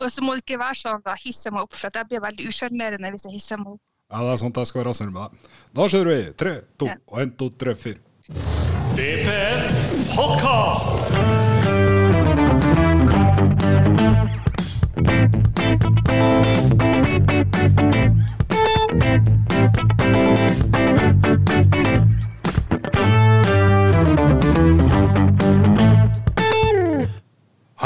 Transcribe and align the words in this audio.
Og 0.00 0.10
så 0.10 0.22
må 0.24 0.34
det 0.34 0.42
ikke 0.44 0.58
være 0.62 0.74
sånn 0.80 1.02
da 1.04 1.14
hisser 1.20 1.52
meg 1.54 1.62
opp, 1.68 1.74
for 1.76 1.90
jeg 1.94 2.08
blir 2.10 2.22
veldig 2.24 2.48
usjarmerende 2.50 3.10
hvis 3.14 3.26
jeg 3.28 3.36
hisser 3.36 3.58
meg 3.62 3.76
opp. 3.76 3.82
Ja, 4.10 4.24
det 4.26 4.32
er 4.32 4.40
sånt 4.42 4.56
jeg 4.58 4.66
skal 4.66 4.82
være 4.82 4.94
snill 4.98 5.12
med 5.14 5.22
deg. 5.22 5.50
Da 5.78 5.82
kjører 5.92 6.10
vi. 6.10 6.32
Tre, 6.42 6.54
to, 6.78 6.86
Ja. 6.90 6.96
og 7.06 7.20
en, 7.22 7.30
to, 7.38 7.50
tre, 7.50 7.76
fire. 7.78 8.00
DPN 8.98 9.60
podcast. 10.16 12.10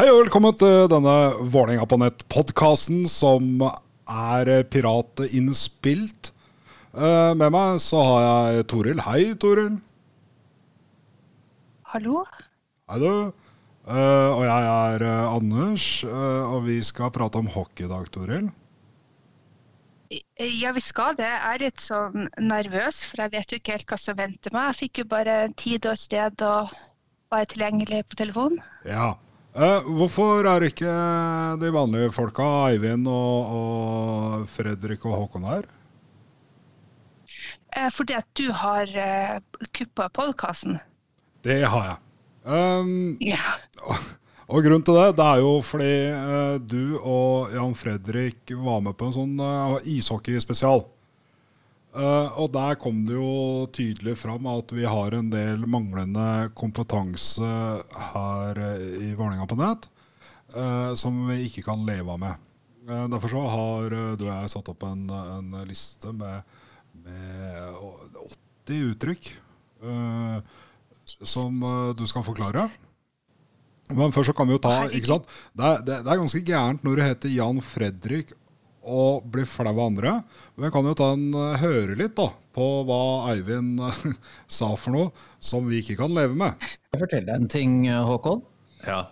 Hei 0.05 0.11
og 0.13 0.19
velkommen 0.19 0.53
til 0.61 0.83
denne 0.93 1.13
Vålerenga 1.49 1.87
på 1.89 1.97
nett-podkasten 1.97 3.07
som 3.09 3.63
er 3.65 4.51
piratinnspilt. 4.69 6.29
Eh, 6.93 7.31
Med 7.33 7.55
meg 7.55 7.79
så 7.81 8.03
har 8.05 8.27
jeg 8.27 8.67
Toril. 8.69 9.01
Hei, 9.01 9.23
Toril. 9.41 9.79
Hallo? 11.95 12.27
Hei, 12.93 13.01
du. 13.01 13.33
Eh, 13.89 14.29
Og 14.29 14.45
jeg 14.45 14.69
er 14.75 15.07
eh, 15.09 15.33
Anders, 15.39 15.89
og 16.05 16.69
vi 16.69 16.83
skal 16.85 17.09
prate 17.09 17.41
om 17.41 17.49
hockey 17.57 17.89
i 17.89 17.93
dag, 17.97 18.05
Toril. 18.13 18.53
Ja, 20.13 20.77
vi 20.77 20.85
skal 20.85 21.17
det. 21.17 21.33
Jeg 21.33 21.55
er 21.55 21.69
litt 21.71 21.81
sånn 21.81 22.29
nervøs, 22.37 23.07
for 23.09 23.25
jeg 23.25 23.39
vet 23.39 23.57
jo 23.57 23.65
ikke 23.65 23.79
helt 23.81 23.89
hva 23.89 24.03
som 24.05 24.21
venter 24.21 24.53
meg. 24.53 24.69
Jeg 24.69 24.83
fikk 24.85 25.07
jo 25.07 25.11
bare 25.17 25.43
tid 25.57 25.89
og 25.89 25.97
sted 25.97 26.51
og 26.53 26.77
var 27.33 27.49
tilgjengelig 27.49 28.05
på 28.13 28.21
telefon. 28.27 28.61
Ja. 28.85 29.15
Eh, 29.55 29.87
hvorfor 29.87 30.49
er 30.51 30.65
ikke 30.67 30.93
de 31.63 31.69
vanlige 31.71 32.11
folka, 32.11 32.43
Eivind 32.73 33.07
og, 33.07 33.53
og 33.55 34.49
Fredrik 34.51 35.05
og 35.07 35.15
Håkon 35.21 35.47
her? 35.47 35.69
Eh, 37.77 37.87
Fordi 37.95 38.17
at 38.19 38.27
du 38.35 38.49
har 38.51 38.91
uh, 38.91 39.39
kuppa 39.71 40.09
podkasten. 40.11 40.81
Det 41.47 41.63
har 41.71 41.87
jeg. 41.87 42.01
Um, 42.45 43.15
Ja. 43.23 43.39
og 44.51 44.67
grunnen 44.67 44.83
til 44.85 44.99
det, 44.99 45.07
det 45.21 45.29
er 45.29 45.45
jo 45.45 45.53
fordi 45.65 45.93
eh, 46.11 46.57
du 46.59 46.99
og 46.99 47.55
Jan 47.55 47.79
Fredrik 47.79 48.51
var 48.59 48.83
med 48.83 48.99
på 48.99 49.07
en 49.07 49.15
sånn 49.15 49.39
uh, 49.39 49.79
ishockeyspesial. 49.87 50.83
Eh, 51.95 52.39
og 52.43 52.51
der 52.51 52.75
kom 52.83 53.05
det 53.07 53.15
jo 53.15 53.67
tydelig 53.71 54.17
fram 54.19 54.49
at 54.51 54.73
vi 54.75 54.83
har 54.83 55.15
en 55.15 55.29
del 55.31 55.63
manglende 55.71 56.49
kompetanse 56.59 57.51
her 58.11 58.59
eh, 58.59 58.97
i 59.07 59.13
Vålerenga 59.15 59.47
på 59.47 59.59
nett 59.61 59.87
uh, 60.57 60.91
som 60.99 61.21
vi 61.29 61.45
ikke 61.47 61.63
kan 61.69 61.85
leve 61.87 62.11
av 62.11 62.19
med. 62.19 62.51
Uh, 62.89 63.07
derfor 63.13 63.31
så 63.31 63.45
har 63.53 63.95
du 64.19 64.25
og 64.27 64.33
jeg 64.33 64.51
satt 64.57 64.73
opp 64.75 64.83
en, 64.89 65.07
en 65.07 65.55
liste 65.69 66.11
med, 66.11 66.59
med 67.07 67.79
80 68.67 68.91
uttrykk 68.91 69.31
som 71.05 71.59
du 71.93 72.07
skal 72.09 72.25
forklare. 72.25 72.63
Men 73.93 74.15
først 74.15 74.33
så 74.33 74.35
kan 74.37 74.49
vi 74.49 74.57
jo 74.57 74.63
ta 74.65 74.87
ikke 74.89 75.11
sant? 75.11 75.29
Det, 75.53 75.67
er, 75.67 75.83
det, 75.85 75.99
det 76.07 76.11
er 76.11 76.23
ganske 76.23 76.41
gærent 76.49 76.87
når 76.87 76.97
du 76.97 77.03
heter 77.05 77.35
Jan 77.35 77.61
Fredrik 77.63 78.33
og 78.85 79.27
blir 79.33 79.49
flau 79.49 79.71
av 79.73 79.81
andre. 79.87 80.15
Men 80.55 80.69
jeg 80.69 80.75
kan 80.77 80.89
jo 80.89 80.95
ta 80.99 81.11
en 81.17 81.27
eh, 81.41 81.59
høre 81.63 81.99
litt 81.99 82.17
da, 82.19 82.29
på 82.55 82.69
hva 82.89 83.03
Eivind 83.33 83.83
eh, 83.85 84.01
sa 84.59 84.73
for 84.79 84.95
noe 84.95 85.27
som 85.41 85.67
vi 85.71 85.83
ikke 85.83 85.99
kan 86.03 86.15
leve 86.17 86.37
med. 86.39 86.71
Jeg 86.95 87.03
forteller 87.05 87.29
deg 87.33 87.37
en 87.43 87.53
ting, 87.53 87.77
Håkon. 88.09 88.45
Ja. 88.85 89.03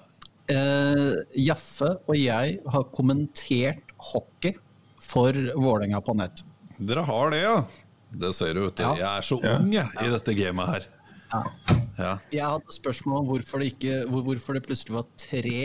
Eh, 0.53 1.11
Jaffe 1.39 1.95
og 2.07 2.17
jeg 2.19 2.59
har 2.75 2.89
kommentert 2.95 3.95
hockey 4.13 4.57
for 5.03 5.37
Vålerenga 5.57 6.03
på 6.05 6.17
nett. 6.19 6.45
Dere 6.83 7.05
har 7.07 7.33
det, 7.33 7.45
ja. 7.45 7.57
Det 8.13 8.33
ser 8.37 8.57
du, 8.57 8.67
vet 8.67 8.77
du. 8.77 8.85
Ja. 8.85 8.97
Jeg 8.99 9.09
er 9.11 9.27
så 9.27 9.39
ung 9.41 9.71
jeg, 9.73 9.89
i 10.03 10.11
dette 10.13 10.35
gamet 10.37 10.75
her. 10.75 10.89
Ja. 11.33 11.43
Ja. 11.99 12.13
Jeg 12.33 12.45
hadde 12.45 12.75
spørsmål 12.75 13.23
om 13.23 13.29
hvorfor 13.31 13.63
det, 13.63 13.73
ikke, 13.75 14.03
hvorfor 14.11 14.57
det 14.57 14.65
plutselig 14.67 14.97
var 14.99 15.07
tre 15.21 15.61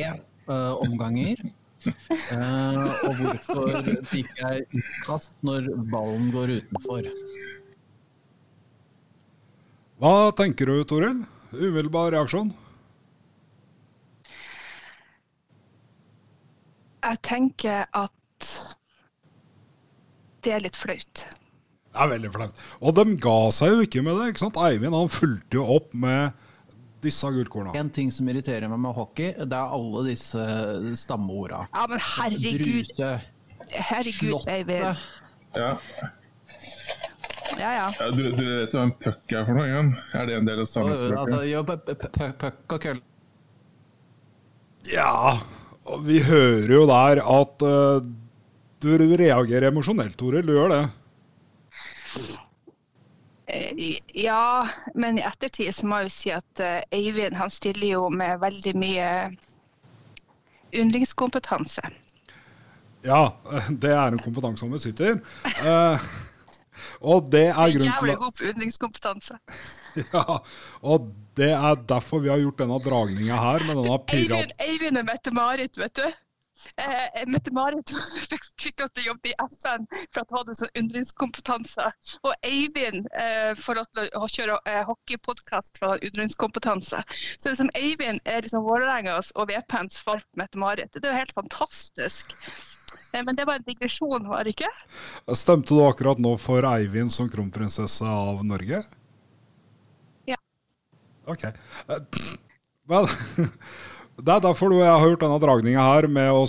uh, 0.47 0.73
omganger. 0.83 1.41
Eh, 1.87 2.85
og 3.07 3.19
hvorfor 3.21 3.89
fikk 4.11 4.31
er 4.43 4.61
utkast 4.67 5.35
når 5.47 5.69
ballen 5.91 6.29
går 6.33 6.57
utenfor. 6.59 7.09
Hva 9.97 10.13
tenker 10.37 10.69
du, 10.69 10.81
Toril? 10.85 11.23
Umiddelbar 11.55 12.11
reaksjon? 12.13 12.51
Jeg 17.07 17.21
tenker 17.23 17.85
at 17.95 18.51
det 20.43 20.53
er 20.53 20.63
litt 20.63 20.77
flaut. 20.77 21.23
Det 21.23 22.03
er 22.03 22.11
veldig 22.11 22.31
flaut. 22.33 22.59
Og 22.83 22.93
de 22.99 23.15
ga 23.23 23.37
seg 23.55 23.73
jo 23.73 23.85
ikke 23.87 24.03
med 24.05 24.19
det. 24.19 24.27
ikke 24.33 24.43
sant? 24.43 24.59
Eivind 24.67 24.95
han 24.95 25.09
fulgte 25.11 25.57
jo 25.59 25.65
opp 25.77 25.95
med 25.97 26.35
disse 27.03 27.29
gullkorna. 27.33 27.73
En 27.77 27.89
ting 27.93 28.09
som 28.11 28.27
irriterer 28.31 28.67
meg 28.71 28.79
med 28.83 28.95
hockey, 28.97 29.33
det 29.37 29.53
er 29.57 29.73
alle 29.77 30.03
disse 30.07 30.43
stammeorda. 31.03 31.65
Ja, 31.73 31.85
men 31.91 32.01
herregud, 32.01 32.61
Druse, 32.63 33.11
herregud, 33.71 34.47
Eivind. 34.49 35.05
Ja. 35.57 35.71
Ja, 37.57 37.69
ja. 37.73 37.85
ja 37.99 38.07
du, 38.13 38.23
du 38.35 38.41
vet 38.43 38.73
hva 38.75 38.83
en 38.85 38.91
puck 39.01 39.31
er 39.33 39.45
for 39.47 39.55
noe 39.57 39.65
igjen? 39.69 39.93
Er 40.13 40.27
det 40.29 40.35
en 40.37 40.49
del 40.49 40.59
av 40.59 40.65
Altså, 40.65 40.81
stammespråket? 40.81 41.45
jo, 41.49 41.61
pu- 41.65 42.09
pu- 42.17 42.33
puck 42.43 42.75
og 42.75 42.81
køll. 42.83 42.99
Ja, 44.91 45.37
og 45.87 46.03
vi 46.07 46.19
hører 46.23 46.73
jo 46.75 46.83
der 46.89 47.21
at 47.23 47.65
uh, 47.65 48.03
du 48.83 48.89
reagerer 49.19 49.69
emosjonelt, 49.71 50.15
Toril. 50.19 50.45
Du 50.47 50.53
gjør 50.55 50.73
det. 50.75 50.83
Eh, 53.47 53.99
Ja, 54.13 54.67
men 54.95 55.17
i 55.19 55.23
ettertid 55.23 55.71
så 55.75 55.87
må 55.87 56.01
jeg 56.01 56.09
jo 56.09 56.15
si 56.15 56.31
at 56.35 56.63
eh, 56.63 56.81
Eivind 56.91 57.37
han 57.39 57.51
stiller 57.53 57.87
jo 57.87 58.09
med 58.09 58.41
veldig 58.43 58.73
mye 58.75 59.09
yndlingskompetanse. 60.75 61.81
Ja, 63.07 63.21
det 63.83 63.93
er 63.93 64.11
en 64.11 64.19
kompetanse 64.19 64.65
han 64.65 64.73
besitter. 64.73 65.21
Eh, 65.63 66.07
og 67.01 67.31
det 67.31 67.47
er 67.49 67.55
grunnen 67.55 67.79
til 67.79 67.91
jævlig 67.91 68.17
god 68.19 68.35
på 68.37 68.49
yndlingskompetanse. 68.51 69.39
ja, 70.13 70.39
Og 70.81 71.09
det 71.37 71.51
er 71.53 71.81
derfor 71.89 72.21
vi 72.21 72.29
har 72.33 72.41
gjort 72.41 72.59
denne 72.61 72.77
dragninga 72.83 73.37
her 73.41 73.65
med 73.67 73.79
denne. 73.79 73.99
Eivind, 74.17 74.55
Eivind 74.67 74.99
er 74.99 75.05
Mette-Marit, 75.07 75.77
vet 75.79 76.01
du. 76.01 76.07
Eh, 76.75 77.23
Mette-Marit 77.27 77.91
fikk, 78.27 78.45
fikk 78.63 78.81
lov 78.81 78.91
til 78.93 79.03
å 79.05 79.07
jobbe 79.11 79.31
i 79.31 79.35
FN 79.47 79.87
for 79.93 80.21
at 80.21 80.31
hun 80.31 80.39
hadde 80.41 80.57
sånn 80.59 80.79
undringskompetanse. 80.81 81.89
Og 82.23 82.47
Eivind 82.47 83.09
eh, 83.17 83.51
får 83.57 83.79
lov 83.81 83.89
til 83.95 84.09
å, 84.17 84.29
kjøre 84.31 84.59
eh, 84.69 84.81
hockeypodkast 84.87 85.81
ha 85.83 85.97
yndlingskompetanse. 86.01 87.03
Så 87.37 87.53
liksom 87.53 87.71
Eivind 87.77 88.23
er 88.25 88.45
liksom 88.45 88.65
Vålerengas 88.67 89.33
og 89.35 89.51
VPNs 89.51 90.01
valgt 90.07 90.29
Mette-Marit. 90.39 90.91
Det 90.93 91.05
er 91.05 91.13
jo 91.13 91.21
helt 91.21 91.37
fantastisk. 91.37 92.33
Eh, 93.13 93.23
men 93.23 93.35
det 93.35 93.45
var 93.47 93.59
en 93.59 93.67
digresjon, 93.67 94.29
var 94.29 94.47
det 94.47 94.55
ikke? 94.57 94.71
Stemte 95.37 95.75
du 95.75 95.83
akkurat 95.85 96.21
nå 96.21 96.35
for 96.41 96.65
Eivind 96.69 97.13
som 97.13 97.29
kronprinsesse 97.31 98.07
av 98.07 98.43
Norge? 98.47 98.83
Ja. 100.29 100.39
Ok. 101.29 101.47
Eh, 101.47 102.01
Men 102.87 103.03
det 104.17 104.33
er 104.33 104.41
derfor 104.41 104.71
du 104.73 104.79
jeg 104.79 104.89
har 104.89 105.03
gjort 105.11 105.23
denne 105.25 105.39
dragninga 105.43 105.83
her 105.85 106.07
med 106.09 106.31
å 106.33 106.43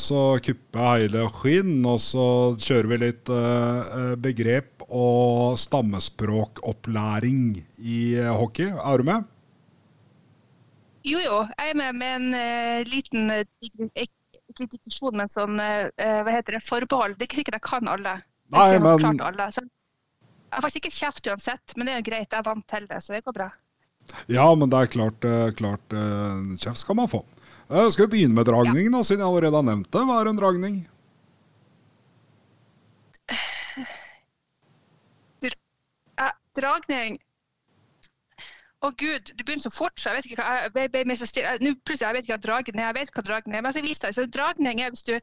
kuppe 0.44 0.84
hele 0.94 1.26
skinn, 1.36 1.74
og 1.86 1.98
så 2.00 2.24
kjører 2.56 2.88
vi 2.94 2.98
litt 3.02 3.28
eh, 3.34 4.14
begrep 4.24 4.84
og 4.88 5.58
stammespråkopplæring 5.60 7.42
i 7.84 7.98
eh, 8.16 8.30
hockey. 8.32 8.70
Er 8.72 9.02
du 9.02 9.04
med? 9.10 9.26
Jo, 11.08 11.20
jo. 11.24 11.42
Jeg 11.58 11.74
er 11.74 11.78
med 11.78 11.98
med 12.00 12.14
en 12.16 12.34
eh, 12.40 12.88
liten 12.88 13.30
eh, 13.36 13.44
ikke 14.48 14.66
digresjon, 14.72 15.16
men 15.20 15.28
sånn 15.30 15.60
eh, 15.62 15.88
eh, 16.00 16.20
hva 16.24 16.34
heter 16.38 16.56
det, 16.58 16.64
forbehold. 16.66 17.16
Det 17.18 17.26
er 17.26 17.30
ikke 17.30 17.40
sikkert 17.42 17.60
jeg 17.60 17.66
kan 17.68 17.92
alle. 17.92 18.16
Nei, 18.52 18.66
jeg 18.72 18.82
men- 18.84 19.20
alle. 19.20 19.50
Jeg 19.52 20.56
har 20.56 20.64
faktisk 20.64 20.86
ikke 20.88 20.96
kjeft 20.96 21.26
uansett, 21.28 21.74
men 21.76 21.84
det 21.84 21.92
er 21.92 21.98
jo 22.00 22.06
greit. 22.08 22.30
Jeg 22.32 22.40
er 22.40 22.46
vant 22.48 22.64
til 22.72 22.86
det, 22.88 23.02
så 23.04 23.12
det 23.12 23.24
går 23.26 23.34
bra. 23.36 23.50
Ja, 24.32 24.46
men 24.56 24.70
det 24.72 24.78
er 24.80 24.88
klart, 24.94 25.24
eh, 25.28 25.50
klart 25.52 25.92
eh, 25.92 26.56
kjeft 26.56 26.80
skal 26.80 26.96
man 26.96 27.10
få. 27.12 27.20
Skal 27.68 28.06
vi 28.06 28.10
begynne 28.16 28.34
med 28.34 28.46
dragningen, 28.48 28.94
da, 28.96 29.02
siden 29.04 29.20
jeg 29.20 29.28
allerede 29.28 29.58
har 29.60 29.66
nevnt 29.66 29.90
det? 29.92 30.04
Hva 30.08 30.20
er 30.20 30.30
en 30.30 30.38
dragning? 30.40 30.78
Dragning 36.58 37.18
Å 38.82 38.88
gud, 38.98 39.30
du 39.34 39.42
begynner 39.44 39.62
så 39.62 39.70
fort, 39.74 39.94
så 39.98 40.10
jeg 40.10 40.16
vet 40.16 40.26
ikke 40.28 40.40
hva 40.40 40.56
jeg 40.62 40.72
ble, 40.74 40.86
ble 40.94 41.16
så 41.18 41.26
Nå 41.62 41.74
plutselig 41.82 42.06
jeg 42.06 42.16
vet 42.16 42.26
ikke 42.26 42.36
hva 42.36 42.44
dragning 42.46 42.80
er. 42.80 42.88
Jeg 42.88 42.96
vet 42.96 43.12
hva 43.14 43.24
dragning 43.26 43.56
er. 43.58 43.62
Men 43.62 43.68
jeg 43.68 43.76
skal 43.76 43.86
deg. 44.06 44.16
Så 44.16 44.26
dragning 44.38 44.82
er 44.82 44.92
hvis 44.94 45.06
du 45.06 45.14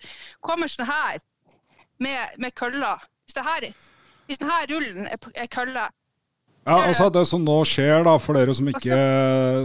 kommer 0.46 0.72
sånn 0.72 0.90
her 0.90 1.20
med, 2.04 2.36
med 2.44 2.56
kølla. 2.60 2.98
Hvis 3.26 3.38
hvis 4.28 4.42
denne 4.42 4.60
rullen 4.70 5.08
er, 5.08 5.30
er 5.34 5.48
kølla, 5.52 5.88
Ja, 6.66 6.80
altså 6.88 7.12
Det 7.14 7.22
som 7.30 7.44
nå 7.46 7.60
skjer, 7.70 8.00
da, 8.08 8.16
for 8.18 8.38
dere 8.38 8.54
som 8.58 8.66
ikke 8.72 8.96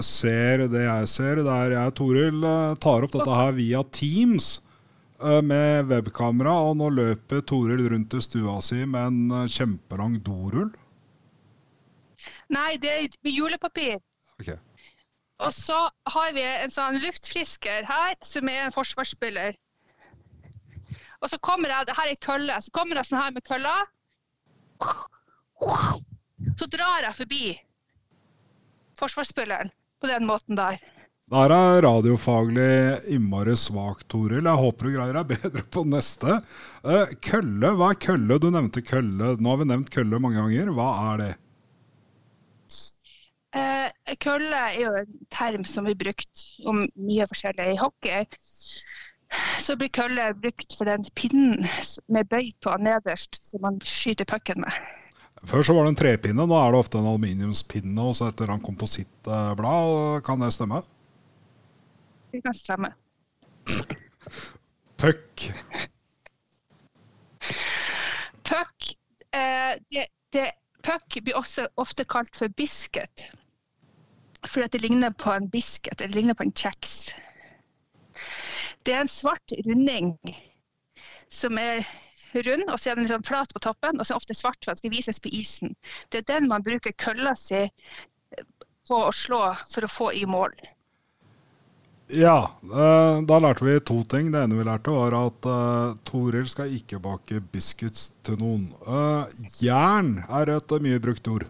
ser 0.05 0.67
det 0.69 0.83
jeg 0.85 1.07
ser, 1.09 1.41
det 1.41 1.55
er 1.55 1.73
jeg, 1.73 1.95
Toril, 1.97 2.43
eh, 2.45 2.75
tar 2.77 3.07
opp 3.07 3.15
dette 3.15 3.37
her 3.39 3.55
via 3.57 3.81
Teams 3.97 4.51
eh, 5.23 5.41
med 5.41 5.89
webkamera, 5.89 6.53
og 6.69 6.77
nå 6.77 6.91
løper 6.99 7.41
Toril 7.49 7.87
rundt 7.89 8.19
i 8.19 8.21
stua 8.21 8.59
si 8.65 8.83
med 8.85 9.01
en 9.01 9.39
eh, 9.39 9.49
kjempelang 9.49 10.19
dorull. 10.27 10.69
Nei, 12.53 12.75
det 12.83 12.93
er 12.93 13.09
med 13.25 13.33
julepapir. 13.33 13.97
Okay. 14.37 14.61
Og 15.41 15.57
så 15.57 15.81
har 16.13 16.37
vi 16.37 16.45
en 16.45 16.73
sånn 16.75 17.01
luftfrisker 17.01 17.89
her, 17.89 18.13
som 18.21 18.53
er 18.53 18.67
en 18.67 18.77
forsvarsspiller. 18.77 19.57
Og 21.25 21.33
så 21.33 21.41
kommer 21.41 21.73
jeg, 21.73 21.89
det 21.89 21.97
her 21.97 22.13
er 22.13 22.23
kølle, 22.29 22.61
så 22.61 22.77
kommer 22.77 23.01
jeg 23.01 23.09
sånn 23.09 23.23
her 23.23 23.33
med 23.33 23.49
kølla. 23.49 23.75
Så 26.61 26.67
drar 26.69 27.07
jeg 27.07 27.17
forbi 27.17 27.45
forsvarsspilleren 29.01 29.71
på 30.01 30.09
den 30.11 30.27
måten 30.29 30.59
der. 30.59 30.77
Det 31.31 31.39
her 31.39 31.53
er 31.55 31.85
radiofaglig 31.87 32.73
innmari 33.15 33.55
svakt, 33.57 34.09
Toril. 34.13 34.45
Jeg 34.45 34.61
håper 34.61 34.89
du 34.89 34.93
greier 34.97 35.17
deg 35.17 35.31
bedre 35.31 35.63
på 35.73 35.87
neste. 35.89 36.37
Eh, 36.85 37.15
kølle, 37.25 37.71
hva 37.79 37.93
er 37.95 38.01
kølle? 38.03 38.39
Du 38.43 38.51
nevnte 38.53 38.83
kølle. 38.85 39.37
Nå 39.41 39.55
har 39.55 39.63
vi 39.63 39.69
nevnt 39.71 39.93
kølle 39.95 40.21
mange 40.21 40.43
ganger. 40.43 40.75
Hva 40.77 40.91
er 41.15 41.23
det? 41.23 41.31
Eh, 43.57 44.15
kølle 44.21 44.63
er 44.67 44.79
jo 44.83 44.95
en 45.01 45.19
term 45.33 45.65
som 45.65 45.89
blir 45.89 45.97
brukt 46.03 46.47
om 46.69 46.85
mye 46.99 47.31
forskjellig. 47.31 47.73
I 47.73 47.81
hockey 47.81 48.27
så 49.63 49.79
blir 49.81 49.95
kølle 49.97 50.33
brukt 50.43 50.77
for 50.77 50.91
den 50.91 51.09
pinnen 51.17 51.63
med 52.11 52.29
bøy 52.29 52.51
på 52.61 52.77
nederst 52.85 53.47
som 53.47 53.65
man 53.65 53.81
skyter 53.87 54.29
pucken 54.29 54.67
med. 54.67 55.00
Før 55.49 55.65
så 55.65 55.73
var 55.73 55.87
det 55.87 55.95
en 55.95 55.99
trepinne, 56.01 56.45
nå 56.45 56.57
er 56.59 56.73
det 56.73 56.81
ofte 56.83 57.01
en 57.01 57.09
aluminiumspinne 57.09 58.05
og 58.05 58.17
så 58.17 58.29
et 58.29 58.41
eller 58.41 58.57
annet 58.57 58.67
komposittblad. 58.67 60.21
Kan 60.27 60.45
det 60.45 60.51
stemme? 60.53 60.83
Det 62.31 62.43
kan 62.45 62.57
stemme. 62.57 62.93
Puck. 65.01 65.47
Puck 68.45 68.91
eh, 69.33 69.81
det, 69.89 70.07
det, 70.37 70.51
puck 70.85 71.17
blir 71.25 71.39
også 71.41 71.71
ofte 71.81 72.05
kalt 72.05 72.37
for 72.37 72.53
biscuit. 72.53 73.31
For 74.45 74.65
at 74.65 74.73
det 74.77 74.83
ligner 74.85 75.13
på 75.17 75.33
en 75.33 75.49
biscuit, 75.51 75.99
det 75.99 76.13
ligner 76.15 76.37
på 76.37 76.45
en 76.45 76.53
kjeks. 76.53 77.15
Det 78.85 78.93
er 78.93 79.01
en 79.05 79.13
svart 79.13 79.57
runding 79.67 80.13
som 81.33 81.59
er 81.61 81.85
rund, 82.35 82.69
og 82.69 82.81
så 82.81 82.91
er 82.91 82.99
den 82.99 83.07
liksom 83.07 83.25
flat 83.27 83.55
på 83.55 83.63
toppen, 83.65 83.99
og 83.99 84.07
så 84.07 84.13
er 84.13 84.17
den 84.17 84.23
ofte 84.23 84.39
svart 84.39 84.59
for 84.65 84.73
at 84.73 84.79
den 84.79 84.85
skal 84.85 84.97
vises 84.97 85.21
på 85.23 85.33
isen. 85.35 85.75
Det 86.11 86.23
er 86.23 86.29
den 86.35 86.51
man 86.51 86.67
bruker 86.67 86.97
kølla 86.99 87.35
si 87.39 87.67
på 88.89 89.01
å 89.07 89.15
slå 89.15 89.43
for 89.71 89.87
å 89.87 89.91
få 89.91 90.13
i 90.19 90.27
mål. 90.27 90.55
Ja, 92.11 92.51
eh, 92.63 93.21
da 93.23 93.39
lærte 93.39 93.65
vi 93.65 93.77
to 93.87 94.01
ting. 94.11 94.33
Det 94.33 94.43
ene 94.43 94.59
vi 94.59 94.67
lærte, 94.67 94.91
var 94.91 95.15
at 95.15 95.47
uh, 95.47 95.95
Toril 96.07 96.49
skal 96.51 96.73
ikke 96.75 96.99
bake 97.03 97.39
biscuits 97.53 98.11
til 98.27 98.41
noen. 98.41 98.67
Uh, 98.83 99.31
jern 99.63 100.17
er 100.27 100.51
et 100.57 100.75
mye 100.83 100.99
brukt 101.03 101.31
ord. 101.31 101.47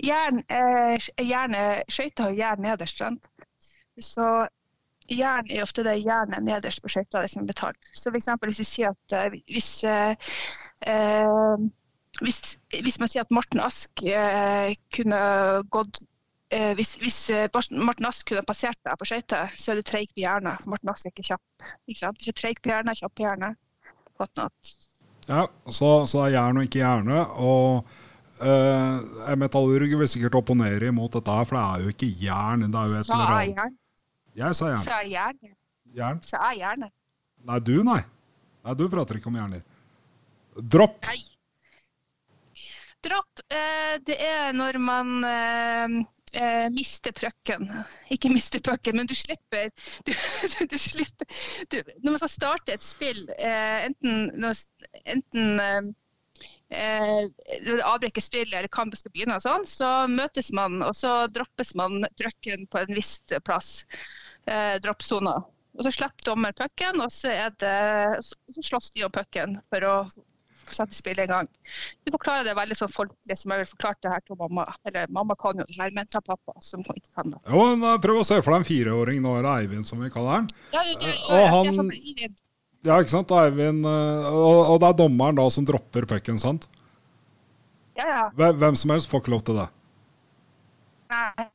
Jern, 0.00 0.40
eh, 0.48 1.10
jern 1.20 1.52
Skøyter 1.92 2.30
har 2.30 2.38
jern 2.38 2.64
nederst. 2.64 3.02
Sant? 3.02 3.28
Så 4.00 4.24
jern 5.10 5.50
er 5.50 5.64
ofte 5.64 5.84
det 5.86 5.98
jernet 6.04 6.44
nederst 6.46 6.82
på 6.82 6.90
skøyta 6.92 7.24
som 7.28 7.44
er 7.44 7.50
betalt. 7.50 7.90
Så 7.92 8.10
for 8.10 8.18
eksempel, 8.20 8.50
hvis 8.50 8.62
vi 8.62 8.68
sier 8.68 8.94
at 8.94 9.16
uh, 9.16 9.36
hvis, 9.50 9.70
uh, 9.84 10.14
hvis, 12.20 12.40
hvis, 12.76 12.98
man 13.02 13.10
sier 13.10 13.26
at 13.26 13.34
Morten 13.34 13.62
Ask 13.64 14.04
uh, 14.06 14.70
kunne 14.94 15.20
gått 15.72 16.04
hvis, 16.50 16.96
hvis, 16.98 17.16
Morten 17.78 18.08
Ask 18.08 18.26
kunne 18.26 18.42
passert 18.42 18.74
deg 18.82 18.96
på 18.98 19.06
skøyter, 19.06 19.52
så 19.54 19.70
er 19.70 19.78
du 19.78 19.86
treig 19.86 20.08
på 20.10 20.24
hjernen. 20.24 20.56
For 20.58 20.72
Morten 20.72 20.90
Ask 20.90 21.06
er 21.06 21.12
ikke 21.12 21.28
kjapp. 21.28 21.68
Ikke 21.86 22.00
sant? 22.00 22.18
Hvis 22.18 22.26
du 22.26 22.32
er 22.32 22.40
treig 22.40 22.58
på 22.58 22.72
hjernen, 22.72 22.98
kjapp 22.98 23.14
på 23.14 23.22
hjernen. 23.22 23.54
Ja, 25.28 25.44
så, 25.70 25.92
så 26.10 26.24
er 26.24 26.32
jern 26.34 26.58
og 26.58 26.66
ikke 26.66 26.82
hjerne. 26.82 27.20
Og 27.38 27.86
en 28.42 29.38
metallurg 29.38 29.94
vil 30.02 30.10
sikkert 30.10 30.40
opponere 30.42 30.90
imot 30.90 31.20
dette, 31.20 31.38
her, 31.38 31.46
for 31.46 31.60
det 31.60 31.62
er 31.62 31.86
jo 31.86 31.94
ikke 31.94 32.10
jern. 32.18 32.66
det 32.66 32.82
er 32.82 32.90
jo 32.90 32.98
et 32.98 33.14
eller 33.14 33.36
annet. 33.36 33.78
Jeg 34.38 34.54
sa 34.56 34.70
jern. 34.70 34.84
Sa 34.84 35.00
jern. 35.06 35.52
Jern? 35.96 36.22
Sa 36.22 36.52
jern. 36.54 36.86
Nei, 37.48 37.58
du, 37.64 37.80
nei. 37.86 38.00
Nei, 38.64 38.74
Du 38.76 38.86
prater 38.92 39.18
ikke 39.18 39.30
om 39.30 39.38
hjerner. 39.40 39.62
Dropp. 40.54 41.06
Nei. 41.08 41.20
Dropp, 43.00 43.40
eh, 43.48 43.96
det 44.04 44.18
er 44.20 44.50
når 44.52 44.76
man 44.84 45.12
eh, 45.24 45.94
eh, 46.36 46.66
mister 46.74 47.14
pucken. 47.16 47.64
Ikke 48.12 48.28
mister 48.32 48.60
pucken, 48.60 49.00
men 49.00 49.08
du 49.08 49.14
slipper 49.16 49.70
du, 50.06 50.12
du 50.12 50.76
slipper 50.78 51.40
du, 51.72 51.80
Når 52.02 52.10
man 52.10 52.20
skal 52.20 52.34
starte 52.34 52.76
et 52.76 52.84
spill, 52.84 53.24
eh, 53.38 53.88
enten, 53.88 54.28
enten 55.06 55.64
eh, 55.64 55.90
avbrekke 56.70 58.22
spillet 58.22 58.54
eller 58.54 58.70
kampen 58.72 58.98
skal 58.98 59.12
begynne, 59.14 59.38
og 59.38 59.44
sånn, 59.44 59.66
så 59.66 59.90
møtes 60.10 60.52
man 60.54 60.80
og 60.86 60.94
så 60.96 61.26
droppes 61.32 61.74
man 61.78 62.04
pucken 62.20 62.66
på 62.70 62.82
en 62.82 62.94
viss 62.94 63.18
plass. 63.44 63.84
Eh, 64.46 64.76
Droppsona. 64.82 65.38
Og 65.78 65.86
så 65.86 65.92
slipper 65.94 66.26
dommer 66.26 66.54
pucken, 66.56 67.00
og 67.02 67.12
så, 67.14 67.30
er 67.30 67.54
det, 67.62 68.24
så 68.24 68.66
slåss 68.70 68.90
de 68.96 69.06
om 69.06 69.14
pucken 69.14 69.58
for 69.70 69.86
å 69.86 69.94
sette 70.70 70.94
spillet 70.94 71.24
i 71.24 71.30
gang. 71.30 71.48
Du 72.04 72.12
forklarer 72.14 72.46
det 72.46 72.56
veldig 72.58 72.76
sånn 72.78 72.92
folkelig 72.92 73.36
som 73.38 73.54
jeg 73.54 73.62
vil 73.62 73.70
forklare 73.70 74.02
det 74.04 74.12
her 74.12 74.24
til 74.26 74.38
mamma. 74.40 74.66
Eller 74.86 75.10
mamma 75.14 75.36
kan 75.38 75.62
jo 75.62 75.66
det 75.68 75.78
her, 75.78 75.94
men 75.96 76.10
til 76.10 76.22
pappa 76.26 76.54
som 76.64 76.84
ikke 76.84 77.14
kan 77.16 77.32
det. 77.34 77.40
Jo, 77.50 77.64
Prøv 78.02 78.20
å 78.20 78.26
se 78.26 78.38
for 78.42 78.52
deg 78.52 78.62
en 78.62 78.68
fireåring. 78.68 79.22
Nå 79.24 79.38
er 79.38 79.46
det 79.46 79.56
Eivind 79.64 79.88
som 79.88 80.02
vi 80.02 80.12
kaller 80.12 80.40
han. 80.40 80.50
Ja, 80.74 80.84
det, 80.84 80.98
det, 81.06 81.16
og 81.30 81.48
han, 81.54 81.90
ja, 82.86 82.98
ikke 82.98 83.12
sant? 83.12 83.32
Eivind, 83.36 83.86
og, 83.86 84.58
og 84.72 84.80
det 84.82 84.90
er 84.90 84.98
dommeren 85.02 85.38
da 85.38 85.46
som 85.52 85.66
dropper 85.68 86.08
pucken, 86.10 86.40
sant? 86.40 86.68
Ja, 87.98 88.06
ja. 88.08 88.52
Hvem 88.56 88.76
som 88.78 88.92
helst 88.94 89.10
får 89.10 89.24
ikke 89.24 89.34
lov 89.34 89.42
til 89.48 89.58
det? 89.60 89.68
Nei. 91.12 91.48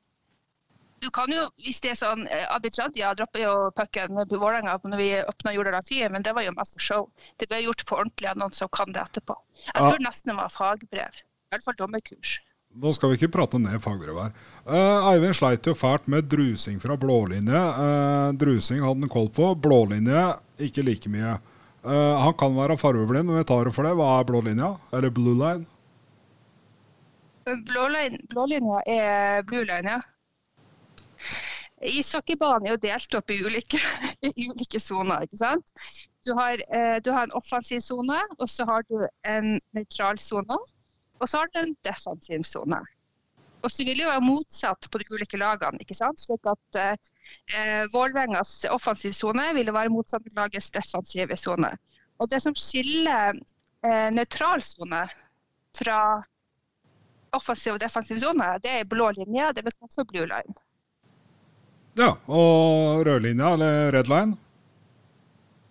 Du 1.06 1.12
kan 1.14 1.30
jo, 1.30 1.44
hvis 1.62 1.82
det 1.84 1.92
er 1.92 1.98
sånn 2.00 2.24
Abid 2.50 2.78
Radia 2.80 3.12
dropper 3.18 3.44
jo 3.44 3.54
pucken 3.78 4.18
på 4.26 4.40
Vålerenga 4.42 4.78
når 4.90 5.02
vi 5.02 5.10
åpna 5.22 5.54
Jorda 5.54 5.82
Fie, 5.86 6.08
men 6.10 6.26
det 6.26 6.34
var 6.34 6.48
jo 6.48 6.54
mest 6.56 6.78
for 6.78 6.86
show. 6.86 7.08
Det 7.38 7.50
ble 7.52 7.62
gjort 7.62 7.84
på 7.86 8.00
ordentlig 8.00 8.32
av 8.32 8.40
noen 8.42 8.56
som 8.58 8.72
kan 8.74 8.96
det 8.96 9.04
etterpå. 9.04 9.36
Jeg 9.68 9.76
tror 9.78 10.00
ja. 10.00 10.06
nesten 10.08 10.34
det 10.34 10.38
var 10.40 10.54
fagbrev. 10.54 11.20
I 11.22 11.54
hvert 11.54 11.68
fall 11.68 11.78
dommerkurs. 11.78 12.40
Nå 12.76 12.92
skal 12.92 13.12
vi 13.12 13.16
ikke 13.16 13.32
prate 13.32 13.60
ned 13.62 13.80
fagbrev 13.84 14.18
her. 14.20 14.32
Uh, 14.68 15.06
Eivind 15.14 15.38
sleit 15.38 15.68
jo 15.68 15.76
fælt 15.78 16.10
med 16.12 16.28
drusing 16.28 16.82
fra 16.84 16.98
blålinje. 17.00 17.62
Uh, 17.78 18.34
drusing 18.36 18.82
hadde 18.84 19.06
han 19.06 19.12
koll 19.12 19.30
på. 19.32 19.54
Blålinje 19.64 20.26
ikke 20.66 20.84
like 20.84 21.12
mye. 21.12 21.38
Uh, 21.86 22.18
han 22.20 22.36
kan 22.36 22.56
være 22.58 22.76
fargeblind, 22.82 23.30
men 23.30 23.40
vi 23.40 23.46
tar 23.48 23.70
det 23.70 23.76
for 23.78 23.88
det. 23.88 23.94
Hva 23.96 24.10
er 24.18 24.28
blålinja? 24.28 24.74
Eller 24.92 25.14
blue 25.16 25.38
line? 25.40 25.64
Blålinja 28.34 28.84
er 28.90 29.48
blue 29.48 29.64
line, 29.64 29.96
ja. 29.96 30.02
Ishockeybanen 31.86 32.68
er 32.68 32.76
jo 32.76 32.84
delt 32.90 33.16
opp 33.16 33.32
i 33.32 33.40
ulike, 33.46 33.80
i 34.28 34.50
ulike 34.50 34.82
soner. 34.84 35.24
ikke 35.24 35.40
sant? 35.40 35.72
Du 36.26 36.34
har, 36.36 36.60
du 37.06 37.12
har 37.14 37.28
en 37.28 37.36
offensiv 37.38 37.80
sone, 37.86 38.18
og 38.42 38.50
så 38.50 38.66
har 38.66 38.84
du 38.90 39.06
en 39.30 39.60
nøytral 39.78 40.18
sone. 40.20 40.58
Og 41.20 41.30
så 41.30 41.42
har 41.42 41.52
du 41.52 41.60
en 41.62 41.76
defensiv 41.88 42.44
sone. 42.48 42.82
Og 43.66 43.72
så 43.72 43.86
vil 43.86 43.98
det 43.98 44.04
jo 44.04 44.12
være 44.12 44.22
motsatt 44.22 44.88
på 44.92 45.02
de 45.02 45.08
ulike 45.10 45.40
lagene. 45.42 45.82
ikke 45.82 45.98
sant? 45.98 46.22
Slik 46.22 46.46
at 46.52 46.80
eh, 46.82 47.86
Vålerengas 47.94 48.66
offensiv 48.70 49.16
sone 49.18 49.48
vil 49.58 49.74
være 49.74 49.94
motsatt 49.94 50.28
lagets 50.38 50.70
defensive 50.76 51.38
sone. 51.40 51.72
Og 52.22 52.30
det 52.30 52.44
som 52.44 52.56
skiller 52.56 53.34
eh, 53.34 54.10
nøytral 54.14 54.62
sone 54.62 55.02
fra 55.76 56.00
offensiv 57.36 57.76
og 57.76 57.82
defensiv 57.82 58.22
sone, 58.22 58.54
det 58.64 58.78
er 58.80 58.88
blå 58.92 59.10
linje. 59.18 59.50
Det 59.58 59.66
vil 59.66 59.78
også 59.88 60.06
blue 60.14 60.30
line. 60.30 60.56
Ja, 61.96 62.12
og 62.28 63.06
rødlinja, 63.08 63.54
eller 63.56 63.92
red 63.96 64.12
line? 64.12 64.38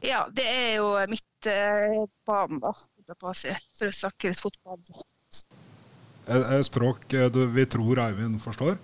Ja, 0.05 0.25
det 0.33 0.45
er 0.49 0.71
jo 0.81 0.89
midtbanen, 1.09 2.59
eh, 2.59 3.07
da, 3.07 3.15
for 3.21 3.33
å 3.87 3.93
snakke 3.93 4.33
litt 4.33 4.41
fotball. 4.41 4.81
Et 6.27 6.67
språk 6.67 7.13
eh, 7.13 7.27
du, 7.33 7.47
vi 7.47 7.67
tror 7.67 8.01
Eivind 8.07 8.43
forstår. 8.43 8.79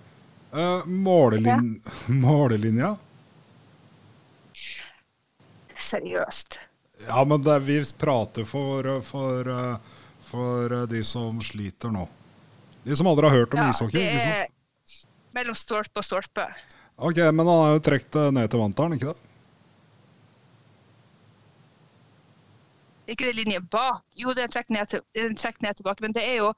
Eh, 0.53 0.85
målelin 0.85 1.81
ja. 1.85 1.91
Målelinja? 2.13 2.95
Seriøst. 5.73 6.59
Ja, 7.07 7.23
men 7.25 7.41
det, 7.41 7.59
vi 7.65 7.79
prater 7.97 8.45
for, 8.45 9.01
for, 9.01 9.49
eh, 9.49 9.75
for, 10.29 10.75
de 10.87 11.03
som 11.03 11.41
sliter 11.41 11.93
nå. 11.93 12.05
De 12.83 12.95
som 12.95 13.09
aldri 13.09 13.29
har 13.29 13.41
hørt 13.41 13.53
om 13.53 13.63
ja, 13.63 13.69
ishockey. 13.69 13.97
Det 13.97 14.21
er 14.21 14.47
mellom 15.33 15.57
stolpe 15.57 16.01
og 16.01 16.05
stolpe. 16.05 16.45
Ok, 17.01 17.17
Men 17.17 17.47
han 17.47 17.57
har 17.65 17.75
jo 17.75 17.83
trukket 17.85 18.33
ned 18.33 18.49
til 18.51 18.61
vanteren, 18.61 18.93
ikke 18.97 19.13
det? 19.13 19.30
Ikke 23.07 23.25
det 23.27 23.35
linje 23.35 23.61
bak. 23.61 24.03
Jo, 24.15 24.33
det 24.37 24.43
er 24.45 24.61
en 24.61 24.75
ned, 24.77 25.01
ned, 25.15 25.73
tilbake, 25.75 26.01
men 26.01 26.13
det 26.13 26.23
er 26.27 26.35
jo 26.41 26.53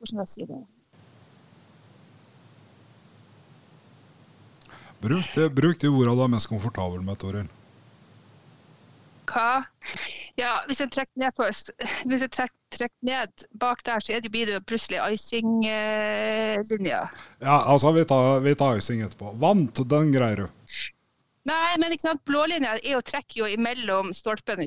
Hvordan 0.00 0.06
skal 0.06 0.18
jeg 0.22 0.28
si 0.28 0.46
det? 0.48 0.60
Bruk, 5.00 5.24
det, 5.34 5.48
bruk 5.56 5.80
de 5.80 5.88
ordene 5.88 6.16
du 6.16 6.22
er 6.24 6.32
mest 6.34 6.48
komfortabel 6.48 7.00
med, 7.04 7.16
Toril. 7.20 7.48
Hva? 9.30 9.62
Ja, 10.38 10.58
hvis 10.68 10.80
jeg 10.82 10.90
trekker 10.92 11.20
ned, 11.22 11.32
først 11.36 11.70
hvis 12.08 12.24
jeg 12.24 12.32
trekker, 12.34 12.56
trekker 12.74 13.06
ned 13.06 13.44
bak 13.60 13.84
der, 13.86 14.00
så 14.04 14.20
blir 14.28 14.46
det 14.50 14.66
plutselig 14.68 14.98
icing-linja. 15.14 17.00
Ja, 17.40 17.56
altså, 17.60 17.92
vi 17.96 18.04
tar, 18.08 18.40
vi 18.44 18.54
tar 18.54 18.78
icing 18.80 19.02
etterpå. 19.06 19.34
Vant, 19.40 19.82
den 19.90 20.12
greier 20.14 20.36
du. 20.44 20.48
Nei, 21.48 21.76
men 21.80 21.94
ikke 21.94 22.04
sant, 22.04 22.20
blålinja 22.28 22.74
er 22.82 22.96
jo 22.98 23.00
trekk 23.00 23.36
jo 23.38 23.46
mellom 23.64 24.10
stolpe 24.12 24.52
og 24.58 24.66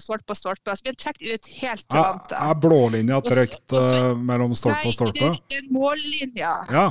stolpe. 0.00 0.70
Altså, 0.72 0.86
vi 0.86 0.94
trekker 0.96 1.34
ut 1.34 1.50
helt 1.60 1.84
til 1.84 1.98
Er, 2.00 2.06
vante. 2.06 2.38
er 2.40 2.54
blålinja 2.54 3.18
trukket 3.26 3.74
så- 3.74 3.82
eh, 4.10 4.14
mellom 4.16 4.54
stolpe 4.54 4.88
og 4.88 4.94
stolpe? 4.96 5.20
Nei, 5.20 5.38
det, 5.48 5.58
er 5.58 5.68
mållinja. 5.70 6.54
Ja. 6.72 6.86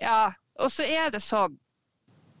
Ja, 0.00 0.32
og 0.58 0.70
så 0.72 0.82
er 0.88 1.10
det 1.10 1.20
sånn 1.22 1.58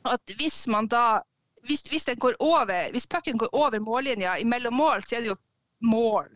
at 0.04 0.20
hvis 0.38 0.66
man 0.66 0.88
da 0.88 1.22
hvis, 1.68 1.84
hvis 1.88 2.04
den 2.04 2.18
går 2.18 2.34
over, 2.40 2.90
hvis 2.90 3.06
pucken 3.06 3.36
går 3.38 3.48
over 3.52 3.78
mållinja 3.78 4.38
imellom 4.42 4.74
mål, 4.74 5.04
så 5.06 5.16
er 5.16 5.20
det 5.20 5.28
jo 5.28 5.36
mål. 5.80 6.28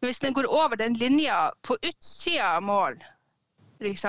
Men 0.00 0.08
hvis 0.10 0.18
den 0.20 0.34
går 0.36 0.46
over 0.50 0.76
den 0.76 0.94
linja 1.00 1.50
på 1.62 1.76
utsida 1.80 2.56
av 2.56 2.62
mål, 2.62 2.98
f.eks. 3.80 4.04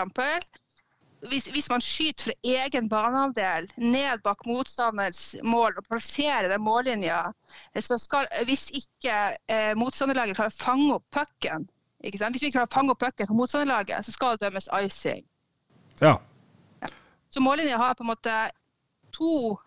Hvis, 1.29 1.47
hvis 1.53 1.69
man 1.69 1.81
skyter 1.83 2.29
fra 2.29 2.33
egen 2.43 2.89
banehalvdel 2.89 3.67
ned 3.77 4.21
bak 4.25 4.45
motstanders 4.45 5.35
mål 5.43 5.77
og 5.79 5.87
plasserer 5.89 6.49
den 6.51 6.63
mållinja, 6.65 7.21
så 7.79 7.97
skal, 8.01 8.27
hvis 8.45 8.67
ikke 8.77 9.15
eh, 9.51 9.73
motstanderlaget 9.79 10.37
klarer 10.37 10.53
å 10.53 10.57
fange 10.59 10.91
opp 10.97 11.05
pucken, 11.15 11.67
hvis 12.05 12.43
vi 12.43 12.51
klarer 12.53 12.69
å 12.69 12.73
fange 12.73 12.93
opp 12.93 13.01
pucken 13.01 13.29
for 13.29 13.37
motstanderlaget, 13.37 14.05
så 14.05 14.13
skal 14.15 14.35
det 14.35 14.47
dømmes 14.47 14.69
icing. 14.83 15.25
ja. 16.01 16.17
Så 17.29 17.41
mållinja 17.43 17.77
har 17.77 17.97
på 17.97 18.05
en 18.05 18.07
måte 18.13 18.33
to 19.11 19.57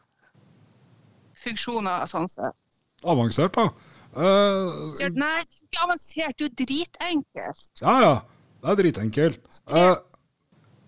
funksjoner 1.36 2.06
sånn 2.08 2.28
sett. 2.32 2.56
Avansert, 3.04 3.58
da. 3.58 3.68
Uh, 4.16 4.88
Nei, 5.12 5.42
ikke 5.44 5.82
avansert, 5.84 6.38
det 6.38 6.46
er 6.46 6.46
jo 6.46 6.54
dritenkelt. 6.64 7.82
ja, 7.82 7.96
ja. 8.02 8.16
Det 8.58 8.72
er 8.72 8.78
dritenkelt. 8.80 9.58
Eh, 9.70 9.96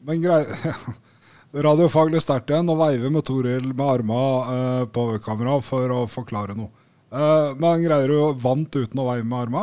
men 0.07 0.23
grei 0.23 0.43
Radiofaglig 1.67 2.21
sterkt 2.23 2.53
igjen 2.53 2.71
å 2.71 2.77
veive 2.79 3.09
med 3.11 3.25
Toril 3.27 3.73
med 3.73 3.83
arma 3.83 4.21
eh, 4.55 4.85
på 4.95 5.09
kamera 5.25 5.57
for 5.67 5.91
å 5.91 6.05
forklare 6.07 6.55
noe. 6.55 6.71
Eh, 7.11 7.57
men 7.59 7.83
greier 7.83 8.13
du 8.13 8.39
vant 8.39 8.77
uten 8.77 9.01
å 9.03 9.07
veive 9.09 9.27
med 9.27 9.39
arma? 9.41 9.63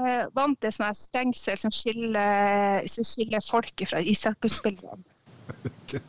Eh, 0.00 0.24
vant 0.32 0.64
er 0.64 0.72
sånn 0.72 0.96
stengsel 0.96 1.60
som 1.60 1.74
skiller, 1.74 2.88
som 2.88 3.04
skiller 3.04 3.44
folket 3.44 3.92
fra 3.92 4.00
ishockeyspillerne. 4.00 5.04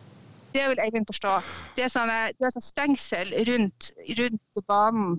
Det 0.51 0.63
vil 0.67 0.79
Eivind 0.83 1.07
forstå. 1.07 1.35
Det 1.77 1.85
er 1.85 1.91
sånn, 1.91 2.09
det 2.35 2.43
er 2.43 2.51
sånn 2.51 2.63
stengsel 2.65 3.29
rundt, 3.47 3.93
rundt 4.17 4.63
banen. 4.67 5.13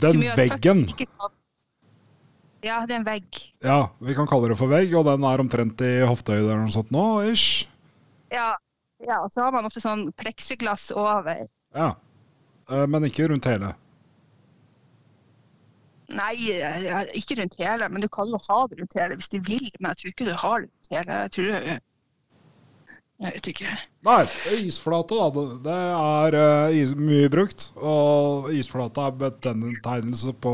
Den 0.00 0.24
veggen. 0.36 0.86
ikke 0.88 1.08
Ja, 2.66 2.80
det 2.86 2.96
er 2.96 3.00
en 3.00 3.06
vegg. 3.06 3.40
Ja, 3.62 3.80
vi 4.02 4.14
kan 4.18 4.26
kalle 4.26 4.50
det 4.50 4.58
for 4.58 4.70
vegg, 4.72 4.94
og 4.98 5.06
den 5.06 5.26
er 5.28 5.42
omtrent 5.42 5.82
i 5.86 5.92
hoftehøyde 6.02 6.48
eller 6.48 6.64
noe 6.64 6.74
sånt 6.74 6.90
nå, 6.94 7.04
ish. 7.30 7.68
Ja, 8.34 8.50
ja, 9.06 9.20
så 9.30 9.46
har 9.46 9.54
man 9.54 9.68
ofte 9.68 9.82
sånn 9.82 10.08
pleksiglass 10.18 10.88
over. 10.90 11.44
Ja. 11.76 11.92
Eh, 12.70 12.86
men 12.90 13.06
ikke 13.06 13.28
rundt 13.30 13.46
hele. 13.48 13.74
Nei, 16.08 16.34
eh, 16.56 17.04
ikke 17.20 17.36
rundt 17.38 17.58
hele, 17.60 17.88
men 17.92 18.02
du 18.02 18.08
kan 18.08 18.30
jo 18.32 18.40
ha 18.48 18.62
det 18.66 18.80
rundt 18.80 18.96
hele 18.96 19.18
hvis 19.20 19.30
du 19.30 19.38
vil. 19.44 19.68
Men 19.78 19.92
jeg 19.92 20.00
tror 20.00 20.12
ikke 20.14 20.28
du 20.30 20.34
har 20.34 20.64
det 20.64 20.70
rundt 20.70 20.96
hele. 20.96 21.20
Jeg 21.22 21.34
tror 21.36 21.52
det 21.52 21.78
Jeg 23.18 23.34
vet 23.34 23.48
ikke. 23.50 23.70
Nei, 24.06 24.20
isflate, 24.62 25.16
da. 25.18 25.46
det- 25.64 25.78
er 25.98 26.34
uh, 26.38 26.74
is, 26.74 26.92
mye 26.94 27.28
brukt. 27.28 27.72
Og 27.76 28.50
isflate 28.54 29.06
er 29.08 29.16
betegnelse 29.24 30.32
på 30.38 30.52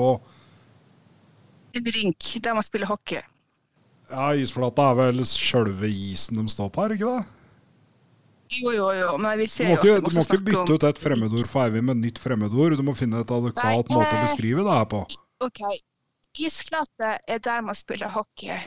En 1.75 1.89
rink 1.97 2.29
der 2.43 2.55
man 2.55 2.67
spiller 2.67 2.91
hockey. 2.91 3.23
Ja, 4.11 4.29
isflate 4.37 4.85
er 4.85 4.99
vel 4.99 5.25
sjølve 5.27 5.89
isen 5.89 6.39
de 6.39 6.45
står 6.53 6.69
på, 6.75 6.85
er 6.85 6.95
ikke 6.97 7.15
det? 7.17 7.25
Jo, 8.55 8.71
jo, 8.71 8.89
jo, 8.93 9.15
men 9.19 9.39
vi 9.41 9.47
Du 9.49 9.65
må 9.67 9.75
ikke, 9.79 9.97
du 10.05 10.11
må 10.15 10.23
ikke 10.23 10.39
bytte 10.47 10.77
ut 10.77 10.85
et 10.87 11.01
fremmedord 11.01 11.49
for 11.51 11.65
Eivind 11.65 11.89
med 11.89 11.97
et 11.97 12.03
nytt 12.05 12.21
fremmedord. 12.23 12.77
Du 12.79 12.85
må 12.87 12.95
finne 12.95 13.23
et 13.25 13.33
adekvat 13.35 13.89
Nei, 13.89 13.97
måte 13.97 14.13
å 14.15 14.21
eh, 14.21 14.25
beskrive 14.29 14.67
det 14.67 14.77
her 14.79 14.89
på. 14.93 15.01
OK. 15.43 15.63
Isflate 16.45 17.15
er 17.31 17.43
der 17.43 17.65
man 17.65 17.79
spiller 17.79 18.13
hockey. 18.15 18.59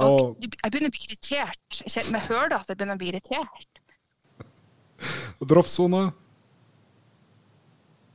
Og 0.00 0.20
Og 0.40 0.42
jeg 0.42 0.72
begynner 0.72 0.90
å 0.90 0.96
bli 0.96 1.06
irritert. 1.06 1.80
Jeg 1.84 2.04
hører 2.04 2.18
Jeg 2.18 2.26
hører 2.28 2.56
at 2.58 2.68
jeg 2.72 2.80
begynner 2.80 2.98
å 2.98 3.00
bli 3.00 3.12
irritert. 3.12 3.80
droppsone. 5.40 6.02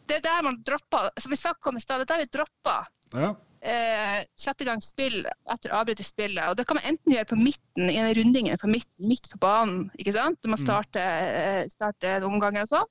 Det 0.05 0.19
er 0.19 0.21
der 0.21 0.43
man 0.45 0.59
dropper, 0.65 1.09
som 1.17 1.33
vi 1.33 1.38
snakket 1.39 1.71
om 1.71 1.77
i 1.77 1.81
stad, 1.81 2.01
det 2.01 2.09
er 2.09 2.13
der 2.13 2.25
vi 2.25 2.31
dropper. 2.38 2.89
Ja. 3.13 3.31
Eh, 3.65 4.19
sette 4.39 4.63
i 4.63 4.67
gang 4.69 4.81
spill 4.86 5.25
etter 5.51 5.74
avbryte 5.75 6.05
spillet. 6.05 6.43
Og 6.51 6.55
det 6.60 6.65
kan 6.69 6.77
man 6.79 6.86
enten 6.91 7.13
gjøre 7.15 7.27
på 7.31 7.38
midten, 7.39 7.89
i 7.89 7.98
en 8.01 8.13
rundingen 8.17 8.57
på 8.62 8.69
midten, 8.72 9.07
midt 9.10 9.29
på 9.31 9.39
banen, 9.41 9.89
ikke 9.98 10.13
sant? 10.15 10.38
når 10.45 10.53
man 10.53 10.62
starter, 10.62 11.29
eh, 11.41 11.62
starter 11.74 12.19
en 12.19 12.27
omgang 12.29 12.57
og 12.62 12.69
sånn. 12.72 12.89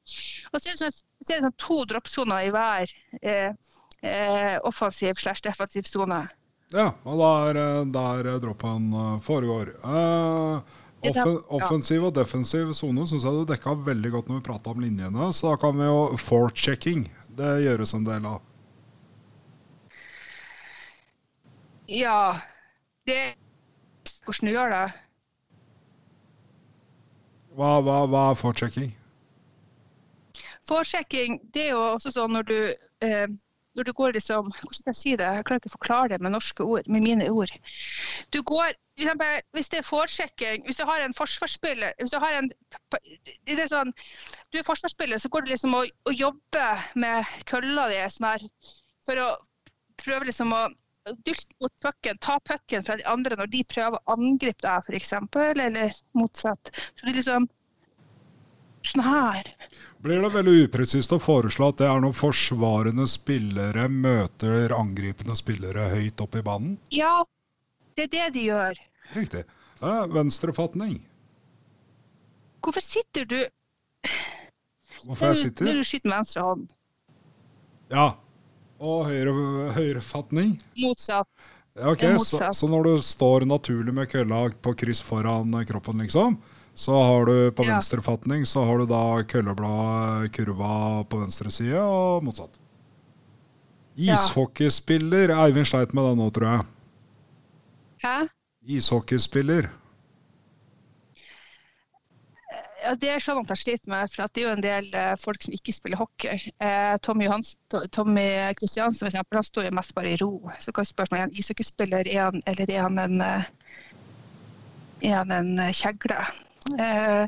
Og 0.53 0.61
så 0.61 0.69
er 0.69 0.73
det, 0.75 0.81
sånn, 0.83 0.99
så 1.25 1.33
er 1.33 1.37
det 1.41 1.47
sånn 1.49 1.59
to 1.65 1.79
droppsoner 1.95 2.47
i 2.49 2.53
hver 2.55 2.95
eh, 3.23 3.53
eh, 4.03 4.57
offensiv 4.69 5.15
slash 5.21 5.41
defensiv 5.47 5.87
sone. 5.89 6.25
ja, 6.75 6.89
og 7.05 7.19
der, 7.21 7.61
eh, 7.63 7.85
der 7.95 8.33
droppen 8.43 8.89
eh, 8.93 9.21
foregår. 9.23 9.75
Eh, 9.85 10.81
er- 11.05 11.21
offen, 11.21 11.39
offensiv 11.61 12.05
og 12.09 12.15
defensiv 12.17 12.73
sone 12.75 13.05
syns 13.07 13.23
jeg 13.23 13.33
du 13.33 13.45
dekka 13.53 13.75
veldig 13.85 14.11
godt 14.11 14.29
når 14.29 14.41
vi 14.41 14.47
prata 14.51 14.71
om 14.73 14.81
linjene. 14.81 15.29
Så 15.37 15.51
da 15.51 15.57
kan 15.61 15.77
vi 15.77 15.85
jo 15.85 16.17
forechecking. 16.17 17.07
Det 17.37 17.51
gjøres 17.67 17.95
en 17.95 18.05
del 18.09 18.27
av. 18.27 18.41
Ja, 21.89 22.33
det 23.07 23.17
er 23.17 23.33
Hvordan 24.25 24.49
du 24.49 24.53
gjør 24.55 24.71
det? 24.73 24.93
Hva, 27.55 27.81
hva, 27.85 27.97
hva 28.09 28.23
er 28.31 28.39
forechecking? 28.41 28.95
Forechecking, 30.65 31.37
det 31.55 31.67
er 31.67 31.75
jo 31.75 31.83
også 31.93 32.13
sånn 32.15 32.33
når 32.33 32.47
du 32.49 32.57
eh, 33.05 33.27
når 33.75 33.89
du 33.89 33.93
går 33.93 34.15
liksom 34.17 34.49
Hvordan 34.49 34.79
skal 34.79 34.91
jeg 34.91 34.97
si 35.01 35.13
det? 35.19 35.27
Jeg 35.27 35.45
klarer 35.45 35.61
ikke 35.61 35.73
å 35.73 35.77
forklare 35.77 36.09
det 36.15 36.21
med 36.23 36.35
norske 36.35 36.65
ord, 36.65 36.89
med 36.89 37.05
mine 37.05 37.29
ord. 37.31 37.53
Du 38.33 38.41
går 38.43 38.73
eksempel, 38.97 39.43
Hvis 39.53 39.69
det 39.69 39.81
er 39.81 39.89
forsjekking, 39.89 40.65
hvis 40.65 40.79
du 40.81 40.85
har 40.89 41.03
en 41.03 41.17
forsvarsspiller 41.17 41.93
hvis 41.99 42.15
Du 42.15 42.19
har 42.23 42.39
en, 42.39 42.51
det 43.47 43.59
er 43.59 43.71
sånn, 43.71 43.93
du 44.53 44.59
er 44.59 44.67
forsvarsspiller, 44.67 45.19
så 45.19 45.29
går 45.29 45.45
du 45.45 45.53
liksom 45.53 45.75
og, 45.75 45.91
og 46.07 46.15
jobber 46.15 46.87
med 46.95 47.29
kølla 47.51 47.89
di 47.91 48.01
sånn 48.15 48.31
her, 48.31 48.49
for 49.05 49.21
å 49.21 49.29
prøve 50.01 50.31
liksom 50.31 50.55
å 50.55 50.69
dylte 51.13 51.55
mot 51.61 51.73
pucken, 51.85 52.19
ta 52.21 52.39
pucken 52.41 52.85
fra 52.87 52.97
de 52.97 53.05
andre 53.09 53.37
når 53.37 53.51
de 53.53 53.61
prøver 53.69 53.99
å 53.99 54.15
angripe 54.17 54.65
deg, 54.65 54.89
f.eks., 54.89 55.13
eller 55.67 55.93
motsatt. 56.17 56.71
Så 56.95 57.05
det 57.05 57.13
er 57.13 57.19
liksom 57.21 57.49
sånn 58.85 59.05
her. 59.05 59.51
Blir 60.05 60.21
det 60.25 60.31
veldig 60.35 60.55
upresist 60.67 61.13
å 61.17 61.21
foreslå 61.23 61.71
at 61.73 61.81
det 61.81 61.89
er 61.89 62.01
når 62.05 62.17
forsvarende 62.17 63.07
spillere 63.09 63.87
møter 63.89 64.75
angripende 64.77 65.37
spillere 65.41 65.91
høyt 65.93 66.21
oppe 66.25 66.41
i 66.41 66.47
banen? 66.47 66.79
Ja, 66.93 67.25
det 67.97 68.09
er 68.09 68.13
det 68.17 68.27
de 68.39 68.49
gjør. 68.49 68.81
Riktig. 69.15 69.45
Venstrefatning. 70.15 70.99
Hvorfor 72.65 72.85
sitter 72.85 73.29
du 73.29 73.39
Hvorfor 75.05 75.35
jeg 75.35 75.37
sitter? 75.43 75.69
Når 75.69 75.81
du 75.81 75.85
skyter 75.85 76.09
med 76.09 76.17
venstre 76.17 76.45
hånd? 76.45 76.69
Ja. 77.93 78.07
Og 78.85 79.07
høyre, 79.09 79.33
høyrefatning. 79.79 80.57
Motsatt. 80.83 81.29
Ok, 81.75 82.03
er 82.07 82.19
så, 82.23 82.51
så 82.55 82.69
når 82.71 82.85
du 82.87 82.93
står 83.03 83.47
naturlig 83.51 83.95
med 83.97 84.11
kølla 84.13 84.45
på 84.63 84.75
kryss 84.79 85.01
foran 85.03 85.55
kroppen, 85.67 86.03
liksom, 86.05 86.37
så 86.75 86.93
har 87.03 87.25
du 87.27 87.35
på 87.57 87.65
Ja. 87.67 87.73
venstrefatning 87.79 88.45
så 88.47 88.63
har 88.69 88.79
du 88.83 88.87
da 88.91 89.01
køllebladet 89.31 90.31
kurva 90.37 91.03
på 91.11 91.23
venstre 91.25 91.51
side, 91.55 91.81
og 91.81 92.23
motsatt. 92.27 92.61
Ishockeyspiller 93.97 95.31
Eivind 95.39 95.67
sleit 95.71 95.95
med 95.95 96.05
det 96.11 96.15
nå, 96.19 96.29
tror 96.35 96.49
jeg. 96.51 96.65
Hæ? 98.05 98.15
Ishockeyspiller. 98.77 99.71
Ja, 102.85 102.93
det 103.01 103.09
er 103.09 103.23
sånn 103.23 103.39
at 103.41 103.49
jeg 103.55 103.61
sliter 103.63 103.89
med, 103.95 104.11
for 104.13 104.29
det 104.29 104.43
er 104.43 104.45
jo 104.45 104.53
en 104.53 104.65
del 104.65 104.89
eh, 104.93 105.15
folk 105.17 105.41
som 105.41 105.55
ikke 105.57 105.73
spiller 105.73 105.97
hockey. 106.03 106.37
Eh, 106.61 106.95
Tommy, 107.07 107.25
Johans, 107.25 107.55
To- 107.73 107.85
Tommy 107.95 108.27
Kristiansen 108.59 109.09
eksempel, 109.09 109.39
han 109.41 109.47
står 109.49 109.69
jo 109.71 109.75
mest 109.79 109.95
bare 109.97 110.13
i 110.13 110.19
ro. 110.21 110.33
Så 110.61 110.75
kan 110.77 110.85
spørsmålet 110.89 111.23
er 111.23 111.29
han 111.31 111.39
ishockeyspiller, 111.41 112.11
er 112.13 112.41
eller 112.45 112.71
er 112.75 112.83
han 112.85 113.01
en, 113.01 113.21
eh, 113.25 113.47
er 115.09 115.17
han 115.23 115.33
en 115.33 115.55
eh, 115.65 115.73
kjegle? 115.73 116.19
Eh, 116.77 117.25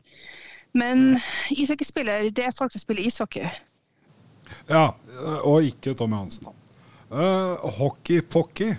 men 0.76 1.16
ishockeyspiller, 1.56 2.28
det 2.36 2.50
er 2.50 2.52
folk 2.56 2.74
som 2.76 2.82
spiller 2.84 3.08
ishockey. 3.08 3.48
Ja, 4.68 4.90
og 5.48 5.64
ikke 5.64 5.94
Tommy 5.96 6.20
Hansen. 6.20 6.52
Uh, 7.08 7.56
Hockey-pocky. 7.78 8.74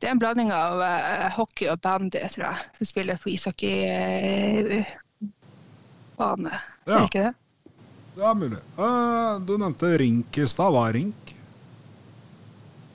Det 0.00 0.08
er 0.08 0.14
en 0.14 0.20
blanding 0.22 0.48
av 0.54 0.80
uh, 0.80 1.28
hockey 1.36 1.68
og 1.68 1.80
bandy, 1.84 2.22
tror 2.32 2.46
jeg. 2.46 2.56
Som 2.78 2.88
spiller 2.88 3.20
på 3.20 3.28
ishockeybane. 3.34 4.86
Ja. 6.88 6.96
Er 6.96 7.04
ikke 7.04 7.24
det? 7.26 7.34
Det 8.16 8.24
er 8.26 8.34
mulig. 8.40 8.62
Uh, 8.78 9.36
du 9.44 9.52
nevnte 9.60 9.92
rink 10.00 10.38
i 10.40 10.46
stad. 10.48 10.72
Hva 10.72 10.88
er 10.88 10.96
rink? 10.96 11.34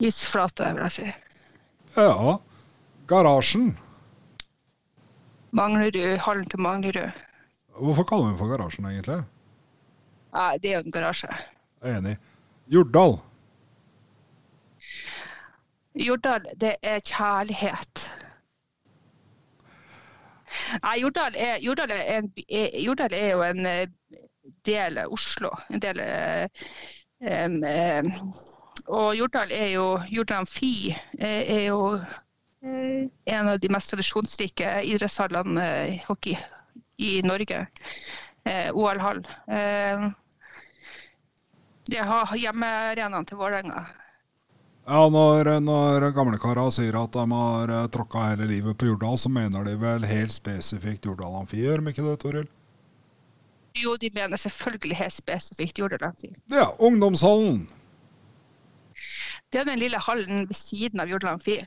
Isflate, 0.01 0.73
vil 0.73 0.83
jeg 0.87 0.93
si. 0.97 1.07
Ja. 1.95 2.37
Garasjen. 3.07 3.77
Manglerud, 5.55 6.17
hallen 6.25 6.49
til 6.51 6.59
Manglerud. 6.59 7.21
Hvorfor 7.77 8.03
kaller 8.09 8.25
vi 8.25 8.33
den 8.33 8.41
for 8.41 8.51
Garasjen, 8.51 8.89
egentlig? 8.89 9.21
Nei, 10.35 10.57
det 10.59 10.71
er 10.71 10.79
jo 10.79 10.83
en 10.83 10.91
garasje. 10.91 11.29
Jeg 11.31 11.93
er 11.93 11.97
enig. 12.01 12.17
Jordal. 12.71 13.19
Jordal, 15.95 16.45
det 16.61 16.75
er 16.83 16.99
kjærlighet. 16.99 18.09
Nei, 20.83 20.97
Jordal 21.01 21.35
er, 21.37 21.55
Jordal 21.63 21.91
er, 21.91 22.03
en, 22.17 22.31
er, 22.49 22.75
Jordal 22.83 23.13
er 23.13 23.31
jo 23.31 23.41
en 23.43 23.65
eh, 23.65 23.87
del 24.65 24.99
Oslo. 25.07 25.51
En 25.69 25.81
del 25.81 26.01
um, 26.01 27.63
em, 27.63 28.11
Og 28.85 29.15
Jordal 29.17 29.51
er 29.51 29.71
jo 29.73 29.85
Jordal 30.11 30.43
Amfi 30.43 30.91
eh, 31.19 31.41
er 31.55 31.63
jo 31.67 31.79
eh, 31.95 33.07
en 33.25 33.49
av 33.53 33.59
de 33.59 33.71
mest 33.73 33.89
tradisjonsrike 33.91 34.75
idrettshallene 34.91 35.65
i 35.95 35.97
hockey 36.07 36.37
i 36.97 37.21
Norge. 37.25 37.65
Eh, 38.45 38.69
OL-hall. 38.75 39.25
Eh, 39.47 40.09
det 41.85 42.01
har 42.01 42.35
hjemmearenaen 42.37 43.25
til 43.25 43.37
Vålerenga. 43.37 43.85
Ja, 44.85 44.99
når, 45.09 45.47
når 45.65 46.11
gamlekara 46.13 46.67
sier 46.73 46.93
at 46.99 47.15
de 47.15 47.23
har 47.31 47.71
uh, 47.73 47.85
tråkka 47.89 48.27
hele 48.29 48.45
livet 48.51 48.77
på 48.77 48.91
Jordal, 48.91 49.17
så 49.17 49.31
mener 49.33 49.65
de 49.65 49.73
vel 49.81 50.05
helt 50.05 50.33
spesifikt 50.33 51.07
Jordal 51.09 51.39
Amfi, 51.39 51.63
gjør 51.63 51.81
de 51.81 51.93
ikke 51.93 52.05
det, 52.05 52.19
Toril? 52.21 52.45
Jo, 53.75 53.95
de 53.99 54.11
mener 54.13 54.37
selvfølgelig 54.37 54.99
helt 54.99 55.15
spesifikt 55.17 55.81
Jordal 55.81 56.05
Amfi. 56.11 56.29
Ja, 56.53 56.67
ungdomshallen. 56.77 57.65
Det 59.49 59.63
er 59.63 59.71
den 59.71 59.81
lille 59.81 59.97
hallen 60.05 60.45
ved 60.51 60.57
siden 60.59 61.01
av 61.01 61.09
Jordal 61.09 61.39
Amfi. 61.39 61.57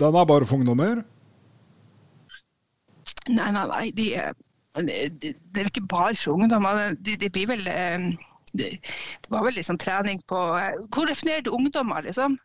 Den 0.00 0.18
er 0.18 0.26
bare 0.26 0.48
for 0.48 0.58
ungdommer. 0.58 1.04
Nei, 3.30 3.50
nei, 3.54 3.66
nei. 3.70 3.84
Det, 3.94 4.10
de, 5.22 5.32
de 5.54 5.62
er 5.62 5.70
ikke 5.70 5.86
bare 5.86 6.18
for 6.18 6.34
ungdommer. 6.34 6.96
De, 6.98 7.14
de 7.20 7.30
blir 7.30 7.46
vel 7.54 7.62
eh, 7.70 8.10
det, 8.54 8.70
det 9.24 9.32
var 9.32 9.44
vel 9.46 9.56
liksom 9.58 9.78
trening 9.82 10.22
på 10.30 10.40
Hvor 10.94 11.10
definerer 11.10 11.44
du 11.44 11.50
ungdommer, 11.54 12.04
liksom? 12.06 12.38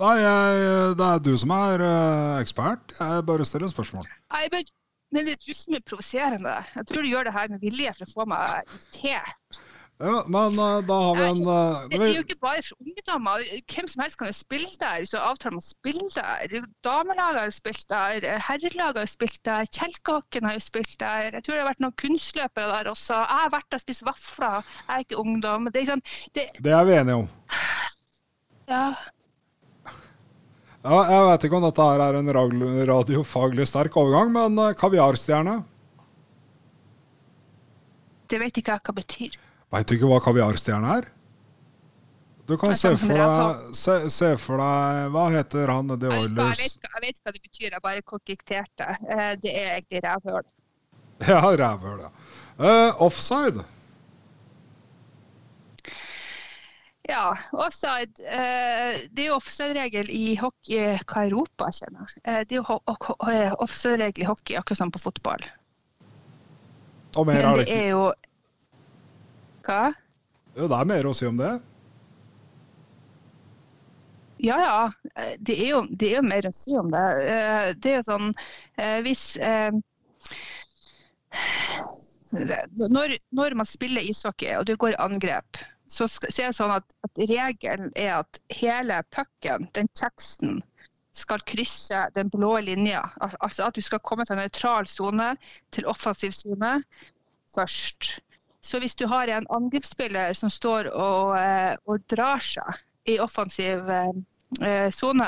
Nei, 0.00 0.14
jeg, 0.18 0.94
det 0.98 1.06
er 1.06 1.20
du 1.22 1.34
som 1.38 1.52
er 1.54 1.82
eh, 1.86 2.40
ekspert. 2.40 2.96
Jeg 2.98 3.26
bare 3.28 3.46
stiller 3.46 3.70
spørsmål. 3.70 4.08
Nei, 4.34 4.42
men, 4.50 4.66
men 5.14 5.28
det 5.28 5.36
er 5.36 5.44
du 5.44 5.54
som 5.54 5.76
er 5.78 5.84
provoserende. 5.86 6.54
Jeg 6.74 6.88
tror 6.90 7.06
du 7.06 7.10
gjør 7.12 7.28
det 7.28 7.34
her 7.36 7.52
med 7.52 7.62
vilje 7.62 7.92
for 7.98 8.06
å 8.06 8.14
få 8.16 8.26
meg 8.32 8.74
irritert. 8.74 9.60
Ja, 10.02 10.24
men 10.26 10.56
uh, 10.58 10.80
da 10.82 10.94
har 10.98 11.16
vi 11.16 11.26
en 11.28 11.40
uh, 11.46 11.84
Det 11.90 12.00
er 12.02 12.16
jo 12.16 12.22
ikke 12.24 12.40
bare 12.42 12.62
for 12.66 12.82
ungdommer. 12.82 13.44
Hvem 13.70 13.86
som 13.90 14.02
helst 14.02 14.18
kan 14.18 14.30
jo 14.30 14.34
spille 14.34 14.70
der. 14.80 15.04
Så 15.06 15.20
avtaler 15.22 15.54
man 15.54 15.64
spille 15.64 16.08
der. 16.16 16.66
Damelaget 16.82 17.38
har 17.38 17.46
jo 17.46 17.54
spilt 17.54 17.86
der. 17.92 18.26
Herrelaget 18.48 18.98
har 18.98 19.06
jo 19.06 19.12
spilt 19.12 19.38
der. 19.46 19.68
Kjelkehokken 19.70 20.48
har 20.48 20.56
jo 20.58 20.64
spilt 20.64 20.96
der. 21.00 21.28
Jeg 21.30 21.44
tror 21.46 21.54
det 21.54 21.62
har 21.62 21.70
vært 21.70 21.84
noen 21.84 21.98
kunstløpere 22.02 22.70
der 22.72 22.90
også. 22.90 23.20
Jeg 23.22 23.42
har 23.44 23.52
vært 23.54 23.68
der 23.70 23.78
og 23.78 23.84
spist 23.86 24.06
vafler. 24.08 24.72
Jeg 24.82 24.94
er 24.96 25.04
ikke 25.06 25.20
ungdom. 25.22 25.68
Det 25.70 25.84
er, 25.84 25.90
sånn, 25.92 26.02
det, 26.34 26.48
Det 26.58 26.74
er 26.74 26.88
vi 26.88 26.96
enige 26.98 27.20
om. 27.22 27.28
ja. 28.74 28.86
Ja, 30.84 30.98
jeg 31.08 31.28
vet 31.30 31.46
ikke 31.46 31.56
om 31.56 31.64
dette 31.64 31.86
her 31.86 32.02
er 32.04 32.18
en 32.18 32.34
radiofaglig 32.90 33.64
sterk 33.70 33.94
overgang, 33.96 34.34
men 34.34 34.58
eh, 34.60 34.74
kaviarstjerne 34.76 35.62
det 38.30 38.40
vet 38.40 38.58
ikke 38.58 38.74
jeg 38.74 38.82
hva 38.86 38.94
betyr. 38.96 39.34
Veit 39.74 39.88
du 39.90 39.94
ikke 39.96 40.08
hva 40.10 40.20
kaviarstjerne 40.22 40.96
er? 41.00 41.10
Du 42.46 42.56
kan 42.60 42.74
se 42.76 42.90
for 43.00 43.16
deg 43.16 43.60
se, 43.74 43.94
se 44.12 44.28
for 44.36 44.60
deg 44.60 45.06
Hva 45.14 45.22
heter 45.32 45.70
han 45.72 45.86
nede 45.88 46.10
i 46.10 46.12
Jeg 46.12 46.26
vet, 46.26 46.34
hva- 46.36 46.44
Oilers? 46.44 46.60
jeg, 46.60 46.74
vet, 46.74 46.82
hva- 46.84 46.98
jeg 47.00 47.06
vet 47.08 47.20
hva 47.24 47.32
det 47.32 47.42
betyr, 47.46 47.70
jeg 47.72 47.82
bare 47.86 48.02
konkikterte. 48.12 48.88
Eh, 49.16 49.30
Det 49.40 49.54
er 49.54 49.70
egentlig 49.78 50.02
rævhøl. 50.04 50.44
Ja, 51.30 51.40
rævhøl, 51.40 52.02
ja. 52.04 52.10
Uh, 52.58 53.02
offside. 53.02 53.64
Ja, 57.08 57.34
offside. 57.52 58.12
uh, 58.24 59.00
Det 59.12 59.24
er 59.24 59.28
jo 59.28 59.34
offside-regel 59.36 60.08
i 60.14 60.36
hockey 60.40 60.94
hva 61.04 61.24
Europa 61.28 61.68
kjenner. 61.76 62.08
Uh, 62.24 62.40
Det 62.48 62.56
er 62.56 62.60
jo 62.60 63.58
offside-regel 63.64 64.22
i 64.24 64.28
hockey, 64.28 64.56
akkurat 64.56 64.78
som 64.80 64.92
på 64.94 65.02
fotball. 65.02 65.44
Og 67.16 67.26
mer 67.28 67.34
Men 67.40 67.44
er 67.44 67.56
det 67.60 67.66
det 67.66 67.74
ikke. 67.80 68.14
Hva? 69.64 69.92
Jo, 70.54 70.68
det 70.70 70.76
er 70.78 70.90
mer 70.90 71.08
å 71.08 71.14
si 71.16 71.26
om 71.26 71.38
det. 71.40 71.54
Ja, 74.44 74.58
ja. 74.60 75.32
Det 75.38 75.56
er 75.56 75.68
jo, 75.70 75.82
det 75.90 76.10
er 76.10 76.16
jo 76.20 76.26
mer 76.26 76.46
å 76.46 76.52
si 76.54 76.76
om 76.78 76.90
det. 76.92 77.04
Eh, 77.32 77.68
Det 77.80 77.92
er 77.92 78.00
jo 78.00 78.06
sånn 78.08 78.32
eh, 78.76 78.98
Hvis 79.06 79.36
eh, 79.40 79.72
når, 82.90 83.16
når 83.30 83.54
man 83.54 83.68
spiller 83.68 84.04
ishockey 84.04 84.56
og 84.58 84.66
du 84.68 84.74
går 84.76 84.94
i 84.94 85.00
angrep, 85.02 85.60
så, 85.86 86.08
er 86.26 86.48
det 86.48 86.56
sånn 86.56 86.74
at, 86.74 86.94
at 87.06 87.24
regelen 87.30 87.92
er 87.94 88.18
at 88.18 88.40
hele 88.52 89.00
pucken, 89.14 89.68
den 89.76 89.90
teksten, 89.94 90.62
skal 91.14 91.38
krysse 91.46 92.08
den 92.16 92.26
blå 92.32 92.56
linja. 92.66 93.04
Altså 93.22 93.68
at 93.68 93.76
du 93.78 93.82
skal 93.86 94.02
komme 94.02 94.24
fra 94.26 94.34
nøytral 94.34 94.88
sone 94.90 95.36
til 95.70 95.86
offensiv 95.86 96.34
sone 96.34 96.80
først. 97.54 98.16
Så 98.64 98.80
hvis 98.80 98.96
du 98.96 99.04
har 99.10 99.28
en 99.28 99.46
angrepsspiller 99.52 100.34
som 100.38 100.50
står 100.52 100.88
og, 100.88 101.34
eh, 101.36 101.74
og 101.84 102.04
drar 102.10 102.40
seg 102.40 102.80
i 103.12 103.18
offensiv 103.20 103.90
eh, 103.92 104.88
sone, 104.94 105.26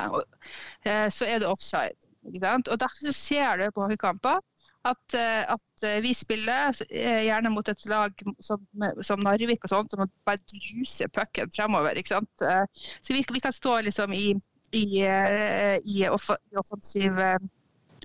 eh, 0.86 1.08
så 1.12 1.28
er 1.28 1.42
det 1.42 1.50
offside. 1.50 1.98
Ikke 2.26 2.42
sant? 2.42 2.70
Og 2.72 2.80
Derfor 2.80 3.12
ser 3.14 3.60
du 3.60 3.66
på 3.70 3.84
hockeykamper 3.84 4.40
at, 4.86 5.14
at 5.18 5.84
vi 6.02 6.12
spiller 6.14 6.76
gjerne 6.86 7.50
mot 7.50 7.68
et 7.68 7.86
lag 7.90 8.20
som, 8.38 8.62
som 9.02 9.22
Narvik 9.22 9.64
og 9.66 9.72
sånt, 9.72 9.90
som 9.90 10.04
bare 10.26 10.38
druser 10.46 11.10
pucken 11.10 11.50
fremover. 11.50 11.98
Ikke 11.98 12.14
sant? 12.14 12.44
Så 13.02 13.14
vi, 13.14 13.24
vi 13.34 13.42
kan 13.42 13.54
stå 13.54 13.80
liksom 13.88 14.14
i, 14.14 14.28
i, 14.78 14.86
i, 15.02 15.96
offensiv 16.06 17.18
eh, 17.18 17.48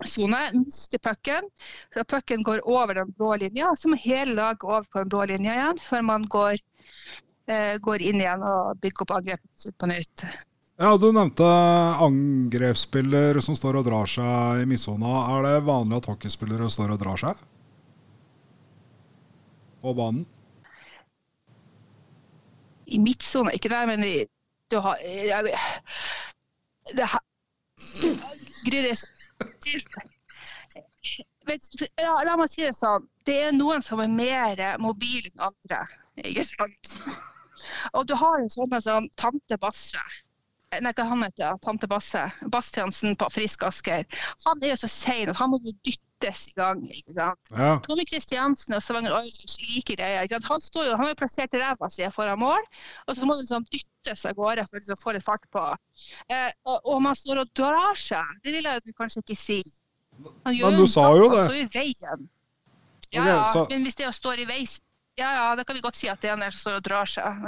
sone, 0.07 0.39
mister 0.53 0.99
pucken. 0.99 1.47
Så 1.93 2.03
pucken 2.03 2.43
går 2.43 2.63
over 2.67 2.95
den 3.01 3.11
blå 3.17 3.35
linja, 3.35 3.71
så 3.75 3.91
må 3.91 3.99
hele 4.01 4.35
laget 4.37 4.63
over 4.63 4.87
på 4.87 5.03
den 5.03 5.11
blå 5.11 5.25
linja 5.29 5.55
igjen 5.57 5.81
før 5.81 6.05
man 6.07 6.25
går, 6.31 6.57
eh, 7.47 7.75
går 7.83 8.01
inn 8.01 8.23
igjen 8.23 8.45
og 8.45 8.79
bygger 8.81 9.05
opp 9.05 9.15
angrepet 9.19 9.65
sitt 9.65 9.77
på 9.77 9.91
nytt. 9.91 10.25
Ja, 10.81 10.97
Du 10.97 11.11
nevnte 11.13 11.45
angrepsspiller 12.01 13.37
som 13.45 13.55
står 13.55 13.77
og 13.81 13.85
drar 13.85 14.09
seg 14.09 14.63
i 14.63 14.67
midtsona. 14.69 15.11
Er 15.35 15.45
det 15.45 15.65
vanlig 15.67 15.99
at 16.01 16.09
hockeyspillere 16.09 16.69
står 16.73 16.95
og 16.95 17.01
drar 17.03 17.21
seg 17.21 17.47
på 19.81 19.93
banen? 19.97 20.25
I 22.91 22.99
midtsona, 22.99 23.53
ikke 23.55 23.69
der, 23.71 23.85
men 23.87 24.03
i 24.03 24.15
du 24.71 24.77
har, 24.79 24.97
jeg, 25.03 25.53
det 26.95 27.07
har, 27.11 27.21
Grydis 28.65 29.03
Vet, 29.03 29.20
la, 31.99 32.13
la 32.27 32.37
meg 32.39 32.49
si 32.51 32.63
det 32.63 32.73
sånn. 32.77 33.07
Det 33.27 33.37
er 33.47 33.55
noen 33.55 33.83
som 33.85 34.01
er 34.03 34.11
mer 34.11 34.63
mobile 34.81 35.31
enn 35.31 35.47
andre. 35.51 35.83
Ikke 36.21 36.45
sant? 36.47 36.93
Og 37.97 38.07
du 38.09 38.15
har 38.17 38.41
jo 38.41 38.49
sånne 38.53 38.81
som 38.83 39.07
tante 39.21 39.57
Basse. 39.61 40.01
Nei, 40.79 40.93
hva 40.95 41.03
han 41.09 41.23
heter 41.25 41.57
Tante 41.65 41.87
Basse. 41.91 42.21
Bastiansen 42.53 43.17
på 43.19 43.27
Frisk 43.33 43.63
Asker. 43.67 44.05
Han 44.45 44.61
er 44.63 44.69
jo 44.71 44.77
så 44.79 44.87
sein 44.87 45.27
at 45.29 45.35
han 45.35 45.49
må 45.51 45.59
jo 45.65 45.73
dyttes 45.83 46.45
i 46.47 46.53
gang. 46.55 46.85
ikke 46.87 47.15
sant? 47.17 47.51
Ja. 47.51 47.73
Tommy 47.83 48.05
Kristiansen 48.07 48.77
og 48.77 48.83
Stavanger 48.85 49.17
Oilers 49.17 49.57
like 49.59 49.97
greier. 49.99 50.23
ikke 50.23 50.37
sant? 50.37 50.47
Han, 50.47 50.61
står 50.63 50.85
jo, 50.87 50.91
han 50.95 51.03
har 51.03 51.11
jo 51.11 51.19
plassert 51.19 51.57
ræva 51.59 51.89
si 51.91 52.07
foran 52.15 52.39
mål, 52.39 52.63
og 53.07 53.17
så 53.19 53.27
må 53.27 53.35
du 53.35 53.43
liksom 53.43 53.65
dyttes 53.67 54.23
av 54.29 54.37
gårde 54.39 54.63
for 54.69 54.79
liksom 54.79 54.95
å 54.95 55.01
få 55.03 55.15
litt 55.17 55.25
fart 55.27 55.43
på. 55.51 55.65
Eh, 56.31 56.51
og, 56.65 56.77
og 56.85 57.01
man 57.03 57.15
står 57.19 57.43
og 57.43 57.51
drar 57.57 57.97
seg, 57.99 58.31
det 58.45 58.55
vil 58.55 58.69
jeg 58.71 58.95
kanskje 58.95 59.25
ikke 59.25 59.39
si. 59.41 59.59
Han 60.45 60.55
gjør 60.55 60.71
Men 60.71 60.79
du 60.79 60.87
sa 60.87 61.09
jo 61.11 61.25
jo 61.25 61.27
han 61.33 61.37
det. 61.37 61.43
står 61.49 61.59
i 61.59 61.67
veien. 61.75 62.29
Ja, 63.11 63.21
okay, 63.27 63.51
så- 63.51 63.67
men 63.69 63.83
hvis 63.83 63.95
det 63.99 64.05
er 64.07 64.13
å 64.13 64.15
stå 64.15 64.37
i 64.39 64.45
vei 64.47 64.61
ja, 65.21 65.29
ja, 65.37 65.45
det 65.55 65.65
kan 65.67 65.77
vi 65.77 65.83
godt 65.83 65.97
si 65.97 66.09
at 66.11 66.21
det 66.23 66.31
er 66.31 66.35
en 66.35 66.43
del 66.43 66.51
som 66.55 66.65
står 66.65 66.79
og 66.79 66.87
drar 66.87 67.09
seg. 67.09 67.45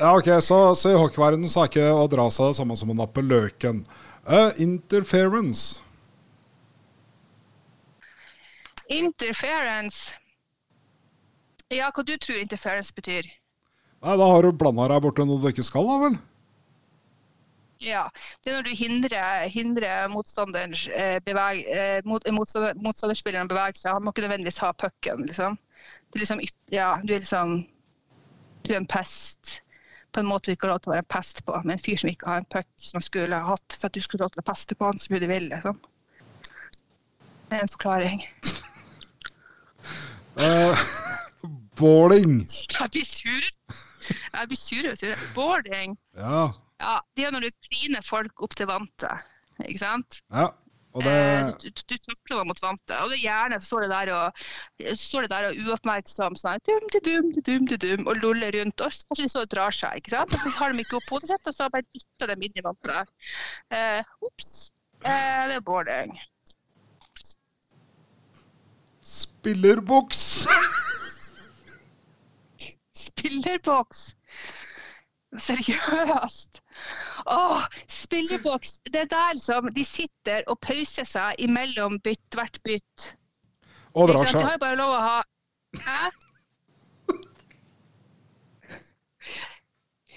Ja, 0.00 0.10
ok, 0.12 0.28
Så, 0.42 0.58
så 0.78 0.92
i 0.92 0.98
hockeyverdenen 0.98 1.52
så 1.52 1.64
er 1.64 1.72
ikke 1.72 1.88
å 1.94 2.04
dra 2.10 2.26
seg 2.34 2.52
det 2.52 2.58
samme 2.58 2.76
som 2.80 2.92
å 2.92 2.98
nappe 2.98 3.24
løken. 3.24 3.84
Uh, 4.24 4.50
interference. 4.58 5.80
interference 8.88 10.12
Ja, 11.72 11.88
hva 11.88 12.04
du 12.04 12.12
tror 12.20 12.38
interference 12.38 12.92
betyr? 12.94 13.26
Nei, 14.04 14.16
Da 14.20 14.26
har 14.28 14.44
du 14.44 14.52
blanda 14.52 14.86
deg 14.92 15.02
borti 15.02 15.24
noe 15.24 15.40
du 15.40 15.48
ikke 15.48 15.64
skal, 15.64 15.88
da 15.88 15.96
vel? 16.02 16.18
Ja, 17.84 18.04
det 18.44 18.52
er 18.52 18.58
når 18.58 18.68
du 18.68 18.74
hindrer, 18.78 19.46
hindrer 19.52 20.08
motstanderens 20.12 20.86
eh, 20.88 21.18
beveg, 21.24 21.64
eh, 21.68 21.98
mot, 22.08 22.24
motstander, 22.32 22.76
motstanderspilleren 22.84 23.48
å 23.48 23.52
bevege 23.52 23.80
seg. 23.80 23.96
Han 23.96 24.04
må 24.04 24.12
ikke 24.14 24.24
nødvendigvis 24.24 24.60
ha 24.64 24.70
pucken, 24.78 25.24
liksom. 25.28 25.58
Du 26.12 26.18
liksom, 26.20 26.40
ja, 26.70 26.94
du 27.02 27.14
er 27.14 27.22
liksom 27.22 27.66
Du 28.64 28.72
er 28.72 28.76
en 28.80 28.86
pest. 28.88 29.60
På 30.12 30.22
en 30.22 30.28
måte 30.30 30.48
du 30.48 30.54
ikke 30.54 30.68
har 30.68 30.76
lov 30.76 30.84
til 30.84 30.92
å 30.92 30.94
være 30.94 31.04
en 31.04 31.12
pest 31.12 31.42
på, 31.44 31.56
med 31.64 31.74
en 31.74 31.82
fyr 31.82 31.98
som 32.00 32.10
ikke 32.10 32.28
har 32.30 32.40
en 32.40 32.52
puck 32.54 32.68
som 32.80 33.00
han 33.00 33.04
skulle 33.04 33.40
ha 33.40 33.50
hatt 33.56 33.76
for 33.76 33.88
at 33.88 33.96
du 33.96 34.00
skulle 34.00 34.22
ha 34.22 34.28
lov 34.28 34.36
til 34.36 34.44
å 34.44 34.46
peste 34.46 34.76
på 34.78 34.86
han 34.86 35.00
så 35.02 35.12
mye 35.12 35.24
du 35.24 35.26
vil, 35.28 35.48
liksom. 35.50 35.80
Det 37.50 37.58
er 37.58 37.66
en 37.66 37.72
forklaring. 37.74 38.22
uh, 40.38 40.84
boarding. 41.80 42.38
Jeg 42.46 42.90
blir 42.94 43.08
sur. 43.08 43.48
Jeg 44.06 44.48
blir 44.48 44.60
sur 44.60 44.90
og 44.92 44.98
sur. 45.02 45.26
Boarding. 45.34 45.98
Ja. 46.16 46.46
Ja, 46.80 46.98
det 47.16 47.26
er 47.26 47.34
når 47.34 47.48
du 47.48 47.50
kliner 47.68 48.06
folk 48.06 48.42
opp 48.42 48.56
til 48.58 48.70
vantet, 48.70 49.26
ikke 49.66 49.82
sant? 49.82 50.22
ja. 50.34 50.48
Det 50.94 51.14
Eh, 51.34 51.48
du, 51.58 51.70
du, 51.74 51.96
takler 51.98 52.38
dem 52.38 52.48
mot 52.50 52.60
vante 52.62 52.98
Og 53.02 53.10
det 53.10 53.16
er 53.18 53.24
gjerne 53.24 53.56
så 53.58 53.66
står 53.66 53.84
det 53.84 53.90
der 53.90 54.10
og, 54.14 54.44
så 54.84 55.00
står 55.00 55.24
det 55.24 55.30
der 55.32 55.46
og 55.48 55.62
uoppmerksom 55.64 56.36
sånn 56.38 56.62
dum, 56.68 56.86
dum, 56.94 57.30
dum, 57.48 57.66
dum, 57.66 58.06
og 58.06 58.20
loller 58.22 58.54
rundt. 58.54 58.84
Og 58.84 58.94
så 58.94 59.08
kanskje 59.08 59.26
de 59.26 59.32
så 59.32 59.44
drar 59.50 59.74
seg, 59.74 59.98
ikke 59.98 60.14
sant? 60.14 60.36
Og 60.36 60.44
så 60.44 60.52
har 60.58 60.72
de 60.72 60.84
ikke 60.84 61.00
opp 61.00 61.10
hodet 61.16 61.32
sitt, 61.32 61.50
og 61.50 61.56
så 61.56 61.68
bare 61.74 61.86
dytter 61.88 62.30
de 62.30 62.46
inn 62.46 62.62
i 62.62 62.64
vantet. 62.64 63.10
Eh, 63.74 64.14
Ops. 64.28 64.52
uh, 65.02 65.42
det 65.50 65.58
er 65.58 65.66
boarding. 65.66 66.14
Spillerboks. 69.14 70.22
Spillerboks. 73.04 74.06
Seriøst. 75.34 76.63
Åh, 77.30 77.66
spilleboks! 77.88 78.80
Det 78.90 79.04
er 79.06 79.10
der 79.12 79.38
som 79.40 79.68
de 79.74 79.84
sitter 79.86 80.42
og 80.50 80.58
pauser 80.64 81.06
seg 81.08 81.40
imellom 81.44 82.00
bytt, 82.04 82.26
hvert 82.34 82.60
bytt. 82.66 83.12
Og 83.94 84.10
drar? 84.10 84.26
De 84.26 84.42
har 84.42 84.56
jo 84.56 84.62
bare 84.66 84.80
lov 84.80 84.96
å 84.96 85.02
ha 85.04 85.16
Hæ? 85.74 86.10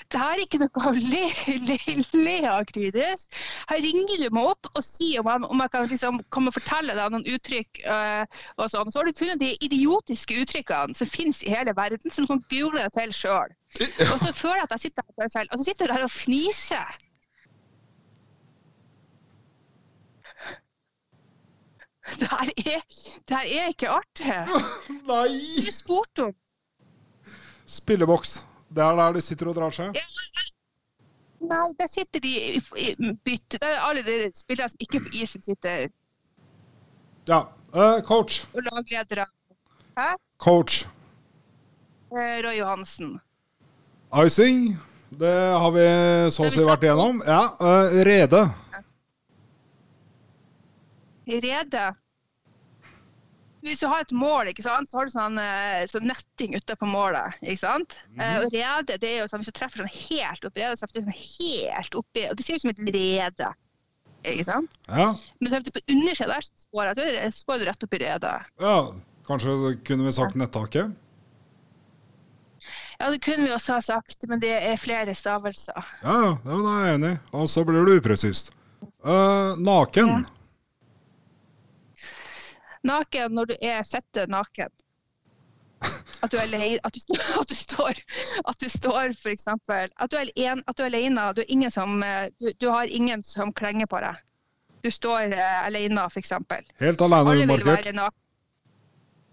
Det 0.08 0.20
her 0.22 0.38
er 0.38 0.42
ikke 0.46 0.60
noe 0.62 0.92
le, 0.96 1.24
le, 1.68 1.78
le 2.16 2.36
av, 2.48 2.62
Krydis. 2.70 3.26
Her 3.68 3.82
ringer 3.84 4.22
du 4.24 4.30
meg 4.38 4.46
opp 4.54 4.70
og 4.74 4.84
sier 4.88 5.20
om, 5.20 5.28
jeg- 5.34 5.50
om 5.52 5.64
jeg 5.66 5.72
kan 5.74 5.88
liksom 5.92 6.20
komme 6.32 6.48
og 6.48 6.56
fortelle 6.56 6.96
deg 6.96 7.12
noen 7.12 7.26
uttrykk. 7.34 7.82
øh, 7.84 8.24
og 8.58 8.70
sånn. 8.72 8.92
Så 8.92 9.02
har 9.02 9.06
du 9.10 9.18
funnet 9.20 9.40
de 9.44 9.50
idiotiske 9.68 10.38
uttrykkene 10.42 10.96
som 10.96 11.08
finnes 11.12 11.44
i 11.44 11.50
hele 11.52 11.74
verden, 11.76 12.12
som 12.12 12.24
du 12.24 12.32
kan 12.32 12.44
google 12.50 12.80
deg 12.86 12.94
til 12.96 13.12
sjøl. 13.20 13.52
Og 14.14 14.18
så 14.24 14.32
føler 14.34 14.62
jeg 14.64 14.70
at 14.70 14.76
jeg 14.78 14.86
sitter 14.88 15.04
her 15.20 15.30
fell, 15.36 15.48
og 15.52 15.60
så 15.60 15.64
sitter 15.68 15.88
du 15.88 15.94
her 15.94 16.04
og 16.08 16.12
fniser. 16.16 16.96
Det 22.20 22.28
her 22.32 22.50
er, 22.58 22.82
det 23.28 23.36
her 23.38 23.48
er 23.62 23.68
ikke 23.68 23.90
artig. 23.90 24.36
Nei! 25.10 25.66
Du 25.66 25.72
spurte 25.76 26.30
om 26.30 26.36
Spilleboks. 27.68 28.46
Det 28.70 28.84
er 28.84 28.96
der 29.00 29.14
de 29.14 29.22
sitter 29.22 29.50
og 29.52 29.56
drar 29.56 29.76
seg. 29.76 29.96
Nei, 31.48 31.68
der 31.80 31.88
sitter 31.88 32.20
de 32.20 32.32
i, 32.58 32.96
bytte. 33.24 33.60
Der 33.62 33.76
er 33.76 33.86
alle 33.86 34.04
de 34.04 34.32
spillerne 34.36 34.74
som 34.74 34.82
ikke 34.84 35.00
er 35.00 35.06
på 35.06 35.14
isen, 35.22 35.42
sitter 35.42 35.88
Ja. 37.28 37.44
Uh, 37.74 38.02
coach. 38.02 38.46
og 38.56 38.64
lagledere. 38.64 39.26
Hæ? 39.98 40.16
Coach. 40.40 40.88
Uh, 42.12 42.40
Roy 42.46 42.58
Johansen. 42.58 43.20
Icing. 44.26 44.78
Det 45.20 45.36
har 45.60 45.72
vi 45.72 45.88
så 46.32 46.48
å 46.48 46.52
si 46.52 46.64
vært 46.64 46.84
igjennom. 46.84 47.22
Ja. 47.28 47.42
Uh, 47.60 48.02
rede. 48.08 48.44
Rede. 51.28 51.86
Hvis 53.66 53.82
du 53.82 53.88
har 53.90 54.04
et 54.04 54.14
mål, 54.14 54.52
ikke 54.52 54.64
sant, 54.66 54.90
så 54.90 55.00
har 55.00 55.08
du 55.08 55.14
sånn, 55.14 55.40
eh, 55.42 55.86
sånn 55.90 56.06
netting 56.08 56.54
ute 56.56 56.76
på 56.78 56.90
målet. 56.90 57.40
ikke 57.42 57.64
sant? 57.64 57.98
Eh, 58.20 58.38
og 58.44 58.54
rede, 58.54 59.00
det 59.02 59.10
er 59.10 59.24
jo 59.24 59.30
sånn, 59.32 59.42
Hvis 59.42 59.52
du 59.52 59.58
treffer 59.58 59.82
sånn 59.82 59.96
helt 59.96 60.46
oppi 60.46 60.62
redet, 60.62 60.80
så 60.80 60.86
er 60.86 60.94
det 60.94 61.08
sånn 61.08 61.24
helt 61.24 61.98
oppi, 61.98 62.28
og 62.30 62.38
det 62.38 62.46
ser 62.46 62.60
ut 62.60 62.66
som 62.66 62.74
et 62.76 62.84
rede. 62.94 63.50
ikke 64.28 64.46
sant? 64.46 64.80
Ja. 64.88 65.10
Men 65.40 65.64
du 65.64 65.72
på 65.72 65.84
undersida 65.90 66.34
der, 66.34 66.46
så 66.46 66.66
skårer 66.68 66.94
jeg, 66.94 66.98
så 66.98 67.26
er 67.26 67.36
skårer 67.36 67.60
du 67.60 67.70
rett 67.72 67.84
oppi 67.90 68.02
redet. 68.06 68.38
ja. 68.62 68.80
Kanskje 69.28 69.76
kunne 69.84 70.06
vi 70.06 70.12
sagt 70.16 70.38
nettaket? 70.40 70.94
Ja, 72.98 73.10
det 73.12 73.20
kunne 73.20 73.44
vi 73.44 73.52
også 73.54 73.76
ha 73.76 73.82
sagt, 73.84 74.24
men 74.30 74.40
det 74.40 74.54
er 74.56 74.80
flere 74.80 75.14
stavelser. 75.16 75.90
Ja, 76.02 76.16
ja. 76.24 76.32
Det 76.46 76.56
er 76.56 76.86
jeg 76.86 76.96
enig 76.96 77.12
i. 77.12 77.20
Og 77.36 77.50
så 77.52 77.66
blir 77.68 77.86
du 77.86 77.98
upresist. 78.00 78.54
Uh, 79.06 79.54
naken. 79.60 80.24
Naken 82.88 83.34
når 83.36 83.52
du 83.52 83.56
er 83.62 83.84
fette 83.88 84.26
naken. 84.32 84.72
At 86.26 86.32
du 86.34 86.38
er 86.40 86.48
alene, 86.48 86.80
at 86.84 86.96
du, 86.96 87.14
at 87.42 87.50
du 87.50 87.56
står, 87.56 88.00
at 88.50 88.60
du 88.64 88.70
står 88.70 89.12
for 89.20 89.30
eksempel, 89.30 89.92
at 89.94 90.12
du 90.12 90.18
er, 90.18 90.32
en, 90.50 90.64
at 90.66 90.78
du 90.78 90.84
er 90.84 90.90
alene, 90.90 91.28
du, 91.38 91.44
er 91.44 91.52
ingen 91.54 91.72
som, 91.72 92.00
eh, 92.04 92.32
du, 92.42 92.50
du 92.58 92.70
har 92.74 92.90
ingen 92.90 93.22
som 93.24 93.54
klenger 93.54 93.86
på 93.92 94.02
deg. 94.02 94.24
Du 94.86 94.90
står 94.94 95.34
uh, 95.34 95.66
alene, 95.66 96.08
eksempel. 96.16 96.66
Helt 96.80 97.02
alene 97.02 97.36
umarkert. 97.44 97.88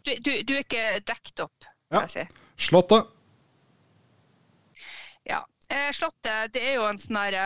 Du, 0.04 0.12
du, 0.20 0.30
du 0.42 0.52
er 0.54 0.62
ikke 0.64 0.84
dekket 1.06 1.44
opp, 1.46 1.68
Ja. 1.92 2.06
si. 2.08 2.24
Slottet. 2.60 3.08
Ja. 5.24 5.44
Eh, 5.68 5.90
Slottet 5.96 6.52
det 6.52 6.64
er 6.64 6.74
jo 6.78 6.88
en 6.88 7.00
sånn 7.00 7.20
her 7.22 7.36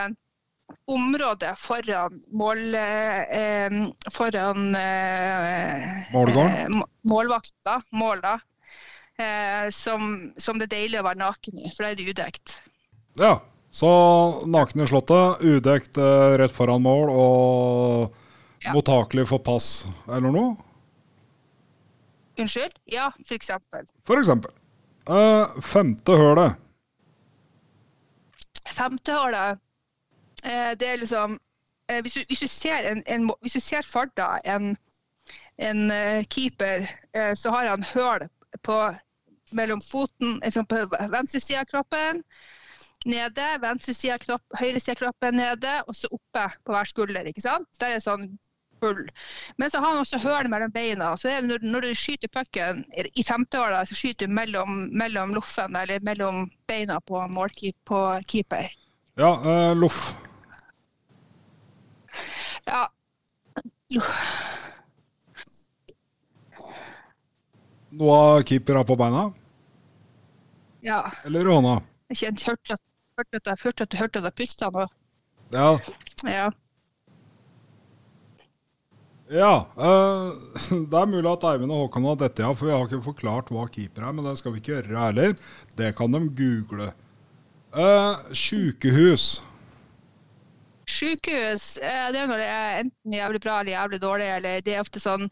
eh, 0.69 0.75
område 0.93 1.53
foran 1.57 2.21
mål... 2.31 2.61
Eh, 2.75 3.37
eh, 3.39 3.77
foran 4.11 4.75
eh, 4.75 6.13
eh, 6.13 6.67
målvakta, 7.09 7.81
mål 7.91 8.21
da. 8.21 8.35
Eh, 9.19 9.69
som, 9.75 10.31
som 10.37 10.59
det 10.59 10.69
er 10.69 10.75
deilig 10.77 11.01
å 11.01 11.07
være 11.09 11.19
naken 11.19 11.59
i, 11.59 11.69
for 11.75 11.83
da 11.83 11.89
er 11.91 11.99
det 11.99 12.07
udekt. 12.13 12.59
Ja. 13.19 13.39
Så 13.71 13.89
naken 14.49 14.81
i 14.81 14.87
Slottet, 14.89 15.43
udekt 15.45 15.97
eh, 16.01 16.37
rett 16.41 16.55
foran 16.55 16.81
mål 16.81 17.11
og 17.13 18.15
Ja. 18.59 18.73
mottakelig 18.75 19.27
for 19.29 19.39
pass 19.39 19.85
eller 20.07 20.33
noe. 20.33 20.55
Unnskyld? 22.39 22.73
Ja, 22.91 23.05
for 23.27 23.35
eksempel. 23.37 23.85
For 24.07 24.19
eksempel. 24.19 24.51
Eh, 25.07 25.61
femte 25.63 26.17
hølet. 26.19 26.57
Femtehålet, 28.75 29.51
eh, 29.51 29.57
det 30.43 30.87
er 30.87 31.01
liksom 31.01 31.39
eh, 31.89 32.01
hvis, 32.01 32.13
du, 32.13 32.23
hvis, 32.27 32.39
du 32.39 32.47
ser 32.47 32.91
en, 32.91 33.03
en, 33.07 33.31
hvis 33.41 33.57
du 33.57 33.59
ser 33.59 33.81
Farda, 33.85 34.37
en, 34.45 34.77
en 35.57 35.91
eh, 35.91 36.25
keeper, 36.29 36.87
eh, 37.15 37.33
så 37.35 37.49
har 37.49 37.67
han 37.67 37.83
høl 37.83 38.27
på 38.63 38.79
mellom 39.51 39.81
foten, 39.81 40.39
liksom 40.43 40.65
på 40.65 40.85
venstre 41.09 41.39
side 41.39 41.63
av 41.63 41.71
kroppen, 41.71 42.23
nede, 43.05 43.47
venstre 43.61 43.93
side 43.93 44.13
av 44.13 44.23
kropp, 44.23 44.59
høyre 44.59 44.79
side 44.79 44.97
av 44.97 45.01
kroppen 45.05 45.39
nede, 45.39 45.79
og 45.87 45.97
så 45.97 46.11
oppe 46.13 46.45
på 46.65 46.75
hver 46.75 46.89
skulder, 46.89 47.29
ikke 47.31 47.43
sant? 47.45 47.67
Der 47.81 47.95
er 47.95 48.03
sånn 48.03 48.29
bull. 48.79 49.01
Men 49.57 49.71
så 49.71 49.81
har 49.81 49.95
han 49.95 50.03
også 50.03 50.21
høl 50.23 50.47
mellom 50.51 50.71
beina, 50.71 51.11
så 51.17 51.27
det 51.27 51.35
er 51.35 51.47
når, 51.47 51.65
når 51.65 51.87
du 51.87 51.97
skyter 51.97 52.31
pucken 52.31 52.85
i 52.95 53.25
femteåra, 53.25 53.81
så 53.87 53.97
skyter 53.97 54.29
du 54.29 54.35
mellom, 54.37 54.85
mellom 54.95 55.33
loffen, 55.35 55.75
eller 55.75 56.03
mellom 56.05 56.47
beina 56.69 56.99
på, 57.01 57.25
målkeep, 57.33 57.75
på 57.89 58.03
keeper. 58.29 58.69
Ja, 59.19 59.33
uh, 59.43 59.75
loff. 59.75 60.13
Ja. 62.65 62.87
Noe 67.89 68.17
av 68.17 68.43
keepera 68.45 68.83
på 68.85 68.97
beina? 68.99 69.29
ja. 70.81 71.11
Eller 71.25 71.47
i 71.47 71.53
hånda? 71.53 71.79
Jeg 72.13 72.33
hørte 72.45 72.75
at, 72.75 72.81
hørte 73.17 73.41
at, 73.41 73.47
jeg, 73.51 73.61
hørte 73.63 73.85
at 73.85 73.91
du 73.91 73.97
hørte 73.99 74.21
at 74.21 74.29
jeg 74.29 74.37
pusta 74.39 74.69
nå. 74.73 74.85
Ja. 75.53 75.69
Ja. 76.23 76.47
ja 79.33 79.53
Øh, 79.77 80.39
det 80.91 81.01
er 81.01 81.09
mulig 81.09 81.29
at 81.31 81.45
Eivind 81.51 81.73
og 81.73 81.85
Håkon 81.85 82.07
har 82.09 82.17
dette, 82.23 82.45
ja, 82.45 82.53
for 82.53 82.69
vi 82.69 82.73
har 82.75 82.87
ikke 82.87 83.03
forklart 83.11 83.51
hva 83.53 83.67
keeper 83.67 84.07
er. 84.07 84.15
Men 84.15 84.29
det 84.29 84.37
skal 84.39 84.55
vi 84.55 84.63
ikke 84.63 84.77
gjøre 84.77 85.05
heller. 85.09 85.37
Det 85.77 85.93
kan 85.97 86.15
de 86.15 86.23
google. 86.41 86.91
Uh, 87.69 88.17
Sjukehus. 88.33 89.43
Sykehus, 90.89 91.77
eh, 91.77 92.09
det 92.13 92.23
er 92.23 92.29
når 92.29 92.41
det 92.41 92.49
er 92.49 92.83
enten 92.83 93.13
jævlig 93.13 93.41
bra 93.43 93.59
eller 93.61 93.75
jævlig 93.75 94.01
dårlig, 94.01 94.29
eller 94.39 94.61
det 94.65 94.75
er 94.75 94.83
ofte 94.83 95.01
sånn 95.03 95.29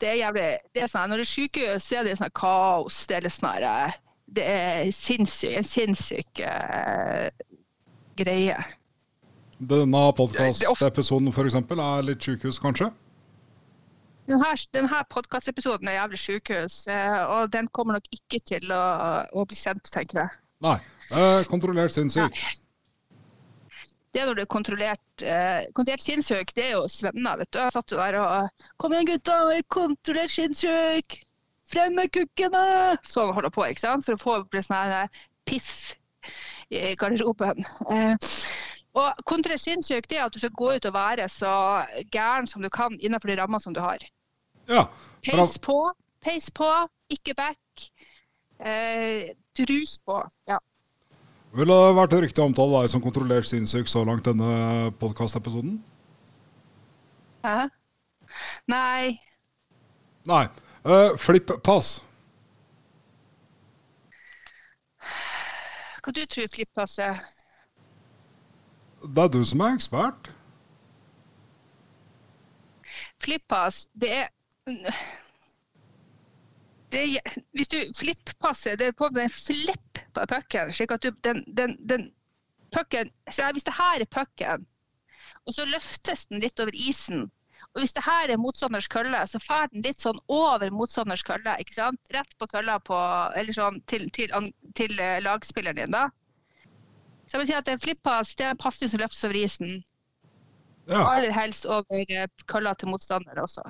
det 0.00 0.08
er 0.08 0.16
jævlig, 0.16 0.48
det 0.74 0.82
er 0.82 0.88
sånn, 0.88 1.10
Når 1.12 1.20
det 1.20 1.26
er 1.26 1.30
sykehus, 1.30 1.84
så 1.84 2.00
er 2.00 2.06
det 2.06 2.16
sånn 2.16 2.32
kaos. 2.36 3.02
Det 3.08 3.18
er 3.18 3.26
litt 3.26 3.34
sånn 3.36 3.66
eh, 3.68 3.98
Det 4.32 4.46
er 4.48 4.92
sinnssyk, 4.96 5.56
en 5.58 5.66
sinnssyk 5.66 6.40
uh, 6.46 7.28
greie. 8.16 8.56
Denne 9.60 10.02
podkastepisoden 10.16 11.28
f.eks. 11.34 11.58
er 11.60 12.06
litt 12.06 12.24
sykehus, 12.24 12.60
kanskje? 12.62 12.88
Denne, 14.30 14.54
denne 14.72 15.02
podkastepisoden 15.10 15.90
er 15.90 15.98
jævlig 15.98 16.22
sykehus, 16.22 16.78
eh, 16.88 17.20
og 17.34 17.52
den 17.52 17.68
kommer 17.68 17.98
nok 17.98 18.08
ikke 18.14 18.40
til 18.46 18.72
å, 18.72 18.84
å 19.36 19.44
bli 19.44 19.58
sendt, 19.58 19.90
tenker 19.92 20.22
jeg. 20.22 20.40
Nei. 20.64 20.78
Eh, 21.10 21.42
kontrollert 21.50 21.92
sinnssyk. 21.92 22.40
Det 24.10 24.26
når 24.26 24.38
du 24.38 24.42
er 24.42 24.50
kontrollert, 24.50 25.22
eh, 25.22 25.66
kontrollert 25.76 26.02
sinnssyk, 26.02 26.54
det 26.56 26.64
er 26.66 26.72
jo 26.74 26.86
svenner, 26.90 27.38
vet 27.38 27.50
du. 27.54 27.60
Jeg 27.62 27.74
satt 27.76 27.92
jo 27.94 28.00
der 28.00 28.18
og 28.18 28.64
Kom 28.80 28.94
igjen, 28.94 29.10
gutta, 29.12 29.36
er 29.54 29.66
kontrollert 29.70 30.32
sinnssyk! 30.34 31.20
Frem 31.70 31.94
med 31.94 32.10
kukkene! 32.14 32.64
Sånn 33.06 33.30
holder 33.36 33.54
på, 33.54 33.68
ikke 33.70 33.84
sant? 33.84 34.06
For 34.06 34.18
å 34.18 34.22
få 34.22 34.36
opp 34.40 34.56
litt 34.56 34.66
sånn 34.66 35.12
piss 35.46 35.70
i 36.74 36.96
garderoben. 36.98 37.62
Eh, 37.94 38.32
og 38.98 39.22
kontrollert 39.30 39.62
sinnssyk, 39.62 40.08
det 40.10 40.18
er 40.18 40.26
at 40.26 40.34
du 40.34 40.40
skal 40.42 40.56
gå 40.58 40.72
ut 40.74 40.88
og 40.90 40.96
være 40.96 41.28
så 41.30 41.54
gæren 42.10 42.50
som 42.50 42.62
du 42.66 42.70
kan 42.74 42.98
innenfor 42.98 43.30
de 43.30 43.38
rammene 43.38 43.62
som 43.62 43.76
du 43.76 43.82
har. 43.84 44.02
Ja. 44.70 44.88
Peis 45.22 45.58
på, 45.62 45.78
peis 46.24 46.50
på, 46.50 46.70
ikke 47.14 47.36
back. 47.38 47.86
Eh, 48.58 49.30
drus 49.58 49.98
på. 50.02 50.18
Ja. 50.50 50.58
Ville 51.50 51.74
det 51.74 51.94
vært 51.96 52.12
riktig 52.22 52.42
omtale 52.44 52.82
deg 52.82 52.92
som 52.92 53.02
kontrollert 53.02 53.48
sinnssyk 53.48 53.88
så 53.90 54.04
langt 54.06 54.28
denne 54.28 54.90
podkastepisoden? 55.00 55.80
Hæ? 57.42 57.66
Nei. 58.70 59.18
Nei. 60.30 60.44
Uh, 60.86 61.16
Flipp-pass. 61.18 61.98
Hva 66.00 66.14
du 66.16 66.22
tror 66.24 66.46
flippass 66.48 66.98
er? 67.02 67.18
Det 69.02 69.24
er 69.24 69.32
du 69.34 69.42
som 69.44 69.60
er 69.60 69.74
ekspert. 69.74 70.30
Flippass, 73.20 73.88
det 74.00 74.12
er 74.22 74.30
det 76.92 77.04
hvis 77.52 77.68
du 77.68 77.78
flippasser, 77.96 78.76
det 78.76 78.86
er 78.86 78.96
på 78.96 79.10
en 79.10 79.30
flipp 79.30 79.89
pucken, 80.14 80.72
slik 80.74 80.92
at 80.94 81.02
du, 81.02 81.10
den, 81.26 81.44
den, 81.56 81.76
den 81.88 82.10
pucken 82.74 83.10
Hvis 83.26 83.66
det 83.66 83.74
her 83.74 84.00
er 84.00 84.10
pucken, 84.10 84.66
og 85.46 85.54
så 85.54 85.64
løftes 85.64 86.26
den 86.26 86.42
litt 86.42 86.60
over 86.60 86.74
isen, 86.74 87.30
og 87.70 87.82
hvis 87.82 87.92
det 87.94 88.02
her 88.04 88.30
er 88.30 88.40
motstanders 88.40 88.88
kølle, 88.90 89.20
så 89.30 89.38
fer 89.42 89.68
den 89.70 89.84
litt 89.86 90.02
sånn 90.02 90.18
over 90.32 90.72
motstanders 90.74 91.22
kølle, 91.26 91.54
ikke 91.62 91.76
sant? 91.76 92.00
Rett 92.14 92.32
på 92.38 92.48
kølla 92.50 92.78
på, 92.82 92.98
eller 93.38 93.54
sånn 93.54 93.78
til, 93.90 94.08
til, 94.16 94.32
til 94.78 94.96
eh, 94.98 95.20
lagspilleren 95.22 95.78
din, 95.78 95.94
da. 95.94 96.08
Så 97.26 97.36
jeg 97.36 97.44
vil 97.44 97.50
si 97.52 97.58
at 97.60 97.70
en 97.70 97.82
flippass 97.82 98.34
det 98.34 98.48
er 98.48 98.56
en 98.56 98.60
pasning 98.60 98.90
som 98.90 99.02
løftes 99.02 99.22
over 99.28 99.38
isen. 99.38 99.76
Ja. 100.90 101.04
Aller 101.04 101.30
helst 101.34 101.68
over 101.70 102.02
eh, 102.10 102.26
kølla 102.50 102.74
til 102.74 102.90
motstander 102.90 103.38
også. 103.42 103.62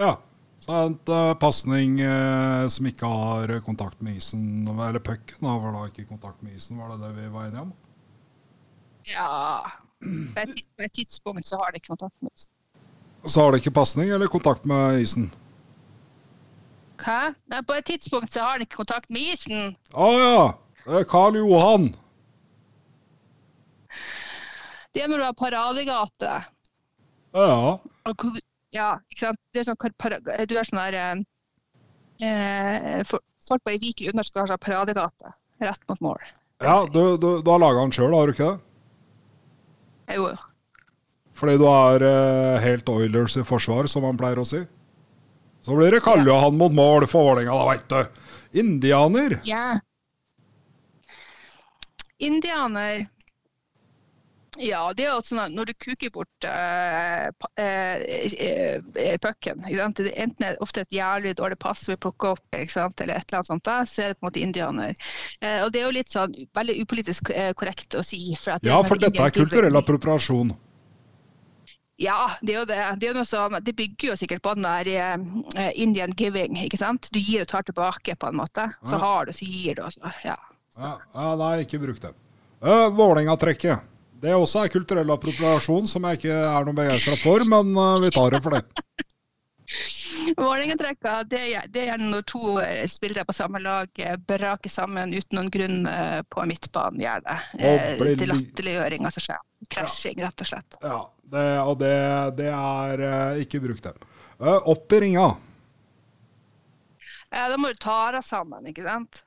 ja. 0.00 0.16
Så 0.62 0.72
en 0.72 0.98
uh, 1.10 1.34
pasning 1.42 2.00
eh, 2.00 2.68
som 2.70 2.86
ikke 2.86 3.08
har 3.10 3.50
kontakt 3.66 4.00
med 4.00 4.20
isen, 4.20 4.68
eller 4.70 5.02
pucken 5.02 5.48
har 5.48 5.58
vel 5.58 5.74
da 5.74 5.88
ikke 5.90 6.06
kontakt 6.06 6.42
med 6.42 6.54
isen, 6.54 6.78
var 6.78 6.92
det 6.92 7.00
det 7.02 7.16
vi 7.16 7.30
var 7.34 7.48
enige 7.48 7.64
om? 7.66 7.72
Ja 9.10 9.66
På 9.98 10.44
et, 10.44 10.60
på 10.78 10.84
et 10.86 10.92
tidspunkt 10.94 11.48
så 11.48 11.58
har 11.58 11.72
det 11.72 11.82
ikke 11.82 11.96
kontakt 11.96 12.14
med 12.22 12.30
isen. 12.30 12.52
Så 13.26 13.42
har 13.42 13.50
det 13.50 13.62
ikke 13.62 13.74
pasning 13.74 14.10
eller 14.14 14.30
kontakt 14.30 14.66
med 14.66 15.00
isen? 15.02 15.32
Hæ? 17.02 17.34
Nei, 17.50 17.62
på 17.66 17.74
et 17.74 17.88
tidspunkt 17.90 18.30
så 18.30 18.46
har 18.46 18.58
den 18.58 18.68
ikke 18.68 18.78
kontakt 18.84 19.10
med 19.10 19.34
isen. 19.34 19.74
Å 19.94 20.08
ja! 20.14 20.38
Det 20.86 21.02
er 21.02 21.10
Karl 21.10 21.38
Johan. 21.38 21.90
Det 24.94 25.06
du 25.10 25.18
har 25.22 25.34
paradegate. 25.38 26.38
Ja. 27.34 27.78
Og 28.06 28.26
Ja, 28.72 28.96
ikke 29.12 29.26
sant. 29.26 29.40
Du 29.52 29.60
er 29.60 29.66
sånn, 29.68 29.76
du 29.78 30.56
er 30.56 30.68
sånn 30.68 30.80
der 30.80 30.96
eh, 30.98 31.22
eh, 32.28 33.16
Folk 33.42 33.64
bare 33.66 33.80
viker 33.82 34.12
unna 34.12 34.24
skal 34.24 34.44
ha 34.44 34.52
sånn 34.52 34.62
paradegate 34.62 35.32
rett 35.62 35.82
mot 35.90 36.00
mål. 36.02 36.22
ja 36.62 36.76
du, 36.86 37.16
du, 37.20 37.28
du 37.42 37.50
har 37.50 37.60
laga 37.62 37.82
den 37.82 37.92
sjøl, 37.94 38.14
har 38.16 38.30
du 38.30 38.34
ikke 38.34 38.48
det? 38.52 40.16
Jo, 40.16 40.28
jo. 40.30 40.38
Fordi 41.38 41.56
du 41.58 41.66
er 41.66 42.04
eh, 42.06 42.62
helt 42.62 42.88
Oilers 42.92 43.36
i 43.40 43.44
forsvar, 43.46 43.88
som 43.90 44.04
han 44.06 44.18
pleier 44.20 44.40
å 44.42 44.46
si. 44.46 44.60
Så 45.62 45.76
blir 45.78 45.94
det 45.94 46.02
Karl 46.04 46.26
Johan 46.26 46.58
mot 46.58 46.74
mål 46.74 47.06
for 47.10 47.30
Vålerenga, 47.32 47.54
da, 47.54 47.66
veit 47.70 47.88
du. 47.88 48.28
Indianer. 48.62 49.38
Ja. 49.46 49.78
Indianer 52.22 53.06
Ja, 54.60 54.82
det 54.92 55.06
er 55.06 55.14
jo 55.14 55.22
sånn 55.24 55.40
at 55.40 55.52
når 55.54 55.70
du 55.70 55.72
kuker 55.80 56.10
bort 56.12 56.44
uh, 56.44 57.30
pucken 59.22 59.62
Enten 59.64 60.10
er 60.44 60.52
det 60.52 60.60
ofte 60.60 60.82
et 60.84 60.92
jævlig 60.92 61.32
dårlig 61.38 61.56
pass 61.62 61.86
vi 61.88 61.96
plukker 61.96 62.34
opp, 62.34 62.42
ikke 62.52 62.74
sant? 62.74 63.00
eller 63.00 63.16
et 63.16 63.24
eller 63.30 63.40
annet 63.40 63.48
sånt, 63.48 63.64
da, 63.64 63.78
så 63.88 64.02
er 64.04 64.12
det 64.12 64.18
på 64.18 64.26
en 64.26 64.28
måte 64.28 64.42
indianer. 64.42 64.92
Uh, 65.40 65.64
og 65.64 65.72
det 65.72 65.80
er 65.80 65.86
jo 65.86 65.94
litt 65.96 66.12
sånn 66.12 66.36
veldig 66.58 66.76
upolitisk 66.84 67.32
korrekt 67.56 67.96
å 67.96 68.04
si. 68.04 68.20
For 68.36 68.58
at 68.58 68.68
Ja, 68.68 68.82
for 68.84 69.00
dette 69.00 69.24
er 69.24 69.32
kulturell 69.32 69.80
appropriasjon. 69.80 70.52
Ja, 72.02 72.30
det 72.42 72.54
er 72.54 72.58
jo 72.58 72.64
det. 72.66 72.80
Det, 73.00 73.08
er 73.08 73.16
noe 73.16 73.28
som, 73.28 73.54
det 73.62 73.74
bygger 73.78 74.12
jo 74.12 74.16
sikkert 74.18 74.42
på 74.44 74.56
den 74.58 74.66
der 74.66 74.90
uh, 75.16 75.68
Indian 75.78 76.12
giving. 76.18 76.58
ikke 76.64 76.80
sant? 76.80 77.08
Du 77.14 77.20
gir 77.20 77.44
og 77.44 77.50
tar 77.52 77.64
tilbake, 77.68 78.16
på 78.16 78.28
en 78.28 78.40
måte. 78.40 78.68
Så 78.84 78.96
Ja. 78.96 79.02
har 79.04 79.26
du, 79.26 79.32
så 79.32 79.46
gir 79.48 79.78
du. 79.78 79.84
og 79.86 79.92
Så, 79.92 80.12
ja. 80.24 80.36
Ja, 80.76 80.92
ja, 81.14 81.34
nei, 81.36 81.54
ikke 81.64 81.80
bruk 81.82 82.00
det. 82.02 82.14
Uh, 82.64 82.88
Vålerenga-trekket. 82.96 83.91
Det 84.22 84.34
også 84.38 84.60
er 84.62 84.70
kulturell 84.70 85.10
appropriasjon, 85.10 85.88
som 85.90 86.04
jeg 86.06 86.20
ikke 86.20 86.34
er 86.46 86.66
noe 86.68 86.76
begeistra 86.78 87.16
for, 87.18 87.42
men 87.48 87.72
eh, 87.74 87.96
vi 88.04 88.10
tar 88.14 88.36
det 88.36 88.42
for 88.44 88.54
det. 88.54 88.62
Vålerenga-trekka, 90.38 91.14
det, 91.26 91.40
er- 91.56 91.68
det 91.74 91.84
er 91.90 91.98
når 91.98 92.22
to 92.30 92.42
eh, 92.62 92.84
spillere 92.90 93.24
på 93.26 93.34
samme 93.34 93.58
lag 93.62 93.88
eh, 94.04 94.14
braker 94.28 94.70
sammen 94.70 95.14
uten 95.16 95.38
noen 95.40 95.50
grunn 95.54 95.80
på 96.30 96.44
midtbanen, 96.50 97.00
gjør 97.02 97.24
det. 97.26 97.38
Blir 97.98 98.20
til 98.20 98.30
latterliggjøring 98.30 99.08
av 99.08 99.14
seg 99.16 99.26
selv. 99.30 99.48
Krasjing, 99.72 100.22
rett 100.22 100.44
og 100.44 100.50
slett. 100.52 100.78
Ja, 100.82 101.00
det, 101.34 101.46
Og 101.66 101.74
det, 101.82 101.92
det 102.38 102.50
er 102.54 103.04
ikke 103.42 103.62
brukt, 103.64 103.88
det. 103.88 103.94
Opp 104.42 104.94
i 104.94 105.02
ringa. 105.06 105.26
Da 107.32 107.56
må 107.58 107.70
du 107.72 107.78
ta 107.80 107.98
deg 108.14 108.24
sammen, 108.26 108.66
ikke 108.68 108.84
sant. 108.86 109.22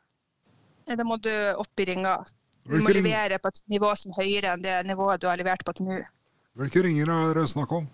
Da 0.85 1.03
må 1.07 1.17
du 1.17 1.31
opp 1.57 1.81
i 1.81 1.87
ringa. 1.89 2.19
Du 2.65 2.79
må 2.81 2.89
levere 2.89 3.37
på 3.37 3.51
et 3.53 3.61
nivå 3.69 3.91
som 3.99 4.13
er 4.13 4.23
høyere 4.23 4.53
enn 4.55 4.63
det 4.65 4.75
nivået 4.89 5.21
du 5.21 5.27
har 5.29 5.37
levert 5.37 5.61
på 5.65 5.73
til 5.77 5.85
nå. 5.85 5.99
Hvilke 6.57 6.81
ringer 6.85 7.11
er 7.13 7.37
det 7.37 7.49
snakk 7.51 7.73
om? 7.77 7.85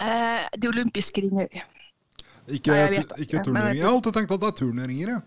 Eh, 0.00 0.44
de 0.58 0.68
olympiske 0.68 1.22
ringer. 1.24 1.64
Ikke, 2.46 2.70
Nei, 2.70 3.00
ikke, 3.24 3.40
turneringer. 3.42 3.74
Jeg 3.78 3.86
har 3.86 3.94
alltid 3.94 4.18
tenkt 4.18 4.34
at 4.36 4.42
det 4.42 4.50
er 4.50 4.58
turneringer. 4.58 5.08
jeg. 5.08 5.20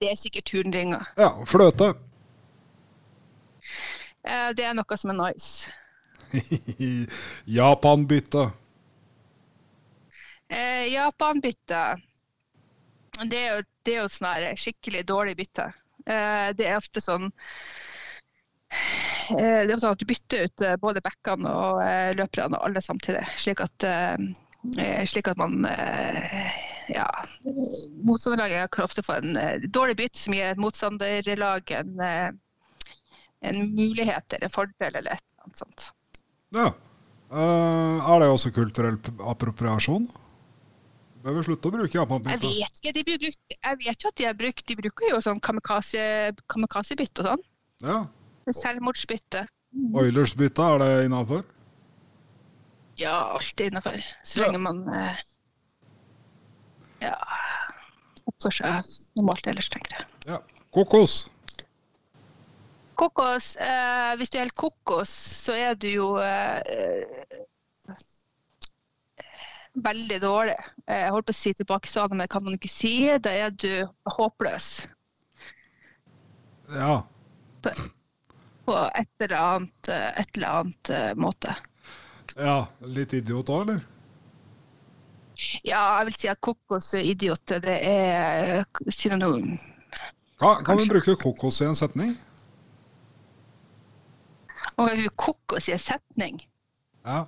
Det 0.00 0.10
er 0.10 0.18
sikkert 0.20 0.44
turnringer. 0.50 1.08
Ja, 1.16 1.30
fløte. 1.48 1.92
Eh, 4.26 4.50
det 4.58 4.66
er 4.66 4.76
noe 4.76 4.98
som 5.00 5.14
er 5.14 5.18
nice. 5.22 5.72
Japan-bytte. 7.58 8.50
Eh, 10.50 10.84
Japan-bytte. 10.92 11.82
Det 13.30 13.40
er 13.40 13.54
jo, 13.54 13.66
det 13.86 13.94
er 13.94 14.02
jo 14.02 14.08
sånn 14.12 14.56
skikkelig 14.60 15.06
dårlig 15.08 15.36
bytte. 15.38 15.70
Eh, 16.06 16.48
det 16.54 16.68
er 16.68 16.78
ofte 16.78 17.02
sånn 17.02 17.26
eh, 19.34 19.62
det 19.66 19.72
er 19.74 19.80
sånn 19.82 19.96
at 19.96 20.02
Du 20.02 20.06
bytter 20.06 20.46
ut 20.46 20.62
eh, 20.62 20.76
både 20.78 21.02
backene 21.02 21.50
og 21.50 21.80
løperne 22.18 22.60
og 22.60 22.68
alle 22.68 22.82
samtidig, 22.84 23.24
slik 23.34 23.62
at, 23.64 23.86
slik 25.10 25.30
at 25.32 25.38
man 25.40 25.66
ja, 26.86 27.06
Motstanderlaget 28.06 28.70
kan 28.74 28.86
ofte 28.86 29.02
få 29.02 29.18
en 29.18 29.38
dårlig 29.74 29.96
bytt 29.98 30.18
som 30.20 30.34
gir 30.36 30.52
et 30.52 30.62
motstanderlag 30.62 31.72
en, 31.74 31.92
en 33.42 33.58
mulighet 33.74 34.36
eller 34.36 34.46
en 34.46 34.54
fordel 34.54 35.00
eller 35.02 35.16
et 35.16 35.24
eller 35.24 35.48
annet 35.48 35.62
sånt. 35.64 35.88
Ja. 36.54 36.68
Er 38.06 38.22
det 38.22 38.30
også 38.30 38.54
kulturell 38.54 39.00
appropriasjon? 39.18 40.06
Bør 41.26 41.34
vi 41.40 41.42
slutte 41.42 41.66
å 41.66 41.74
bruke 41.74 41.98
Jeg 41.98 42.38
vet 42.38 42.78
ikke, 42.78 42.92
de 42.94 43.02
blir 43.02 43.18
brukt, 43.18 43.54
jeg 43.56 43.78
vet 43.82 44.04
jo 44.04 44.10
at 44.12 44.18
de 44.20 44.26
har 44.28 44.36
brukt, 44.38 44.62
de 44.68 44.76
bruker 44.78 45.08
jo 45.10 45.16
sånn 45.24 45.40
kamikaze- 45.42 46.34
kamikaze-bytte 46.52 47.24
og 47.24 47.26
sånn. 47.32 47.42
Ja. 47.82 47.96
Selvmordsbytte. 48.54 49.42
Oilers-bytte, 49.98 50.62
er 50.74 50.78
det 50.84 50.90
innafor? 51.08 51.42
Ja, 53.00 53.16
alt 53.34 53.60
er 53.60 53.72
innafor. 53.72 53.98
Så 54.24 54.38
Ja. 54.40 54.46
lenge 54.46 54.60
man 54.62 54.84
eh, 54.94 55.16
ja, 57.02 57.16
oppfører 58.30 58.54
seg 58.84 59.18
normalt 59.18 59.46
ellers, 59.50 59.68
tenker 59.68 59.98
jeg. 59.98 60.06
Ja. 60.30 60.38
Kokos. 60.72 61.28
Kokos, 62.96 63.56
eh, 63.60 64.14
hvis 64.16 64.30
du 64.30 64.38
er 64.38 64.46
helt 64.46 64.54
kokos, 64.56 65.10
så 65.10 65.52
er 65.58 65.74
du 65.74 65.88
jo 65.90 66.06
eh, 66.22 66.62
veldig 69.76 70.20
dårlig. 70.22 70.56
Eh, 70.86 71.00
Jeg 71.04 71.10
holdt 71.12 71.26
på 71.26 71.34
å 71.34 71.36
si 71.36 71.52
tilbakestående, 71.54 72.16
men 72.16 72.24
det 72.24 72.30
kan 72.32 72.44
man 72.44 72.54
ikke 72.56 72.70
si. 72.72 72.94
Da 73.18 73.30
er 73.30 73.50
du 73.50 73.86
håpløs 74.16 74.86
Ja. 76.74 77.02
på 78.66 78.74
et 78.94 79.08
eller 79.20 79.36
annet, 79.36 79.88
eh, 79.88 80.20
et 80.20 80.36
eller 80.36 80.48
annet 80.60 80.90
eh, 80.90 81.12
måte. 81.14 81.54
ja. 82.36 82.66
Litt 82.80 83.12
idiot 83.12 83.48
òg, 83.48 83.62
eller? 83.68 83.80
Ja, 85.64 85.98
jeg 85.98 86.06
vil 86.08 86.14
si 86.16 86.28
at 86.32 86.40
kokos 86.40 86.94
og 86.96 87.04
idiot 87.04 87.44
det 87.60 87.78
er 87.84 88.64
synonym. 88.88 89.58
Kan, 90.40 90.64
kan 90.64 90.78
vi 90.78 90.88
bruke 90.88 91.14
kokos 91.20 91.60
i 91.60 91.66
en 91.68 91.74
setning? 91.76 92.16
Og 94.76 94.90
kokos 95.16 95.68
i 95.68 95.72
en 95.76 95.78
setning. 95.80 96.40
Ja. 97.06 97.26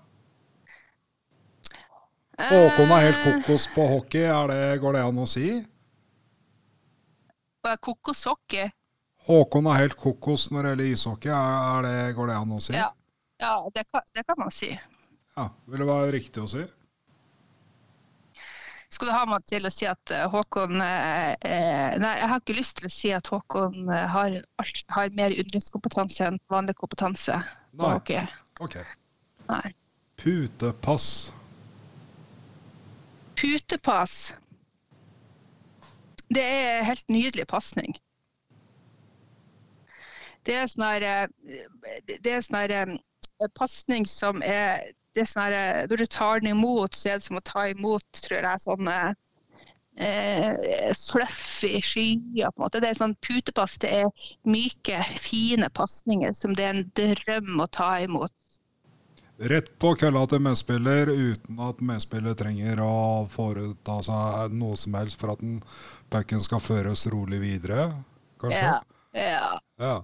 Håkon 2.39 2.93
er 2.95 3.03
helt 3.09 3.19
Eh, 3.19 3.35
kokos 3.35 3.67
på 3.75 3.85
hockey, 3.91 4.23
er 4.23 4.49
det, 4.49 4.79
går 4.79 4.93
det 4.95 5.03
an 5.03 5.19
å 5.19 5.27
si? 5.27 5.49
Kokos 7.63 7.81
Kokoshockey. 7.83 8.71
Håkon 9.27 9.67
er 9.67 9.81
helt 9.83 9.97
kokos 9.99 10.47
når 10.55 10.63
det 10.63 10.71
gjelder 10.71 10.93
ishockey, 10.93 11.33
er, 11.35 11.83
det, 11.83 12.13
går 12.17 12.31
det 12.31 12.37
an 12.39 12.53
å 12.55 12.61
si? 12.63 12.75
Ja, 12.79 12.93
ja 13.43 13.55
det, 13.75 13.85
kan, 13.91 14.07
det 14.15 14.23
kan 14.25 14.39
man 14.39 14.55
si. 14.55 14.71
Ja, 15.35 15.49
Vil 15.67 15.83
det 15.83 15.89
være 15.89 16.13
riktig 16.15 16.45
å 16.45 16.51
si? 16.51 16.63
Skal 18.89 19.11
du 19.11 19.13
ha 19.13 19.25
meg 19.29 19.45
til 19.51 19.67
å 19.69 19.73
si 19.75 19.85
at 19.91 20.15
eh, 20.15 20.25
Håkon 20.33 20.81
eh, 20.81 21.35
eh, 21.45 21.99
Nei, 22.01 22.13
jeg 22.23 22.31
har 22.31 22.41
ikke 22.41 22.57
lyst 22.57 22.79
til 22.79 22.89
å 22.89 22.93
si 22.95 23.11
at 23.13 23.29
Håkon 23.29 23.91
har, 23.91 24.39
har 24.95 25.19
mer 25.19 25.35
undringskompetanse 25.43 26.31
enn 26.31 26.39
vanlig 26.49 26.79
kompetanse. 26.79 27.43
på 27.75 27.83
Nei. 27.83 27.93
hockey. 27.99 28.23
Ok. 28.65 28.79
Nei. 29.51 29.75
Putepass. 30.23 31.35
Putepass. 33.39 34.35
Det 36.29 36.45
er 36.45 36.85
helt 36.85 37.09
nydelig 37.09 37.47
pasning. 37.49 37.95
Det 40.47 40.57
er 40.57 40.69
sånn 40.71 40.87
her 40.87 41.05
eh, 41.07 42.41
sånn 42.43 42.59
eh, 42.73 43.51
pasning 43.55 44.07
som 44.09 44.43
er 44.43 44.91
det 45.15 45.25
er 45.25 45.31
sånn 45.31 45.43
her, 45.45 45.57
eh, 45.57 45.87
Når 45.91 46.03
du 46.03 46.07
tar 46.07 46.41
den 46.41 46.53
imot, 46.53 46.95
så 46.95 47.11
er 47.11 47.19
det 47.19 47.27
som 47.27 47.39
å 47.41 47.45
ta 47.45 47.69
imot 47.71 48.21
tror 48.23 48.43
jeg, 48.43 48.63
sånne 48.65 48.97
eh, 49.99 50.93
fluffy 50.95 51.81
skyer. 51.83 52.51
på 52.51 52.59
en 52.59 52.65
måte. 52.65 52.81
Det 52.81 52.93
er 52.93 53.01
sånn 53.01 53.17
Putepass 53.25 53.79
det 53.83 53.93
er 54.03 54.27
myke, 54.47 55.03
fine 55.19 55.71
pasninger 55.75 56.35
som 56.39 56.55
det 56.55 56.67
er 56.67 56.77
en 56.77 56.91
drøm 56.99 57.65
å 57.65 57.71
ta 57.75 57.97
imot. 58.05 58.33
Rett 59.39 59.79
på 59.79 59.93
kølla 59.95 60.25
til 60.27 60.41
medspiller 60.43 61.13
uten 61.13 61.61
at 61.63 61.79
medspiller 61.85 62.35
trenger 62.35 62.81
å 62.83 63.27
foreta 63.31 64.01
seg 64.03 64.57
noe 64.59 64.75
som 64.81 64.97
helst 64.99 65.21
for 65.21 65.31
at 65.31 65.43
den 65.45 65.61
pucken 66.11 66.43
skal 66.43 66.59
føres 66.65 67.07
rolig 67.13 67.39
videre, 67.45 67.93
kanskje? 68.43 68.65
Ja. 68.67 68.83
ja. 69.15 69.53
Ja. 69.79 70.03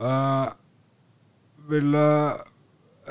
Eh, 0.00 0.48
ville 1.68 2.32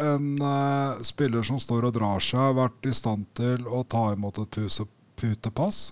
en 0.02 0.41
eh, 0.41 1.02
spiller 1.06 1.43
som 1.45 1.60
står 1.62 1.91
og 1.91 1.93
drar 2.00 2.19
seg, 2.26 2.58
vært 2.58 2.89
i 2.89 2.93
stand 2.97 3.30
til 3.38 3.67
å 3.69 3.84
ta 3.86 4.13
imot 4.15 4.41
et 4.41 4.58
putepass? 5.21 5.91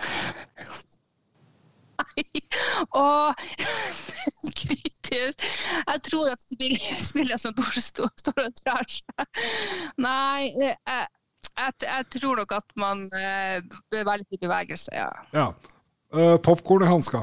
Og 2.96 3.34
kritisk. 5.10 5.58
Jeg 5.86 6.02
tror 6.08 6.30
at 6.32 6.44
spillere 6.44 7.38
som 7.44 7.64
står, 7.90 8.10
og 8.10 8.62
drar 8.62 8.86
seg. 8.88 9.26
Nei, 10.00 10.52
jeg, 10.60 10.78
jeg, 10.86 11.74
jeg 11.86 12.08
tror 12.16 12.40
nok 12.40 12.56
at 12.60 12.78
man 12.80 13.04
eh, 13.16 13.58
bør 13.92 14.08
være 14.12 14.22
litt 14.24 14.38
i 14.38 14.42
bevegelse, 14.46 14.94
ja. 14.94 15.10
Ja. 15.36 15.50
Uh, 16.10 16.38
Popkorn 16.42 16.82
i 16.82 16.90
hanska. 16.90 17.22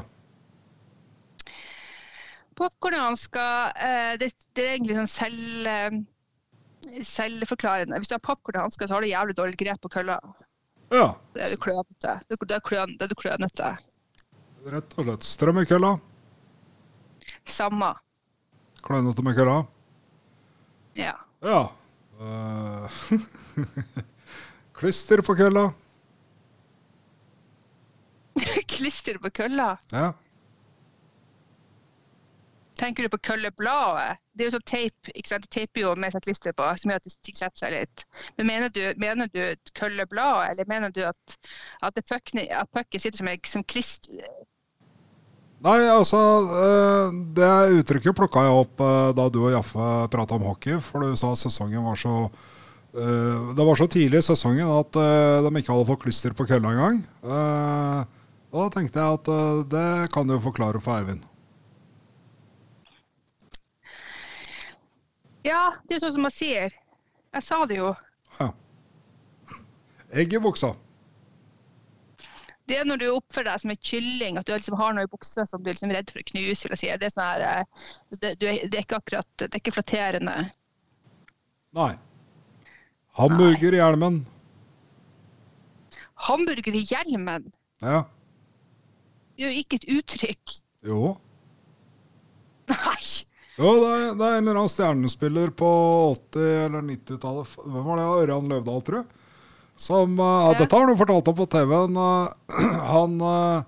Popkornhansker, 2.58 3.72
eh, 3.78 4.14
det, 4.18 4.32
det 4.58 4.64
er 4.64 4.72
egentlig 4.74 4.96
sånn 4.96 5.10
selv, 5.12 5.68
eh, 5.70 7.02
selvforklarende. 7.06 8.00
Hvis 8.00 8.10
du 8.10 8.16
har 8.16 8.24
popkorn 8.24 8.58
i 8.58 8.64
hansker, 8.64 8.88
så 8.88 8.96
har 8.96 9.04
du 9.04 9.12
jævlig 9.12 9.36
dårlig 9.38 9.58
grep 9.60 9.80
på 9.84 9.92
kølla. 9.92 10.18
Ja, 10.90 11.12
Det 11.34 11.44
er 11.44 11.52
du 11.52 11.60
klønete. 11.60 12.16
Det 12.26 12.38
er 12.56 13.14
klønete. 13.14 13.70
rett 14.72 14.98
og 14.98 15.04
slett. 15.04 15.28
Strøm 15.28 15.62
i 15.62 15.66
kølla. 15.68 15.98
Samme. 17.48 17.94
Klønete 18.84 19.24
med 19.26 19.36
kølla. 19.36 19.58
Ja. 20.98 21.14
Ja. 21.42 21.60
Uh, 22.18 23.00
Klister 24.78 25.22
på 25.22 25.34
kølla. 25.34 25.68
Klister 28.74 29.18
på 29.18 29.30
kølla. 29.30 29.76
Ja. 29.92 30.12
Tenker 32.78 33.02
du 33.02 33.08
på 33.08 33.18
køllebladet? 33.18 34.18
Det 34.32 34.44
er 34.44 34.50
jo 34.50 34.54
sånn 34.54 34.68
teip, 34.70 35.08
ikke 35.10 35.30
sant? 35.32 35.46
Det 35.48 35.50
teiper 35.50 35.82
jo 35.82 35.94
med 35.98 36.14
seg 36.14 36.22
klister 36.22 36.54
på, 36.54 36.66
som 36.78 36.92
gjør 36.92 37.00
at 37.00 37.08
det 37.08 37.14
setter 37.16 37.58
seg 37.58 37.74
litt. 37.74 38.04
Men 38.38 38.46
mener 38.52 38.70
du, 38.70 38.82
mener 39.02 39.30
du 39.34 39.40
køllebladet, 39.74 40.52
eller 40.52 40.70
mener 40.70 40.94
du 40.94 41.00
at, 41.08 41.38
at, 41.82 41.96
det 41.96 42.06
pucken, 42.06 42.44
at 42.46 42.70
pucken 42.70 43.02
sitter 43.02 43.18
som, 43.18 43.32
som 43.50 43.66
klister? 43.66 44.22
Nei, 45.64 45.78
altså 45.90 46.18
eh, 46.54 47.16
Det 47.34 47.48
uttrykket 47.80 48.14
plukka 48.14 48.44
jeg 48.46 48.58
opp 48.60 48.82
eh, 48.84 49.08
da 49.18 49.26
du 49.32 49.40
og 49.42 49.54
Jaffe 49.56 49.88
prata 50.12 50.36
om 50.36 50.46
hockey, 50.46 50.78
for 50.82 51.02
du 51.02 51.18
sa 51.18 51.32
sesongen 51.38 51.82
var 51.82 51.98
så 51.98 52.14
eh, 52.94 53.48
Det 53.58 53.66
var 53.66 53.80
så 53.80 53.88
tidlig 53.90 54.22
i 54.22 54.28
sesongen 54.28 54.70
at 54.70 54.94
de 54.94 55.52
ikke 55.58 55.74
hadde 55.74 55.88
fått 55.90 56.04
klister 56.06 56.36
på 56.36 56.46
kølla 56.48 56.74
engang. 56.74 57.02
Og 58.48 58.62
da 58.62 58.68
tenkte 58.72 59.02
jeg 59.02 59.18
at 59.18 59.32
det 59.68 59.88
kan 60.14 60.30
du 60.30 60.38
forklare 60.40 60.80
for 60.80 60.96
Eivind. 60.96 61.26
Ja, 65.44 65.72
det 65.84 65.96
er 65.96 65.98
jo 65.98 66.04
sånn 66.06 66.16
som 66.16 66.26
man 66.26 66.34
sier. 66.34 66.74
Jeg 67.34 67.44
sa 67.44 67.60
det 67.68 67.78
jo. 67.80 67.92
Ja. 68.38 68.50
Egg 70.22 70.32
i 70.32 70.40
buksa. 70.42 70.72
Det 72.68 72.76
er 72.76 72.84
når 72.88 73.00
du 73.00 73.06
oppfører 73.14 73.46
deg 73.48 73.60
som 73.62 73.70
en 73.72 73.78
kylling, 73.90 74.38
at 74.40 74.46
du 74.48 74.52
liksom 74.52 74.76
har 74.76 74.92
noe 74.96 75.06
i 75.08 75.10
buksa 75.10 75.46
som 75.48 75.62
du 75.64 75.70
er 75.70 75.76
liksom 75.76 75.92
redd 75.94 76.10
for 76.12 76.20
å 76.20 76.26
knuse. 76.28 76.66
vil 76.68 76.74
jeg 76.74 76.80
si. 76.82 76.90
Det 77.00 77.08
er, 77.08 77.14
sånn 77.14 77.28
her, 77.30 77.44
eh, 77.48 77.86
det, 78.20 78.32
du 78.42 78.44
er, 78.50 78.58
det 78.68 78.80
er 78.80 78.84
ikke 78.84 78.98
akkurat 79.00 79.30
det 79.40 79.48
er 79.48 79.62
ikke 79.62 79.74
flatterende. 79.78 80.34
Nei. 81.78 81.92
Hamburger 83.18 83.74
i 83.74 83.80
hjelmen. 83.80 84.20
Hamburger 86.28 86.74
i 86.74 86.84
hjelmen 86.90 87.48
Ja. 87.82 88.04
det 89.38 89.44
er 89.46 89.52
jo 89.52 89.62
ikke 89.62 89.78
et 89.80 89.88
uttrykk. 89.98 90.54
Jo. 90.88 91.14
Nei! 92.68 93.04
Jo, 93.58 93.70
det 93.82 93.86
er, 93.90 94.02
det 94.14 94.26
er 94.26 94.36
en 94.38 94.44
eller 94.48 94.60
annen 94.60 94.70
stjernespiller 94.70 95.50
på 95.58 95.68
80- 96.14 96.66
eller 96.66 96.84
90-tallet. 96.92 97.54
Hvem 97.64 97.86
var 97.88 97.98
det? 97.98 98.04
Ørjan 98.22 98.50
Løvdahl, 98.52 98.82
tror 98.86 99.00
jeg. 99.00 99.17
Som 99.78 100.18
uh. 100.20 100.50
Dette 100.58 100.74
har 100.74 100.84
han 100.84 100.92
jo 100.92 100.98
fortalt 101.00 101.28
om 101.30 101.36
på 101.38 101.48
TV-en. 101.56 101.98
Uh, 102.58 102.78
han 102.88 103.20
eh, 103.20 103.58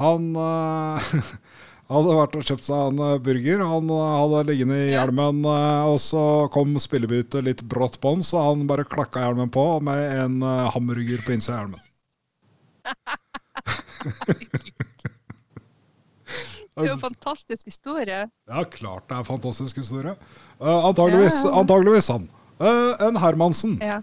han 0.00 0.36
eh, 0.38 1.08
hadde 1.92 2.14
vært 2.16 2.36
og 2.38 2.44
kjøpt 2.46 2.64
seg 2.64 2.78
en 2.92 3.00
burger. 3.24 3.64
Han 3.66 3.90
hadde 3.90 4.44
liggende 4.48 4.78
i 4.86 4.92
hjelmen, 4.94 5.42
og 5.44 5.98
så 6.00 6.22
kom 6.54 6.78
spillebyttet 6.80 7.44
litt 7.44 7.64
brått 7.68 7.98
på 8.00 8.14
han, 8.14 8.22
så 8.24 8.46
han 8.46 8.64
bare 8.70 8.86
klakka 8.88 9.26
hjelmen 9.26 9.50
på 9.52 9.66
med 9.84 10.00
en 10.22 10.38
hamburger 10.72 11.20
på 11.26 11.34
innsida 11.36 11.58
av 11.58 11.62
hjelmen. 11.66 11.82
Det 16.80 16.86
er 16.86 16.94
jo 16.94 16.96
en 16.96 17.02
fantastisk 17.02 17.66
historie. 17.68 18.20
Ja, 18.48 18.62
klart 18.72 19.08
det 19.08 19.16
er 19.16 19.24
en 19.24 19.28
fantastisk 19.28 19.80
historie. 19.82 20.14
Uh, 20.60 20.86
antageligvis, 20.88 21.42
Ja. 21.44 21.58
antageligvis 21.60 22.08
han. 22.08 22.28
Uh, 22.60 22.94
en 23.08 23.16
Hermansen. 23.20 23.78
Ja. 23.82 24.00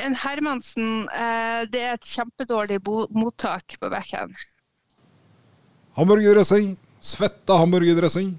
En 0.00 0.14
Hermansen, 0.16 1.08
eh, 1.08 1.62
det 1.72 1.82
er 1.86 1.96
et 1.98 2.08
kjempedårlig 2.14 2.80
mottak 3.14 3.76
på 3.80 3.90
backhand. 3.92 4.34
Hamburgerdressing. 5.98 6.78
Svetta 7.00 7.56
hamburgerdressing. 7.60 8.38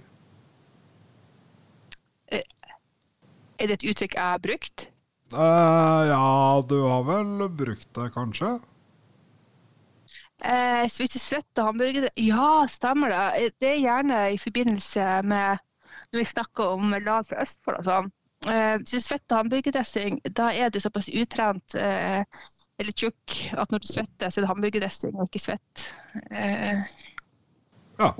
Er 3.61 3.69
det 3.69 3.75
et 3.77 3.83
uttrykk 3.91 4.15
jeg 4.17 4.23
har 4.25 4.41
brukt? 4.41 4.87
Eh, 5.33 6.01
ja, 6.09 6.63
du 6.67 6.77
har 6.81 7.03
vel 7.07 7.49
brukt 7.61 7.89
det, 7.95 8.09
kanskje? 8.15 8.55
Eh, 10.43 10.87
så 10.89 11.03
hvis 11.03 11.13
du 11.13 11.19
svetter 11.21 11.67
hamburger 11.69 12.07
Ja, 12.17 12.65
stemmer 12.67 13.13
det. 13.13 13.25
Eh, 13.45 13.51
Det 13.61 13.69
er 13.69 13.83
gjerne 13.83 14.21
i 14.33 14.39
forbindelse 14.41 15.05
med 15.23 15.59
når 16.11 16.19
vi 16.19 16.25
snakker 16.25 16.73
om 16.75 16.95
lag 17.05 17.27
fra 17.29 17.43
Østfold 17.45 17.77
og 17.79 17.85
sånn. 17.87 18.09
Eh, 18.49 18.75
hvis 18.81 18.95
du 18.95 18.99
svetter 19.03 19.37
hamburgerdressing, 19.37 20.17
da 20.33 20.49
er 20.57 20.71
du 20.73 20.79
såpass 20.81 21.11
utrent 21.13 21.75
eh, 21.77 22.23
eller 22.81 22.95
tjukk 22.97 23.35
at 23.61 23.69
når 23.69 23.83
du 23.83 23.89
svetter, 23.91 24.29
så 24.31 24.39
er 24.39 24.45
det 24.47 24.49
hamburgerdressing 24.49 25.17
og 25.19 25.27
ikke 25.29 25.43
svett. 25.43 25.89
Eh, 26.31 26.81
Ja. 28.01 28.15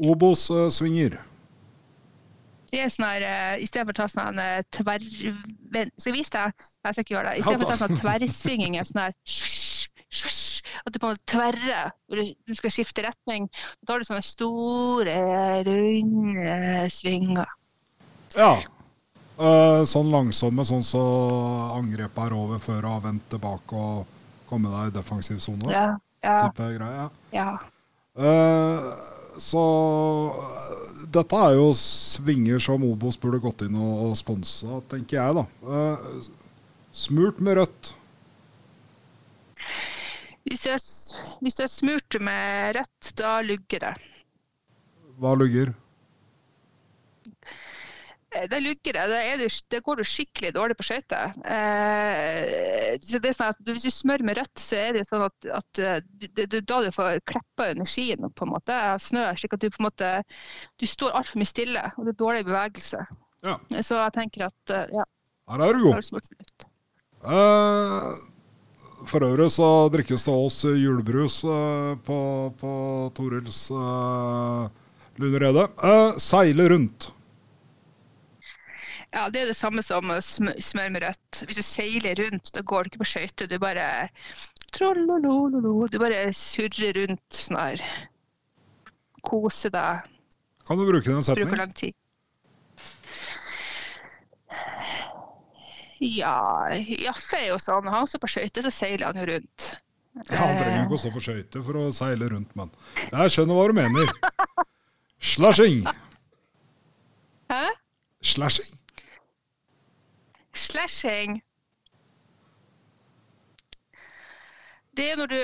Obos-svinger. 0.00 1.18
det 2.70 2.78
er 2.80 2.88
sånn 2.88 3.04
her, 3.04 3.24
I 3.60 3.66
stedet 3.68 3.84
for 3.90 3.92
å 3.92 3.98
ta 3.98 4.06
sånn 4.08 4.38
tverr... 4.72 5.02
Skal 5.04 6.08
jeg 6.08 6.14
vise 6.16 6.32
deg? 6.32 6.54
Nei, 6.56 6.88
jeg 6.88 6.94
skal 6.94 7.04
ikke 7.04 7.14
gjøre 7.18 7.34
det. 7.34 7.38
I 7.42 7.44
stedet 7.44 7.60
for 7.60 7.66
å 7.66 7.74
ta 7.74 7.80
sånn 7.82 8.00
tverrsvinging, 8.00 8.78
er 8.78 8.88
sånn 8.88 9.02
her 9.02 9.12
at 10.86 10.94
du 10.94 10.98
på 10.98 11.06
en 11.06 11.12
måte 11.12 11.28
tverrer 11.28 11.90
du, 12.08 12.22
du 12.48 12.54
skal 12.56 12.72
skifte 12.72 13.04
retning. 13.04 13.50
Da 13.82 13.92
tar 13.92 14.00
du 14.00 14.08
sånne 14.08 14.24
store, 14.24 15.18
runde 15.68 16.56
svinger. 16.94 17.52
Ja. 18.38 18.54
Eh, 19.40 19.82
sånn 19.88 20.10
langsomme, 20.12 20.64
sånn 20.68 20.82
så 20.84 21.00
angrepet 21.78 22.26
er 22.26 22.34
over 22.36 22.60
før 22.60 22.82
du 22.84 22.88
har 22.90 23.04
vendt 23.06 23.28
tilbake 23.32 23.72
og 23.72 24.18
komme 24.50 24.68
deg 24.68 24.90
i 24.90 24.96
defensiv 24.98 25.40
sone. 25.40 25.70
Ja. 25.72 25.86
Ja. 26.20 27.08
Ja. 27.32 27.54
Eh, 28.20 28.88
så 29.40 29.62
dette 31.08 31.38
er 31.46 31.56
jo 31.56 31.70
svinger 31.76 32.60
som 32.60 32.84
Obos 32.84 33.16
burde 33.20 33.40
gått 33.40 33.64
inn 33.64 33.78
og, 33.80 34.10
og 34.10 34.18
sponsa, 34.20 34.82
tenker 34.90 35.16
jeg, 35.16 35.38
da. 35.38 35.46
Uh, 35.64 36.20
smurt 36.92 37.40
med 37.40 37.56
rødt. 37.56 37.94
Hvis 40.44 40.66
jeg, 40.66 40.82
hvis 41.40 41.60
jeg 41.62 41.72
smurte 41.72 42.20
med 42.20 42.76
rødt, 42.76 43.12
da 43.16 43.38
lugger 43.46 43.86
det. 43.86 43.94
Hva 45.20 45.32
lugger? 45.38 45.72
Eh, 48.30 48.46
Det 48.50 48.60
lugger 48.60 48.92
det. 48.92 49.20
Du, 49.40 49.46
det 49.70 49.80
går 49.86 50.00
du 50.00 50.04
skikkelig 50.06 50.52
dårlig 50.54 50.76
på 50.78 50.86
skøyter. 50.86 51.34
Eh, 51.44 52.96
sånn 53.02 53.54
hvis 53.70 53.86
du 53.86 53.90
smører 53.94 54.26
med 54.26 54.38
rødt, 54.38 54.58
så 54.60 54.78
er 54.78 54.98
det 54.98 55.06
sånn 55.08 55.26
at, 55.26 55.50
at 55.60 55.80
du, 55.80 56.26
det, 56.28 56.46
det, 56.52 56.64
da 56.68 56.80
du 56.84 56.90
får 56.94 57.22
kleppa 57.28 57.70
energien 57.74 58.30
på 58.30 58.46
en 58.46 58.54
måte, 58.54 58.74
av 58.74 59.02
snø, 59.02 59.26
slik 59.38 59.56
at 59.56 59.64
du 59.64 59.70
på 59.70 59.82
en 59.82 59.88
måte 59.88 60.12
du 60.80 60.86
står 60.88 61.16
altfor 61.18 61.42
mye 61.42 61.50
stille, 61.50 61.84
og 61.96 62.06
det 62.06 62.14
er 62.14 62.20
dårlig 62.22 62.46
bevegelse. 62.48 63.04
Ja. 63.46 63.56
Så 63.80 63.96
jeg 63.96 64.12
tenker 64.16 64.48
at 64.50 64.74
eh, 64.74 64.98
ja, 65.00 65.06
Her 65.50 65.64
er 65.64 65.78
du 65.78 65.86
god. 65.88 66.10
du. 66.10 66.66
Eh, 67.20 68.10
for 69.10 69.24
øvrig 69.24 69.48
så 69.52 69.68
drikkes 69.92 70.26
det 70.28 70.34
oss 70.34 70.58
julebrus 70.64 71.40
eh, 71.44 71.94
på, 72.04 72.18
på 72.60 72.72
Torils 73.16 73.62
uh, 73.72 74.68
lunerede. 75.20 75.66
Seile 76.20 76.68
rundt. 76.70 77.10
Ja, 79.10 79.24
det 79.32 79.40
er 79.42 79.48
det 79.50 79.56
samme 79.58 79.82
som 79.82 80.12
å 80.12 80.20
smøre 80.22 80.92
med 80.94 81.02
rødt. 81.02 81.40
Hvis 81.48 81.58
du 81.58 81.64
seiler 81.66 82.14
rundt, 82.20 82.52
da 82.54 82.62
går 82.62 82.86
du 82.86 82.92
ikke 82.92 83.02
på 83.02 83.08
skøyter. 83.10 83.48
Du 83.50 83.56
bare. 83.62 83.86
Du 84.78 85.98
bare 85.98 86.20
surrer 86.36 86.94
rundt 87.00 87.40
sånn 87.42 87.58
her. 87.58 87.82
Kose 89.26 89.72
deg. 89.74 90.06
Kan 90.68 90.78
du 90.78 90.86
bruke 90.86 91.10
den 91.10 91.26
setningen? 91.26 91.50
Bruker 91.50 91.62
lang 91.64 91.74
tid. 91.74 91.96
Ja, 96.00 96.70
Jaffe 96.78 97.36
er 97.36 97.48
jo 97.50 97.58
sånn. 97.60 97.90
Han 97.92 98.06
står 98.08 98.22
på 98.22 98.30
skøyter, 98.30 98.64
så 98.64 98.72
seiler 98.72 99.10
han 99.10 99.18
jo 99.20 99.26
rundt. 99.28 99.72
Ja, 100.30 100.38
han 100.38 100.56
trenger 100.58 100.84
ikke 100.86 100.96
å 100.96 101.00
stå 101.02 101.10
på 101.14 101.22
skøyter 101.22 101.64
for 101.66 101.78
å 101.78 101.84
seile 101.94 102.30
rundt, 102.32 102.54
men 102.58 102.70
jeg 103.10 103.34
skjønner 103.34 103.58
hva 103.58 103.66
du 103.70 103.76
mener. 103.76 104.14
Slashing. 105.32 105.84
Hæ? 107.50 107.62
Slashing? 108.24 108.72
Slashing. 110.54 111.40
Det 114.96 115.10
er 115.12 115.16
når 115.20 115.26
du 115.30 115.38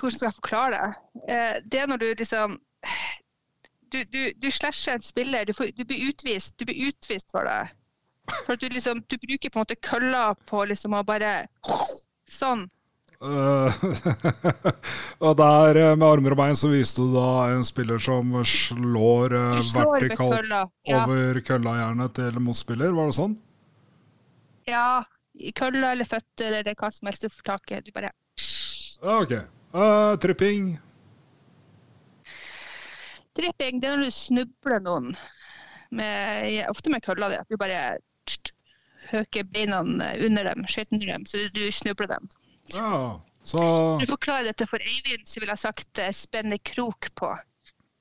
Hvordan 0.00 0.16
skal 0.18 0.26
jeg 0.26 0.34
forklare 0.40 0.72
det? 0.76 0.90
Eh, 1.28 1.54
Det 1.72 1.80
er 1.80 1.86
når 1.86 1.96
du 2.02 2.06
liksom 2.18 2.58
Du, 3.92 3.98
du, 4.12 4.32
du 4.42 4.50
slasher 4.50 4.94
en 4.94 5.02
spiller. 5.04 5.44
Du, 5.44 5.52
får, 5.52 5.72
du 5.76 5.84
blir 5.84 6.08
utvist. 6.08 6.54
Du 6.58 6.64
blir 6.64 6.88
utvist 6.88 7.30
for 7.30 7.44
det. 7.44 7.72
For 8.46 8.54
at 8.54 8.60
du 8.60 8.68
liksom 8.68 9.02
Du 9.10 9.16
bruker 9.20 9.50
på 9.50 9.58
en 9.58 9.66
måte 9.66 9.76
kølla 9.76 10.34
på 10.48 10.64
liksom 10.64 10.94
å 10.94 11.02
bare 11.04 11.46
Sånn. 12.30 12.68
Eh, 13.22 13.74
og 15.26 15.36
der 15.38 15.76
eh, 15.78 15.92
med 15.96 16.06
armer 16.08 16.34
og 16.34 16.40
bein 16.40 16.56
så 16.58 16.70
viste 16.72 17.04
du 17.04 17.12
da 17.14 17.52
en 17.52 17.64
spiller 17.64 18.00
som 18.02 18.32
slår 18.42 19.36
slår 19.62 19.92
vertikalt. 20.00 20.48
Ja. 20.88 21.04
over 21.04 21.40
kølla 21.46 21.76
gjerne 21.78 22.08
til 22.16 22.40
motspiller, 22.42 22.94
var 22.96 23.12
det 23.12 23.18
sånn? 23.20 23.36
Ja. 24.66 25.02
I 25.34 25.48
kølla 25.56 25.94
eller 25.94 26.04
føtter 26.04 26.52
eller 26.58 26.74
hva 26.76 26.90
som 26.92 27.08
helst 27.08 27.22
du 27.24 27.30
får 27.32 27.46
tak 27.46 27.70
i. 27.72 27.78
Du 27.80 27.92
bare 27.96 28.10
ok. 29.00 29.32
Uh, 29.72 30.12
tripping. 30.20 30.74
Tripping, 33.32 33.80
det 33.80 33.88
er 33.88 33.96
når 33.96 34.10
du 34.10 34.14
snubler 34.14 34.82
noen, 34.84 35.12
med, 35.96 36.58
ofte 36.68 36.92
med 36.92 37.00
kølla 37.04 37.30
di. 37.32 37.38
Du 37.48 37.56
bare 37.60 37.96
høker 39.12 39.46
beina 39.48 39.80
under 39.82 40.50
dem, 40.50 40.66
skøyter 40.68 40.98
under 40.98 41.14
dem, 41.14 41.24
så 41.28 41.46
du 41.56 41.62
snubler 41.72 42.12
dem. 42.12 42.28
Ja, 42.76 43.20
så 43.42 43.58
Du 43.58 44.04
forklarer 44.04 44.12
forklare 44.12 44.50
dette 44.50 44.68
for 44.68 44.84
Eivind, 44.84 45.24
så 45.26 45.40
ville 45.40 45.56
jeg 45.56 45.64
sagt 45.64 45.98
eh, 45.98 46.12
spenne 46.14 46.58
krok 46.60 47.08
på. 47.18 47.32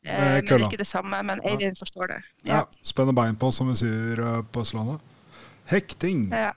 Eh, 0.03 0.11
Med 0.11 0.19
men 0.19 0.35
det 0.35 0.49
kølla. 0.49 0.65
er 0.67 0.71
ikke 0.71 0.83
det 0.83 0.87
samme, 0.91 1.23
men 1.23 1.41
Eivind 1.47 1.79
forstår 1.79 2.11
det. 2.11 2.19
ja, 2.51 2.65
spenne 2.83 3.15
bein 3.15 3.39
på, 3.39 3.51
som 3.55 3.71
vi 3.71 3.79
sier 3.79 4.19
eh, 4.19 4.43
på 4.51 4.61
Østlandet. 4.67 4.99
Hekting. 5.71 6.25
Ja. 6.35 6.51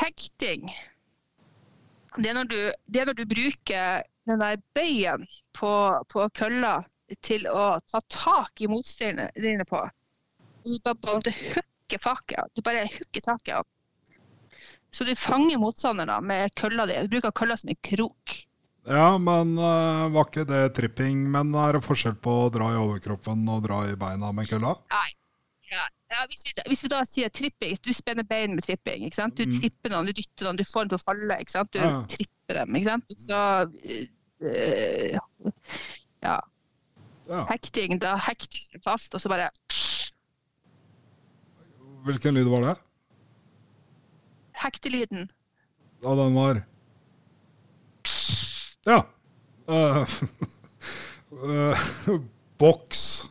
Hekting. 0.00 0.68
Det 2.16 2.30
er, 2.30 2.44
du, 2.44 2.60
det 2.86 3.00
er 3.00 3.08
når 3.10 3.16
du 3.18 3.24
bruker 3.28 4.04
den 4.30 4.40
der 4.40 4.60
bøyen 4.76 5.26
på, 5.58 5.70
på 6.06 6.28
kølla 6.38 6.78
til 7.26 7.48
å 7.50 7.80
ta 7.90 8.02
tak 8.12 8.62
i 8.62 8.68
motstanderne 8.70 9.30
dine 9.34 9.66
på. 9.66 9.82
Du 10.62 10.78
bare, 10.84 10.96
bare 11.02 11.34
hooker 11.34 12.02
faket. 12.02 12.54
Du 12.54 12.62
bare 12.62 12.86
hooker 12.94 13.26
tak 13.26 13.50
i. 13.50 13.58
Så 14.94 15.04
du 15.04 15.14
fanger 15.18 15.58
motstanderne 15.58 16.20
med 16.22 16.54
kølla 16.54 16.86
di. 16.86 17.02
Du 17.02 17.16
bruker 17.16 17.34
kølla 17.34 17.58
som 17.58 17.74
en 17.74 17.82
krok. 17.82 18.38
Ja, 18.86 19.16
men 19.18 19.56
uh, 19.58 20.06
var 20.14 20.30
ikke 20.30 20.46
det 20.46 20.64
tripping? 20.78 21.26
Men 21.34 21.50
er 21.58 21.74
det 21.74 21.84
forskjell 21.84 22.14
på 22.22 22.40
å 22.46 22.50
dra 22.54 22.70
i 22.70 22.78
overkroppen 22.78 23.42
og 23.50 23.64
dra 23.66 23.82
i 23.90 23.98
beina 23.98 24.30
med 24.30 24.46
kølla? 24.50 24.76
Nei. 24.94 25.08
Ja. 25.72 25.82
Ja, 26.10 26.26
hvis, 26.30 26.44
vi, 26.46 26.52
hvis 26.70 26.82
vi 26.84 26.88
da 26.92 27.00
sier 27.04 27.28
tripping, 27.34 27.74
du 27.82 27.90
spenner 27.92 28.22
bein 28.22 28.54
med 28.54 28.62
tripping. 28.62 29.04
Ikke 29.08 29.16
sant? 29.18 29.34
Du 29.36 29.42
Mm. 29.44 29.50
tripper 29.60 29.90
noen, 29.90 30.06
du 30.06 30.12
dytter 30.12 30.44
noen, 30.46 30.56
du 30.56 30.64
får 30.64 30.84
dem 30.86 30.88
til 30.92 30.98
å 31.00 31.04
falle. 31.04 31.38
Ikke 31.42 31.50
sant? 31.56 31.72
Du 31.72 31.78
Ja. 31.78 32.02
tripper 32.06 32.54
dem. 32.60 32.76
Ikke 32.76 32.90
sant? 32.92 33.04
Så 33.18 33.40
øh, 34.40 35.18
ja. 36.22 36.38
Ja. 37.26 37.40
Hekting, 37.50 37.98
da 38.00 38.14
hekter 38.16 38.58
du 38.72 38.78
fast, 38.84 39.14
og 39.14 39.20
så 39.20 39.28
bare 39.28 39.48
Hvilken 42.06 42.34
lyd 42.38 42.46
var 42.46 42.62
det? 42.62 42.74
Hektelyden. 44.62 45.26
Da 46.02 46.14
den 46.14 46.34
var 46.36 46.62
Ja. 48.86 49.00
Uh, 49.68 50.06
uh, 51.32 52.20
boks. 52.62 53.26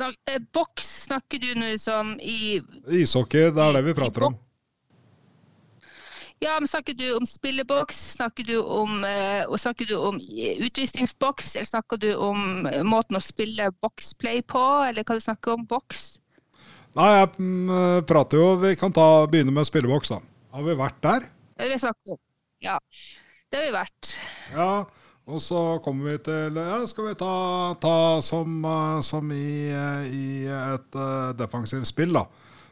Snak, 0.00 0.16
eh, 0.32 0.38
boks 0.54 0.86
snakker 1.04 1.38
du 1.42 1.50
nå 1.60 1.74
som 1.76 2.14
i 2.24 2.56
Ishockey, 2.88 3.50
det 3.52 3.60
er 3.60 3.74
det 3.76 3.82
vi 3.84 3.92
prater 3.98 4.30
om. 4.30 4.36
Ja, 6.40 6.54
men 6.56 6.68
snakker 6.68 6.94
du 6.96 7.04
om 7.18 7.26
spilleboks? 7.28 7.98
Snakker 8.14 8.46
du 8.48 8.62
om, 8.62 9.04
eh, 9.04 9.56
snakker 9.60 9.84
du 9.84 9.98
om 9.98 10.16
eh, 10.16 10.56
utvisningsboks? 10.64 11.56
Eller 11.56 11.68
snakker 11.68 12.00
du 12.00 12.14
om 12.16 12.64
eh, 12.66 12.80
måten 12.80 13.18
å 13.18 13.20
spille 13.20 13.68
boxplay 13.84 14.40
på? 14.40 14.62
Eller 14.86 15.04
hva 15.04 15.18
du 15.18 15.20
snakker 15.20 15.58
om? 15.58 15.66
Boks? 15.68 16.16
Nei, 16.96 17.10
jeg 17.18 17.28
mm, 17.36 18.06
prater 18.08 18.40
jo 18.40 18.46
Vi 18.62 18.72
kan 18.80 18.96
ta, 18.96 19.26
begynne 19.28 19.52
med 19.52 19.68
spilleboks, 19.68 20.14
da. 20.14 20.22
Har 20.56 20.64
vi 20.64 20.78
vært 20.80 21.02
der? 21.04 21.28
Det 21.60 21.68
har 21.68 21.92
vi 21.92 22.14
om. 22.16 22.22
Ja, 22.64 22.78
det 23.52 23.60
har 23.60 23.68
vi 23.68 23.76
vært. 23.76 24.14
Ja. 24.56 24.72
Og 25.30 25.38
så 25.42 25.58
kommer 25.84 26.10
vi 26.10 26.16
til 26.26 26.58
Ja, 26.58 26.78
skal 26.90 27.10
vi 27.10 27.16
ta, 27.18 27.34
ta 27.82 27.96
som, 28.24 28.64
eh, 28.64 29.00
som 29.06 29.30
i, 29.32 29.70
eh, 29.70 30.08
i 30.10 30.24
et 30.50 30.96
eh, 30.98 31.32
defensivt 31.38 31.86
spill, 31.86 32.12
da. 32.16 32.24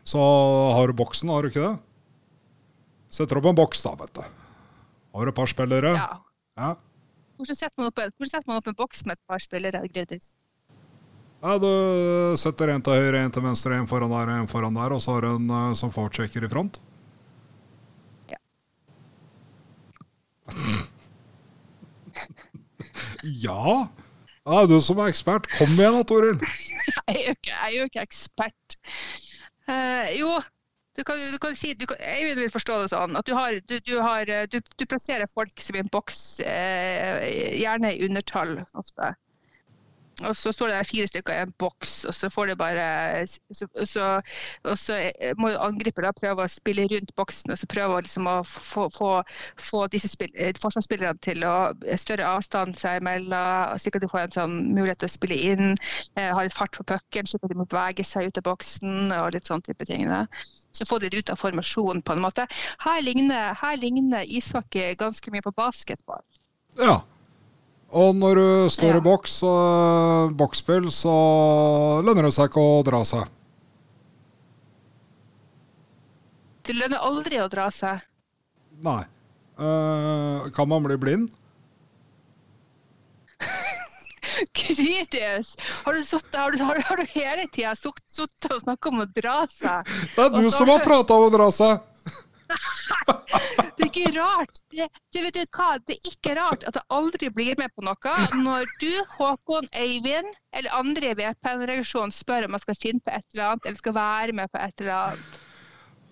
Så 0.09 0.19
har 0.75 0.89
du 0.89 0.97
boksen, 0.99 1.31
har 1.31 1.43
du 1.45 1.53
ikke 1.53 1.67
det? 1.67 1.77
Setter 3.15 3.39
opp 3.39 3.49
en 3.51 3.59
boks, 3.59 3.85
da, 3.85 3.95
vet 4.01 4.13
du. 4.19 4.25
Har 5.15 5.25
du 5.25 5.31
et 5.31 5.37
par 5.37 5.47
spillere? 5.51 5.95
Ja. 5.95 6.19
Ja. 6.59 6.75
Hvordan 7.39 7.57
setter 7.57 7.79
man 7.79 7.93
opp, 7.93 8.03
setter 8.27 8.49
man 8.51 8.59
opp 8.59 8.69
en 8.73 8.79
boks 8.79 9.05
med 9.07 9.17
et 9.17 9.25
par 9.31 9.39
spillere? 9.45 9.85
Gredis? 9.95 10.33
Ja, 11.39 11.55
Du 11.63 11.71
setter 12.41 12.73
en 12.75 12.83
til 12.83 12.99
høyre, 12.99 13.23
en 13.23 13.31
til 13.31 13.45
venstre, 13.45 13.79
en 13.79 13.87
foran 13.87 14.11
der 14.11 14.33
og 14.35 14.43
en 14.43 14.51
foran 14.51 14.75
der, 14.75 14.93
og 14.97 15.01
så 15.05 15.15
har 15.15 15.29
du 15.29 15.37
en 15.37 15.77
som 15.79 15.93
fortsjekker 15.95 16.49
i 16.49 16.51
front. 16.51 16.81
Ja. 18.33 18.41
ja! 23.25 23.89
Ja, 24.49 24.63
du 24.65 24.79
som 24.81 25.01
er 25.03 25.11
ekspert. 25.13 25.49
Kom 25.59 25.75
igjen 25.75 25.99
da, 25.99 26.05
Toril. 26.09 26.39
Jeg 27.09 27.17
er 27.17 27.25
jo 27.27 27.35
ikke, 27.37 27.57
er 27.57 27.75
jo 27.75 27.89
ikke 27.91 28.05
ekspert. 28.07 28.79
Uh, 29.69 30.07
jo, 30.17 30.31
du 30.97 31.05
kan, 31.05 31.21
du 31.33 31.37
kan 31.43 31.57
si 31.59 31.75
du 31.77 31.85
kan, 31.87 31.99
jeg 32.01 32.37
vil 32.39 32.49
forstå 32.51 32.79
det 32.81 32.89
sånn 32.91 33.19
at 33.21 33.29
du, 33.29 33.35
har, 33.37 33.59
har, 34.07 34.31
eh, 34.33 34.47
du 34.49 34.85
plasserer 34.89 35.29
folk 35.29 35.61
som 35.61 35.77
i 35.77 35.83
en 35.83 35.91
boks, 35.93 36.23
uh, 36.41 37.27
gjerne 37.61 37.93
i 37.93 38.01
undertall 38.09 38.57
ofte. 38.73 39.13
Og 40.27 40.37
så 40.37 40.53
står 40.53 40.71
det 40.71 40.77
der 40.77 40.89
fire 40.89 41.07
stykker 41.07 41.35
i 41.35 41.43
en 41.45 41.53
boks, 41.63 41.93
og 42.09 42.15
så 42.15 42.31
får 42.33 42.51
de 42.51 42.57
bare 42.59 43.27
så, 43.27 43.67
så, 43.85 44.07
Og 44.65 44.79
så 44.79 44.97
må 45.39 45.53
jo 45.53 45.61
angriper 45.63 46.03
da 46.03 46.13
prøve 46.17 46.43
å 46.43 46.51
spille 46.51 46.89
rundt 46.91 47.15
boksen 47.19 47.53
og 47.55 47.59
så 47.61 47.69
prøve 47.71 48.01
liksom 48.03 48.27
å 48.27 48.37
få, 48.47 48.89
få, 48.95 49.11
få 49.63 49.85
disse 49.93 50.11
eh, 50.35 50.55
forsvarsspillerne 50.59 51.23
til 51.23 51.45
å 51.47 51.57
større 52.01 52.27
avstand 52.27 52.75
seg 52.79 53.03
imellom, 53.03 53.79
slik 53.79 53.99
at 53.99 54.07
de 54.07 54.11
får 54.11 54.25
en 54.25 54.37
sånn 54.39 54.57
mulighet 54.73 55.03
til 55.03 55.11
å 55.11 55.15
spille 55.15 55.39
inn, 55.53 55.77
eh, 56.19 56.33
ha 56.35 56.43
litt 56.43 56.57
fart 56.57 56.75
på 56.75 56.87
pucken, 56.89 57.29
slik 57.29 57.45
at 57.45 57.53
de 57.53 57.59
må 57.61 57.69
bevege 57.69 58.07
seg 58.07 58.29
ut 58.29 58.41
av 58.43 58.49
boksen 58.49 59.13
og 59.21 59.35
litt 59.37 59.47
sånn 59.51 59.63
type 59.67 59.87
ting. 59.89 60.09
Da. 60.11 60.25
Så 60.75 60.87
få 60.89 60.99
det 61.03 61.15
ut 61.15 61.31
av 61.31 61.39
formasjonen 61.39 62.03
på 62.03 62.17
en 62.17 62.25
måte. 62.25 62.49
Her 62.83 63.05
ligner, 63.07 63.55
her 63.59 63.79
ligner 63.79 64.27
ishockey 64.27 64.99
ganske 64.99 65.31
mye 65.35 65.47
på 65.47 65.55
basketball. 65.55 66.27
Ja. 66.79 66.99
Og 67.89 68.15
når 68.17 68.35
du 68.37 68.69
står 68.71 68.91
Ja. 68.91 68.97
i 68.99 69.01
boks 69.01 69.43
og 69.49 70.35
boksspill, 70.37 70.91
så 70.93 71.13
lønner 72.05 72.23
det 72.29 72.33
seg 72.37 72.51
ikke 72.51 72.61
å 72.61 72.83
dra 72.85 73.01
seg. 73.05 73.25
Det 76.69 76.75
lønner 76.77 76.99
aldri 77.01 77.39
å 77.41 77.49
dra 77.49 77.71
seg. 77.73 78.03
Nei. 78.85 79.05
Uh, 79.59 80.51
kan 80.55 80.69
man 80.69 80.83
bli 80.85 80.97
blind? 81.01 81.31
Krydius! 84.55 85.57
Har 85.85 85.95
du, 85.97 86.05
suttet, 86.05 86.35
har 86.37 86.53
du, 86.53 86.59
har 86.63 86.77
du, 86.77 86.83
har 86.87 86.97
du 87.01 87.07
hele 87.15 87.49
tida 87.51 87.73
sittet 87.75 88.53
og 88.53 88.61
snakka 88.63 88.89
om 88.93 89.01
å 89.01 89.07
dra 89.17 89.41
seg? 89.51 89.89
Det 90.15 90.27
er 90.27 90.31
du 90.37 90.51
så- 90.51 90.59
som 90.61 90.69
har 90.69 90.85
prata 90.85 91.15
om 91.17 91.25
å 91.27 91.31
dra 91.33 91.49
seg! 91.51 91.81
Ikke 93.89 94.13
rart. 94.19 94.61
Det, 94.71 94.89
det, 95.15 95.23
vet 95.25 95.37
du 95.39 95.45
hva? 95.57 95.71
det 95.89 95.97
er 95.97 96.11
ikke 96.13 96.35
rart 96.37 96.67
at 96.69 96.77
jeg 96.77 96.87
aldri 96.93 97.31
blir 97.33 97.59
med 97.61 97.73
på 97.73 97.85
noe 97.87 98.17
når 98.43 98.69
du, 98.83 98.93
Håkon, 99.17 99.69
Øyvind 99.73 100.29
eller 100.53 100.77
andre 100.77 101.13
i 101.13 101.17
VPN-reaksjonen 101.19 102.13
spør 102.15 102.49
om 102.49 102.57
jeg 102.57 102.65
skal 102.67 102.79
finne 102.83 103.05
på 103.05 103.15
et 103.15 103.27
eller 103.33 103.47
annet, 103.53 103.67
eller 103.67 103.81
skal 103.81 103.97
være 103.97 104.37
med 104.37 104.53
på 104.53 104.61
et 104.61 104.85
eller 104.85 104.95
annet. 104.99 105.41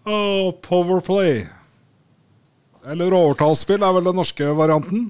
Oh, 0.06 0.50
Powerplay. 0.62 1.44
Eller 2.86 3.14
overtallsspill 3.16 3.82
er 3.82 3.94
vel 3.96 4.06
den 4.06 4.20
norske 4.20 4.50
varianten. 4.56 5.08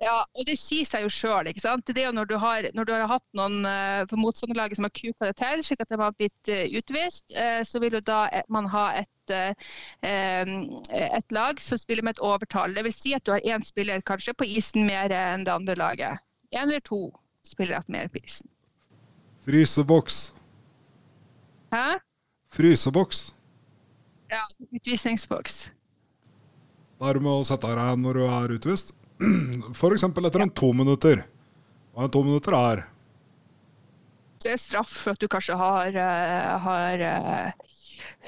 Ja, 0.00 0.22
og 0.24 0.46
det 0.48 0.54
sier 0.56 0.86
seg 0.88 1.04
jo 1.04 1.10
sjøl. 1.12 1.50
Det 1.52 1.92
er 1.92 2.06
jo 2.06 2.12
når 2.16 2.28
du 2.30 2.36
har, 2.40 2.64
når 2.72 2.86
du 2.88 2.92
har 2.94 3.10
hatt 3.10 3.26
noen 3.36 3.66
uh, 3.68 4.00
på 4.08 4.16
motstanderlaget 4.16 4.78
som 4.78 4.86
har 4.88 4.94
kuka 4.96 5.28
det 5.28 5.34
til, 5.36 5.60
slik 5.66 5.82
at 5.84 5.90
de 5.92 5.98
har 6.00 6.14
blitt 6.16 6.52
uh, 6.52 6.76
utvist, 6.80 7.26
uh, 7.36 7.60
så 7.68 7.82
vil 7.84 7.98
jo 7.98 8.00
da 8.08 8.22
eh, 8.32 8.46
man 8.48 8.68
ha 8.72 8.86
et, 9.02 9.08
et 10.00 11.34
lag 11.36 11.60
som 11.62 11.78
spiller 11.78 12.02
med 12.02 12.16
et 12.16 12.22
overtall. 12.24 12.72
Det 12.74 12.82
vil 12.86 12.94
si 12.96 13.12
at 13.14 13.22
du 13.28 13.34
har 13.34 13.44
én 13.44 13.62
spiller 13.62 14.00
kanskje 14.02 14.34
på 14.34 14.48
isen 14.48 14.88
mer 14.88 15.12
enn 15.14 15.44
det 15.46 15.52
andre 15.52 15.76
laget. 15.78 16.24
Én 16.50 16.64
eller 16.64 16.82
to 16.82 17.12
spillere 17.46 17.84
mer 17.86 18.08
på 18.10 18.24
isen. 18.24 18.48
Fryseboks. 19.44 20.32
Hæ? 21.70 22.00
Fryseboks. 22.50 23.28
Ja, 24.32 24.42
utvisningsboks. 24.72 25.68
Der 27.00 27.20
du 27.20 27.28
å 27.30 27.44
sette 27.46 27.70
deg 27.70 28.00
når 28.00 28.18
du 28.18 28.24
er 28.26 28.56
utvist. 28.56 28.96
F.eks. 29.74 30.06
etter 30.06 30.44
en 30.44 30.54
to 30.62 30.72
minutter. 30.76 31.24
Hva 31.94 32.06
en 32.06 32.14
to 32.14 32.22
minutter 32.24 32.56
er 32.56 32.84
Det 34.40 34.54
er 34.54 34.60
straff 34.60 34.92
for 35.02 35.12
at 35.12 35.20
du 35.20 35.28
kanskje 35.28 35.58
har, 35.60 35.96
uh, 35.96 36.54
har 36.64 37.02
uh, 37.04 37.68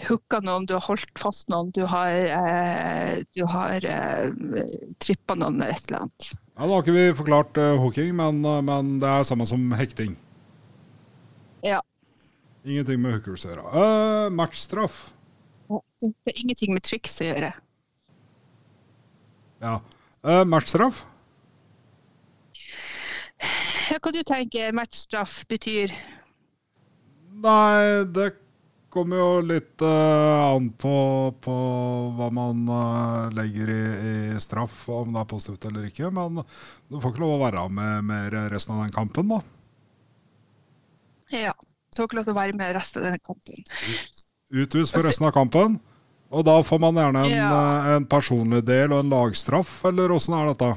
hooka 0.08 0.42
noen, 0.44 0.66
du 0.68 0.74
har 0.76 0.84
holdt 0.84 1.12
fast 1.20 1.48
noen, 1.52 1.70
du 1.72 1.84
har, 1.88 3.22
du 3.32 3.44
har 3.48 3.86
uh, 3.88 4.64
trippa 5.00 5.38
noen 5.38 5.60
eller 5.60 5.72
et 5.72 5.88
eller 5.88 6.04
annet. 6.04 6.32
Ja, 6.52 6.66
da 6.66 6.74
har 6.74 6.84
ikke 6.84 6.94
vi 6.94 7.06
forklart 7.16 7.56
uh, 7.56 7.78
hooking, 7.80 8.12
men, 8.18 8.44
uh, 8.44 8.60
men 8.64 8.98
det 9.00 9.08
er 9.08 9.24
samme 9.24 9.46
som 9.48 9.64
hekting. 9.78 10.18
Ja. 11.64 11.80
Ingenting 12.62 13.00
med 13.00 13.16
hookers 13.16 13.46
å 13.46 13.52
gjøre. 13.52 13.64
Uh, 13.72 14.28
matchstraff. 14.36 15.00
Det 16.02 16.12
er 16.28 16.42
ingenting 16.42 16.74
med 16.74 16.84
triks 16.84 17.16
å 17.22 17.30
gjøre. 17.30 17.52
Ja. 19.62 19.78
Uh, 20.22 20.44
matchstraff. 20.46 21.02
Hva 23.92 24.12
du 24.14 24.22
tenker 24.24 24.70
matchstraff 24.74 25.42
betyr? 25.50 25.90
Nei, 27.42 28.04
det 28.14 28.28
kommer 28.92 29.18
jo 29.18 29.40
litt 29.42 29.82
uh, 29.82 30.52
an 30.52 30.70
på, 30.78 30.94
på 31.42 31.56
hva 32.16 32.28
man 32.34 32.62
uh, 32.70 33.32
legger 33.34 33.72
i, 33.74 33.82
i 34.12 34.40
straff, 34.40 34.84
om 34.94 35.10
det 35.10 35.24
er 35.24 35.30
positivt 35.32 35.66
eller 35.68 35.90
ikke. 35.90 36.12
Men 36.14 36.40
du 36.42 37.00
får 37.02 37.12
ikke 37.12 37.24
lov 37.24 37.36
å 37.36 37.42
være 37.42 37.66
med 37.74 38.08
mer 38.12 38.38
resten 38.54 38.76
av 38.76 38.86
den 38.86 38.94
kampen, 38.94 39.34
da. 39.34 39.42
Ja. 41.34 41.56
Du 41.92 41.98
får 41.98 42.08
ikke 42.08 42.20
lov 42.20 42.28
til 42.28 42.36
å 42.36 42.38
være 42.38 42.56
med 42.56 42.76
resten 42.78 43.02
av 43.02 43.10
den 43.10 43.24
kampen. 43.26 43.66
Utvist 44.52 44.94
for 44.94 45.04
resten 45.04 45.26
av 45.28 45.34
kampen. 45.34 45.80
Og 46.32 46.44
da 46.48 46.54
får 46.64 46.78
man 46.80 46.96
gjerne 46.96 47.24
en, 47.26 47.34
Ja. 47.34 47.48
uh, 47.52 47.88
en 47.96 48.06
personlig 48.08 48.62
del 48.64 48.92
og 48.92 49.02
en 49.04 49.10
lagstraff, 49.12 49.82
eller 49.90 50.14
åssen 50.14 50.34
er 50.38 50.52
dette? 50.54 50.70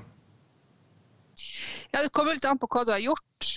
Ja, 1.93 2.01
Det 2.03 2.12
kommer 2.12 2.36
litt 2.36 2.45
an 2.45 2.60
på 2.60 2.68
hva 2.68 2.84
du 2.86 2.91
har 2.91 2.99
gjort. 3.03 3.51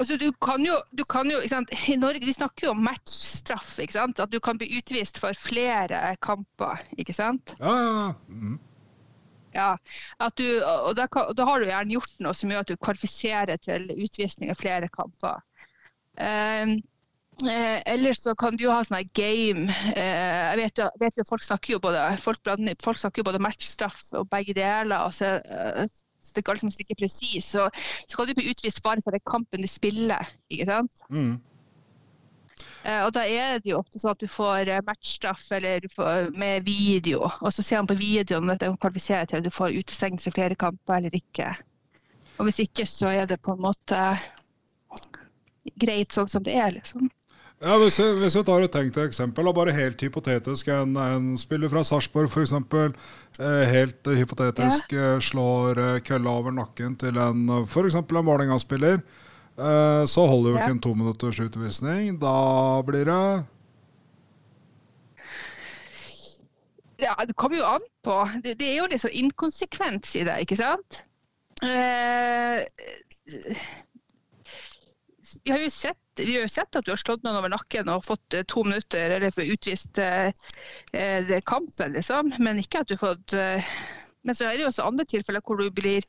Altså, 0.00 0.16
du 0.20 0.30
kan 0.44 0.64
jo, 0.64 0.76
du 0.92 1.04
kan 1.08 1.28
jo 1.30 1.38
ikke 1.40 1.48
sant? 1.54 1.70
I 1.88 1.96
Norge 1.96 2.24
vi 2.24 2.32
snakker 2.32 2.66
jo 2.68 2.72
om 2.74 2.82
matchstraff. 2.84 3.78
ikke 3.80 3.96
sant? 3.96 4.20
At 4.20 4.32
du 4.32 4.38
kan 4.40 4.58
bli 4.60 4.68
utvist 4.78 5.20
for 5.20 5.32
flere 5.36 6.16
kamper. 6.24 6.82
ikke 6.98 7.14
sant? 7.16 7.54
Ja, 7.60 7.76
ja, 7.80 7.92
ja. 8.00 8.14
Mm. 8.28 8.58
Ja, 9.56 9.70
du, 10.36 10.44
og 10.64 10.96
da, 10.98 11.06
da 11.08 11.44
har 11.48 11.60
du 11.62 11.70
gjerne 11.70 11.94
gjort 11.96 12.12
noe 12.20 12.34
som 12.36 12.50
gjør 12.52 12.60
at 12.66 12.68
du 12.68 12.76
kvalifiserer 12.76 13.56
til 13.64 13.86
utvisning 13.94 14.50
av 14.52 14.58
flere 14.60 14.90
kamper. 14.92 15.40
Eh, 16.20 16.76
eh, 17.44 17.82
ellers 17.92 18.22
så 18.24 18.34
kan 18.38 18.56
du 18.56 18.64
jo 18.64 18.70
ha 18.72 18.80
sånn 18.86 18.96
her 19.00 19.10
game 19.18 19.66
eh, 19.92 20.54
jeg 20.54 20.60
vet 20.62 20.78
jo, 20.80 20.86
vet 21.02 21.18
jo 21.20 21.26
Folk 21.28 21.42
snakker 21.44 21.74
jo 21.76 21.80
både 21.84 22.04
folk, 22.22 22.40
blander- 22.46 22.78
folk 22.82 22.96
snakker 23.02 23.20
jo 23.20 23.28
både 23.28 23.42
matchstraff 23.44 24.06
og 24.16 24.30
begge 24.32 24.54
deler. 24.56 25.04
og 25.04 25.12
så, 25.14 25.36
eh, 25.44 25.84
så 26.22 26.34
det 26.38 26.42
er 26.48 26.56
liksom 26.58 26.72
ikke 26.82 26.96
presis. 27.02 27.44
Så, 27.54 27.68
så 28.08 28.16
kan 28.18 28.26
du 28.26 28.34
bli 28.34 28.48
utvist 28.50 28.80
bare 28.82 29.02
for 29.04 29.14
den 29.14 29.22
kampen 29.28 29.62
du 29.62 29.68
spiller. 29.70 30.26
ikke 30.50 30.64
sant? 30.70 30.96
Mm. 31.10 31.36
Eh, 32.86 33.04
Og 33.04 33.12
da 33.14 33.22
er 33.26 33.58
det 33.60 33.70
jo 33.70 33.78
ofte 33.82 33.98
sånn 34.00 34.14
at 34.16 34.22
du 34.24 34.26
får 34.30 34.68
eh, 34.72 34.80
matchstraff 34.86 35.44
eller 35.54 35.80
du 35.84 35.88
får 35.92 36.32
med 36.38 36.64
video, 36.66 37.20
og 37.26 37.52
så 37.54 37.62
ser 37.62 37.82
man 37.82 37.90
på 37.92 37.98
videoen 38.00 38.48
om 38.50 38.56
det 38.58 38.72
kvalifiserer 38.80 39.26
til 39.30 39.38
at 39.42 39.44
du 39.46 39.50
får 39.54 39.76
utestengelse 39.76 40.32
flere 40.34 40.54
kamper 40.58 40.98
eller 41.02 41.14
ikke. 41.14 41.52
Og 42.38 42.48
hvis 42.48 42.58
ikke, 42.66 42.84
så 42.86 43.08
er 43.14 43.26
det 43.30 43.38
på 43.42 43.54
en 43.54 43.62
måte 43.64 44.00
greit 45.82 46.12
sånn 46.14 46.28
som 46.30 46.44
det 46.46 46.54
er, 46.58 46.74
liksom. 46.74 47.08
Ja, 47.64 47.78
hvis, 47.80 47.96
vi, 47.98 48.04
hvis 48.20 48.34
jeg 48.36 48.44
tar 48.44 48.60
et 48.66 48.72
tenkt 48.74 48.98
eksempel, 49.00 49.46
og 49.48 49.54
bare 49.56 49.72
helt 49.72 50.02
hypotetisk. 50.04 50.68
En, 50.74 50.92
en 51.00 51.30
spiller 51.40 51.70
fra 51.72 51.80
Sarpsborg 51.88 52.28
f.eks. 52.28 52.52
Eh, 52.52 53.62
helt 53.72 54.10
eh, 54.12 54.18
hypotetisk 54.20 54.92
ja. 54.92 55.14
slår 55.24 55.80
eh, 55.80 56.00
kølla 56.04 56.34
over 56.36 56.52
nakken 56.52 56.98
til 57.00 57.16
en 57.16 57.46
eh, 57.48 57.64
f.eks. 57.64 57.96
en 57.96 58.04
Vålerenga-spiller. 58.12 59.00
Eh, 59.56 60.02
så 60.04 60.26
holder 60.28 60.50
jo 60.52 60.56
Ja. 60.58 60.66
ikke 60.66 60.76
en 60.76 60.84
to 60.84 60.92
minutters 61.00 61.40
utvisning. 61.40 62.18
Da 62.20 62.36
blir 62.84 63.08
det 63.08 63.20
Ja, 67.00 67.16
det 67.28 67.36
kommer 67.36 67.56
jo 67.58 67.64
an 67.68 67.88
på. 68.04 68.20
Det, 68.44 68.58
det 68.60 68.68
er 68.74 68.78
jo 68.82 68.86
litt 68.92 69.00
sånn 69.02 69.16
inkonsekvens 69.16 70.12
i 70.20 70.28
det, 70.28 70.36
ikke 70.44 70.56
sant? 70.60 71.02
Eh, 71.64 72.60
vi 75.44 75.52
har 75.52 75.60
jo 75.64 75.72
sett 75.72 75.98
vi 76.18 76.34
har 76.36 76.42
jo 76.46 76.48
sett 76.48 76.76
at 76.76 76.86
du 76.86 76.92
har 76.92 77.00
slått 77.00 77.24
noen 77.26 77.38
over 77.40 77.52
nakken 77.52 77.90
og 77.92 78.04
fått 78.06 78.36
eh, 78.36 78.44
to 78.48 78.64
minutter 78.66 79.16
eller 79.16 79.52
utvist 79.52 79.98
eh, 80.02 80.32
eh, 80.92 81.32
kampen, 81.46 81.92
liksom. 81.96 82.32
Men 82.38 82.60
ikke 82.62 82.82
at 82.82 82.90
du 82.90 82.96
har 82.96 83.14
fått 83.14 83.36
eh, 83.36 83.74
Men 84.26 84.34
så 84.34 84.48
er 84.48 84.56
det 84.56 84.64
jo 84.64 84.70
også 84.72 84.86
andre 84.88 85.04
tilfeller 85.06 85.42
hvor 85.46 85.60
du 85.60 85.68
blir 85.70 86.02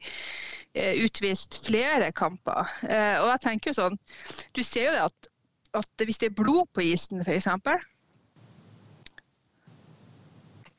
eh, 0.73 0.97
utvist 1.05 1.59
flere 1.67 2.11
kamper. 2.11 2.71
Eh, 2.87 3.19
og 3.21 3.29
jeg 3.35 3.43
tenker 3.43 3.71
jo 3.71 3.77
sånn 3.77 3.99
Du 4.57 4.63
ser 4.65 4.87
jo 4.87 4.95
det 4.95 5.03
at, 5.05 5.29
at 5.83 6.05
hvis 6.07 6.21
det 6.23 6.31
er 6.31 6.39
blod 6.39 6.65
på 6.73 6.85
isen, 6.87 7.21
f.eks. 7.21 7.51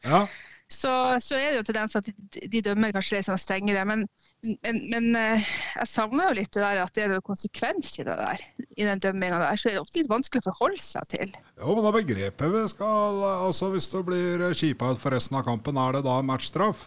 Ja. 0.06 0.26
så, 0.70 0.92
så 1.20 1.36
er 1.36 1.50
det 1.50 1.56
jo 1.58 1.66
tendens 1.66 1.96
at 1.98 2.06
de, 2.06 2.48
de 2.50 2.62
dømmer 2.62 2.94
kanskje 2.94 3.18
litt 3.18 3.28
sånn 3.28 3.40
strengere. 3.40 3.84
Men, 3.88 4.06
men, 4.42 4.76
men 4.92 5.16
eh, 5.18 5.46
jeg 5.74 5.90
savner 5.90 6.28
jo 6.28 6.36
litt 6.38 6.52
det 6.54 6.62
der 6.62 6.80
at 6.84 6.94
det 6.94 7.04
er 7.04 7.10
noe 7.10 7.24
konsekvens 7.26 7.90
i 7.98 8.04
det 8.06 8.14
der. 8.20 8.44
I 8.78 8.86
den 8.86 9.02
dømminga 9.02 9.40
der. 9.42 9.58
Så 9.58 9.70
er 9.70 9.76
det 9.76 9.82
ofte 9.82 9.98
litt 9.98 10.12
vanskelig 10.12 10.44
å 10.44 10.48
forholde 10.52 10.82
seg 10.82 11.08
til. 11.10 11.34
Jo, 11.58 11.74
men 11.74 11.88
er 11.88 11.96
begrepet 11.96 12.54
vi 12.54 12.62
skal 12.70 13.24
Altså, 13.48 13.72
hvis 13.74 13.90
du 13.90 13.98
blir 14.06 14.46
kjipa 14.54 14.92
ut 14.92 15.02
for 15.02 15.14
resten 15.16 15.40
av 15.40 15.46
kampen, 15.48 15.80
er 15.82 15.98
det 15.98 16.04
da 16.06 16.20
matchstraff? 16.22 16.86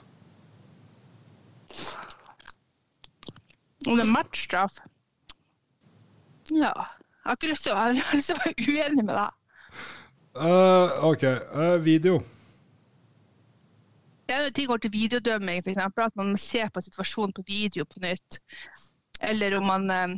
Om 3.87 3.95
det 3.97 4.03
er 4.03 4.11
matchstraff 4.11 4.81
Ja. 6.51 6.73
Jeg 7.21 7.29
har 7.29 7.37
ikke 7.37 7.51
lyst 7.51 7.67
til 7.67 7.75
å, 7.75 7.81
jeg 7.91 8.01
har 8.01 8.17
lyst 8.17 8.31
til 8.31 8.37
å 8.37 8.41
være 8.41 8.65
uenig 8.65 9.03
med 9.05 9.13
deg. 9.13 9.35
Uh, 10.31 11.03
OK. 11.11 11.25
Uh, 11.53 11.75
video. 11.83 12.15
Det 14.31 14.37
er 14.39 14.51
ting 14.55 14.67
går 14.69 14.79
til 14.79 14.93
videodømming, 14.93 15.59
f.eks. 15.59 15.77
At 15.83 16.15
man 16.15 16.37
ser 16.39 16.69
på 16.71 16.81
situasjonen 16.81 17.33
på 17.35 17.43
video 17.47 17.83
på 17.83 17.99
nytt. 17.99 18.39
eller 19.21 19.57
om 19.57 19.65
man 19.67 19.91
eh, 19.91 20.13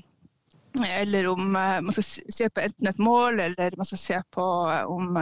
eller 1.01 1.27
om 1.27 1.55
eh, 1.55 1.81
man 1.81 1.91
skal 1.91 2.03
se 2.33 2.49
på 2.49 2.61
enten 2.61 2.87
et 2.87 2.99
mål, 2.99 3.39
eller 3.39 3.73
man 3.77 3.85
skal 3.85 3.97
se 3.97 4.19
på 4.31 4.45
eh, 4.69 4.83
om 4.85 5.17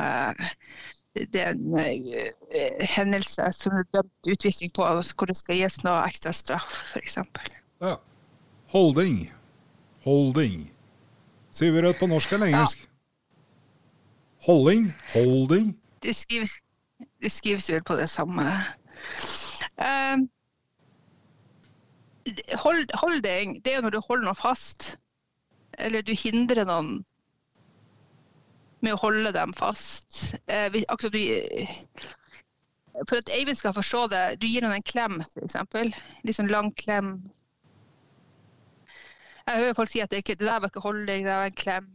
det 1.16 1.42
er 1.42 1.50
en 1.56 2.88
hendelse 2.96 3.48
som 3.52 3.74
er 3.80 3.88
dømt 3.94 4.28
utvisning 4.28 4.72
på, 4.76 4.84
hvor 5.16 5.26
det 5.26 5.38
skal 5.38 5.56
gis 5.56 5.82
noe 5.84 6.04
ekstra 6.08 6.36
straff, 6.36 6.76
f.eks. 6.92 7.18
Ja. 7.82 7.96
Holding. 8.76 9.32
Holding. 10.04 10.70
Sier 11.52 11.72
vi 11.72 11.82
det 11.88 11.96
på 12.00 12.08
norsk 12.12 12.32
eller 12.32 12.52
engelsk? 12.52 12.86
Holding? 14.48 14.92
Holding? 15.14 15.74
Det, 16.04 16.16
skrives, 16.16 16.52
det 17.24 17.32
skrives 17.32 17.70
vel 17.70 17.84
på 17.84 17.96
det 17.96 18.10
samme. 18.10 18.48
Eh, 19.82 20.18
hold, 22.62 22.92
holding, 23.02 23.66
det 23.66 23.74
er 23.76 23.82
når 23.82 23.96
du 23.96 24.02
holder 24.08 24.30
noe 24.30 24.38
fast, 24.38 24.96
eller 25.80 26.04
du 26.06 26.14
hindrer 26.18 26.66
noen 26.68 27.00
med 28.82 28.96
å 28.96 29.02
holde 29.02 29.32
dem 29.36 29.54
fast. 29.54 30.36
Uh, 30.50 30.68
hvis- 30.74 30.88
akkurat 30.90 31.14
du, 31.14 31.22
for 33.08 33.18
at 33.18 33.30
Eivind 33.30 33.58
skal 33.58 33.74
forstå 33.74 34.08
det, 34.10 34.24
du 34.42 34.48
gir 34.48 34.62
noen 34.66 34.80
en 34.80 34.86
klem, 34.86 35.22
f.eks. 35.22 35.56
Litt 36.26 36.36
sånn 36.38 36.52
lang 36.52 36.72
klem. 36.74 37.14
Jeg 39.48 39.58
hører 39.60 39.74
folk 39.78 39.90
si 39.90 40.02
at 40.02 40.12
det, 40.12 40.22
ikke, 40.24 40.36
det 40.40 40.48
der 40.48 40.60
var 40.60 40.70
ikke 40.70 40.86
holding, 40.86 41.26
det 41.26 41.34
var 41.34 41.50
en 41.50 41.58
klem. 41.58 41.88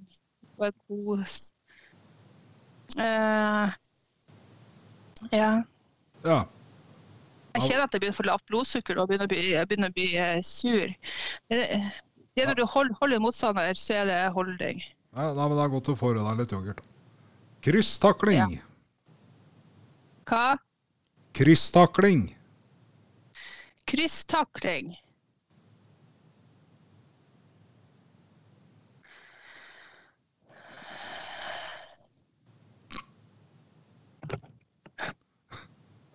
Det 0.43 0.59
var 0.59 0.73
en 0.73 0.81
kos. 0.87 1.53
Uh, 2.97 3.71
ja. 5.33 5.51
Ja. 6.25 6.45
Jeg 7.57 7.71
kjenner 7.71 7.87
at 7.87 7.95
jeg 7.95 8.03
begynner 8.03 8.17
å 8.17 8.19
få 8.19 8.27
lavt 8.27 8.51
blodsukker 8.51 8.99
og 9.01 9.09
begynner 9.09 9.29
å 9.29 9.33
bli, 9.33 9.45
begynner 9.71 9.93
å 9.93 9.97
bli 9.97 10.11
eh, 10.21 10.41
sur. 10.45 10.93
Det, 11.49 11.61
det 12.37 12.45
er 12.45 12.51
når 12.51 12.59
du 12.59 12.67
holder, 12.69 12.99
holder 13.01 13.23
motstander, 13.25 13.79
så 13.81 14.03
er 14.03 14.11
det 14.11 14.19
holding. 14.37 14.83
ja 15.17 15.31
da, 15.33 15.47
men 15.47 15.57
det 15.57 15.65
er 15.65 15.73
godt 15.73 15.89
å 15.95 15.97
få 15.97 16.13
i 16.13 16.19
deg 16.19 16.43
litt 16.43 16.53
yoghurt. 16.53 16.85
Krysstakling. 17.65 18.59
Hva? 20.29 20.45
Krysstakling. 21.37 22.29
Krysstakling. 23.89 24.97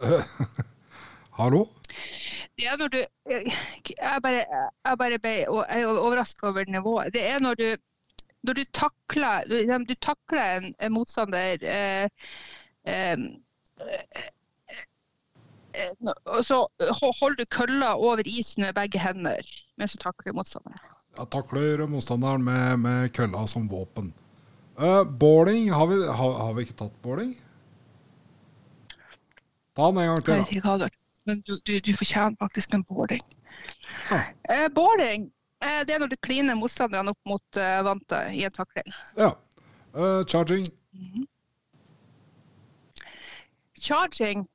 Hallo? 1.41 1.65
Det 2.57 2.67
er 2.69 2.77
når 2.77 2.87
du 2.93 2.97
Jeg, 2.97 4.19
bare, 4.23 4.43
jeg 4.85 4.97
bare 4.97 5.17
ble 5.19 5.35
overraska 5.49 6.47
over 6.47 6.65
nivået. 6.69 7.13
Det 7.13 7.23
er 7.29 7.39
når 7.39 7.55
du 7.55 7.69
når 8.43 8.53
du 8.53 8.63
takler, 8.73 9.45
du, 9.49 9.85
du 9.85 9.95
takler 10.01 10.57
en, 10.57 10.75
en 10.81 10.93
motstander 10.93 11.61
eh, 11.61 12.07
eh, 12.89 13.19
eh, 15.73 15.93
og 16.25 16.45
så 16.45 16.63
holder 17.21 17.35
du 17.43 17.45
kølla 17.45 17.93
over 17.93 18.25
isen 18.25 18.65
med 18.65 18.73
begge 18.73 18.99
hender 18.99 19.45
mens 19.77 19.93
du 19.93 20.01
takler 20.01 20.33
motstanderen. 20.33 20.79
Jeg 21.17 21.29
takler 21.31 21.85
motstanderen 21.85 22.43
med, 22.43 22.77
med 22.77 23.13
kølla 23.13 23.45
som 23.47 23.69
våpen. 23.69 24.13
Uh, 24.77 25.03
bowling, 25.05 25.69
har 25.73 25.85
vi, 25.85 26.01
har, 26.07 26.37
har 26.45 26.53
vi 26.53 26.65
ikke 26.65 26.79
tatt 26.81 27.01
bowling? 27.03 27.35
Ta 29.75 29.91
den 29.91 30.01
en 30.01 30.07
gang 30.07 30.25
til, 30.25 30.61
da. 30.81 30.89
Men 31.31 31.43
du, 31.47 31.55
du, 31.63 31.77
du 31.79 31.93
fortjener 31.95 32.35
faktisk 32.39 32.73
en 32.75 32.83
boarding. 32.83 33.23
Ja. 34.09 34.19
Eh, 34.49 34.67
boarding 34.75 35.29
eh, 35.63 35.81
det 35.87 35.95
er 35.95 36.03
når 36.03 36.11
du 36.11 36.19
kliner 36.19 36.57
motstanderne 36.59 37.13
opp 37.13 37.29
mot 37.29 37.59
eh, 37.59 37.79
vantet 37.87 38.35
i 38.35 38.43
en 38.47 38.55
takling. 38.55 38.95
Ja. 39.19 39.31
Uh, 39.95 40.23
charging. 40.27 40.67
Charging 43.79 44.45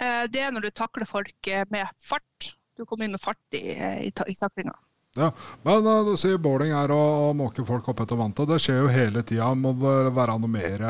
eh, 0.00 0.24
det 0.32 0.42
er 0.44 0.52
når 0.52 0.68
du 0.68 0.74
takler 0.76 1.08
folk 1.08 1.50
eh, 1.50 1.64
med 1.72 1.88
fart. 2.02 2.52
Du 2.76 2.84
kommer 2.84 3.08
inn 3.08 3.16
med 3.16 3.22
fart 3.22 3.56
i, 3.56 3.64
i, 3.72 4.12
i 4.12 4.36
taklinga. 4.36 4.76
Ja. 5.16 5.30
Men 5.64 5.86
du 6.04 6.12
sier 6.20 6.36
bowling 6.36 6.74
er 6.76 6.92
å, 6.92 7.02
å 7.30 7.34
måke 7.36 7.64
folk 7.64 7.88
opp 7.88 8.02
etter 8.04 8.18
vantet. 8.20 8.50
Det 8.50 8.60
skjer 8.60 8.82
jo 8.82 8.92
hele 8.92 9.24
tida. 9.24 9.48
Må 9.56 9.72
det 9.80 10.12
være 10.12 10.34
noe 10.42 10.52
mer 10.52 10.82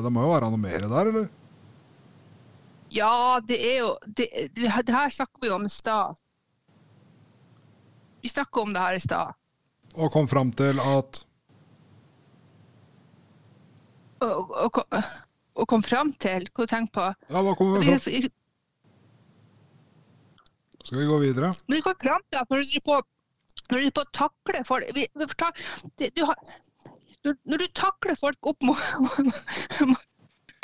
Det 0.00 0.12
må 0.12 0.24
jo 0.24 0.30
være 0.32 0.48
noe 0.48 0.62
mer 0.62 0.86
der, 0.88 1.10
eller? 1.12 1.26
Ja, 2.94 3.40
det 3.42 3.56
er 3.58 3.78
jo 3.80 3.88
Det, 4.06 4.28
det 4.54 4.70
her 4.94 5.10
snakker 5.10 5.42
vi 5.42 5.50
om 5.50 5.64
i 5.66 5.72
stad. 5.72 6.14
Vi 8.22 8.30
snakka 8.30 8.60
om 8.62 8.72
det 8.74 8.80
her 8.80 8.94
i 8.96 9.00
stad. 9.02 9.34
Og 9.94 10.12
kom 10.12 10.28
fram 10.30 10.52
til 10.56 10.80
at 10.80 11.24
Og, 14.24 14.50
og, 14.50 14.70
kom- 14.72 15.02
og 15.54 15.68
kom 15.68 15.82
fram 15.84 16.12
til 16.22 16.46
Hva 16.54 16.64
du 16.64 16.70
tenker 16.70 16.94
på? 16.94 17.08
Ja, 17.34 17.42
hva 17.44 17.54
kommer 17.58 17.82
vi 17.82 17.98
fram 17.98 18.30
Skal 20.84 20.98
vi 21.00 21.06
gå 21.08 21.18
videre? 21.22 21.50
Vi 21.72 21.80
kom 21.84 21.98
fram 22.02 22.22
til 22.30 22.40
at 22.40 22.50
når 22.50 22.62
du 22.62 22.70
driver 22.72 22.86
på, 22.88 22.96
når 23.72 23.84
du 23.84 23.90
på 23.98 24.04
takle 24.12 24.64
folk 24.68 24.90
vi, 24.96 25.06
vi 25.16 25.26
du 26.16 26.24
har, 26.28 26.36
når 27.24 27.62
du 27.62 27.66
takler 27.72 28.18
folk 28.20 28.50
opp 28.50 28.66
mot, 28.68 28.76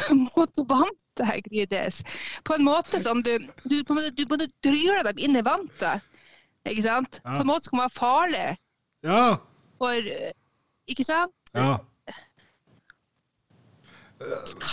mot 0.37 0.61
vantet, 0.71 1.45
Grides, 1.47 2.01
på 2.49 2.55
en 2.57 2.65
måte 2.67 3.01
som 3.03 3.21
du 3.27 3.33
Du, 3.65 3.77
måte, 3.91 4.11
du 4.17 4.25
både 4.31 4.47
dryler 4.65 5.03
dem 5.11 5.19
inn 5.21 5.37
i 5.37 5.43
vantet, 5.47 6.03
ikke 6.69 6.85
sant? 6.87 7.21
Ja. 7.25 7.37
På 7.39 7.45
en 7.45 7.51
måte 7.51 7.69
som 7.69 7.77
kan 7.79 7.85
være 7.87 7.97
farlig 7.99 8.49
Ja. 9.07 9.23
for 9.81 9.93
eh, 10.17 10.33
Ikke 10.91 11.05
sant? 11.07 11.35
ja. 11.55 11.79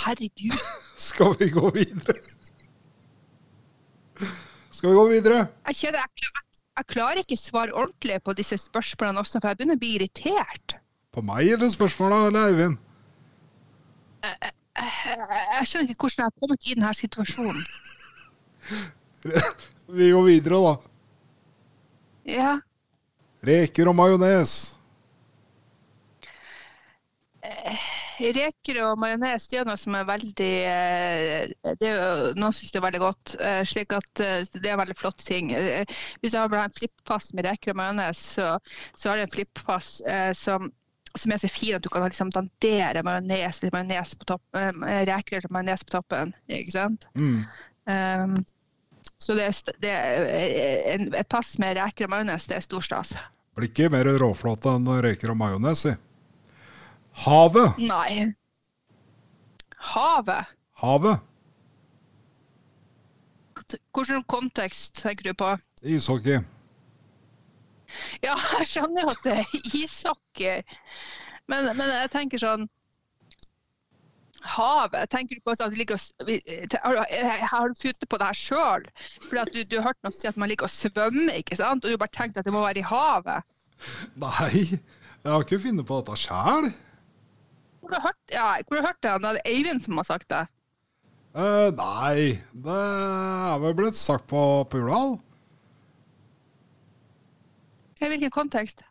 Herregud. 0.04 0.58
Skal 1.10 1.36
vi 1.40 1.48
gå 1.56 1.70
videre? 1.72 2.18
Skal 4.72 4.90
vi 4.92 4.96
gå 4.98 5.06
videre? 5.12 5.46
Jeg 5.70 5.78
kjenner 5.80 6.04
jeg, 6.04 6.32
jeg 6.78 6.88
klarer 6.92 7.22
ikke 7.24 7.38
svare 7.40 7.72
ordentlig 7.74 8.18
på 8.26 8.36
disse 8.38 8.58
spørsmålene 8.60 9.24
også, 9.24 9.40
for 9.40 9.50
jeg 9.54 9.58
begynner 9.62 9.80
å 9.80 9.82
bli 9.82 9.94
irritert. 9.98 10.76
På 11.16 11.24
meg 11.26 11.48
eller 11.56 11.72
spørsmåla, 11.74 12.26
eller 12.28 12.52
Eivind? 12.52 12.78
Jeg, 14.78 15.66
skjønner 15.66 15.92
ikke 15.94 16.06
hvordan 16.06 16.22
jeg 16.22 16.28
har 16.28 16.40
kommet 16.42 16.68
i 16.68 16.76
denne 16.76 16.94
situasjonen. 16.94 17.64
Vi 19.98 20.10
går 20.14 20.26
videre, 20.28 20.60
da. 20.62 20.74
Ja. 22.28 22.52
Reker 23.48 23.90
og 23.90 23.96
majones. 23.98 24.58
Reker 28.18 28.80
og 28.82 28.98
majones 29.00 29.46
det 29.48 29.60
er 29.62 29.68
noe 29.68 29.78
som 29.80 29.96
er 29.96 30.08
veldig 30.08 30.54
eh, 30.68 31.52
det 31.80 31.90
er 31.92 32.34
Noen 32.36 32.56
syns 32.56 32.74
det 32.74 32.80
er 32.80 32.86
veldig 32.88 33.02
godt, 33.04 33.36
eh, 33.38 33.62
slik 33.68 33.94
at 33.96 34.24
eh, 34.24 34.42
det 34.58 34.72
er 34.72 34.80
veldig 34.82 34.98
flott 34.98 35.22
ting. 35.24 35.54
Eh, 35.54 35.86
Hvis 36.22 36.34
jeg 36.34 36.42
har 36.42 36.64
en 36.64 36.76
flippass 36.76 37.30
med 37.38 37.46
reker 37.48 37.76
og 37.76 37.80
majones, 37.80 38.24
så, 38.36 38.50
så 38.98 39.12
har 39.12 39.22
jeg 39.22 39.30
en 39.30 39.36
flippass 39.36 39.92
eh, 40.02 40.34
som, 40.38 40.72
som 41.22 41.34
er 41.34 41.42
så 41.42 41.50
fin 41.52 41.78
at 41.78 41.86
du 41.86 41.90
kan 41.94 42.06
liksom 42.06 42.32
dandere 42.36 43.04
majones, 43.06 43.62
litt 43.64 43.74
majones 43.76 44.14
på 44.18 44.28
toppen, 44.34 44.84
eh, 44.88 45.04
reker 45.10 45.44
til 45.44 45.54
majones 45.54 45.86
på 45.88 45.98
toppen. 45.98 46.34
Ikke 46.48 46.76
sant? 46.76 47.08
Mm. 47.18 47.44
Um, 47.88 48.36
så 49.18 49.38
det 49.38 49.48
er, 49.48 49.78
det 49.82 49.94
er 49.94 50.26
eh, 50.28 51.08
et 51.22 51.30
pass 51.32 51.56
med 51.62 51.78
reker 51.80 52.08
og 52.08 52.14
majones, 52.14 52.50
det 52.50 52.60
er 52.60 52.66
stor 52.66 52.86
stas. 52.86 53.16
Blir 53.58 53.72
ikke 53.72 53.90
mer 53.94 54.10
råflåte 54.22 54.76
enn 54.78 54.90
reker 55.02 55.34
og 55.34 55.40
majones, 55.40 55.88
i. 55.90 55.96
Havet. 57.24 57.80
Nei. 57.82 58.28
Havet? 59.94 60.54
Havet. 60.78 61.24
Hvilken 63.98 64.22
kontekst 64.30 65.02
tenker 65.02 65.32
du 65.32 65.34
på? 65.34 65.56
Ishockey. 65.82 66.44
Ja, 68.24 68.36
jeg 68.60 68.68
skjønner 68.72 69.06
jo 69.06 69.12
at 69.14 69.22
det 69.24 69.36
er 69.42 69.78
ishockey, 69.84 70.64
men, 71.48 71.70
men 71.78 71.94
jeg 72.02 72.12
tenker 72.14 72.42
sånn 72.42 72.66
Havet, 74.48 75.10
tenker 75.10 75.36
du 75.36 75.42
på 75.44 75.52
at 75.56 75.60
du 75.74 76.26
vi- 76.28 76.42
te- 76.70 76.80
Har 76.84 76.94
du, 76.96 77.48
har 77.52 77.68
du 77.70 77.76
funnet 77.76 78.06
på 78.08 78.18
det 78.22 78.28
her 78.28 78.38
sjøl? 78.38 78.84
Fordi 79.30 79.52
du, 79.52 79.64
du 79.66 79.76
har 79.82 79.90
hørt 79.90 80.04
noen 80.06 80.14
si 80.14 80.28
at 80.30 80.38
man 80.38 80.48
liker 80.52 80.68
å 80.68 80.72
svømme, 80.72 81.34
ikke 81.42 81.58
sant? 81.58 81.84
Og 81.84 81.90
du 81.90 81.96
har 81.96 82.04
bare 82.04 82.14
tenkt 82.16 82.38
at 82.38 82.46
det 82.46 82.54
må 82.54 82.62
være 82.64 82.80
i 82.80 82.86
havet. 82.86 83.44
Nei, 84.16 84.62
jeg 84.78 85.32
har 85.34 85.42
ikke 85.44 85.60
funnet 85.66 85.88
på 85.90 85.98
dette 86.00 86.20
sjæl. 86.22 86.70
Hvor 87.82 87.92
har 87.92 88.00
du 88.00 88.06
hørt, 88.08 88.22
ja, 88.32 88.46
hvor 88.70 88.78
har 88.78 88.86
du 88.86 88.88
hørt 88.88 89.02
det? 89.04 89.16
Det 89.26 89.34
er 89.34 89.52
Eivind 89.56 89.84
som 89.84 89.98
har 90.00 90.08
sagt 90.08 90.30
det. 90.30 90.44
Uh, 91.38 91.68
nei, 91.78 92.38
det 92.54 92.78
er 92.78 93.60
vel 93.66 93.76
blitt 93.78 93.98
sagt 94.00 94.30
på 94.32 94.42
Pural. 94.72 95.18
I 98.02 98.10
hvilken 98.12 98.32
kontekst? 98.34 98.84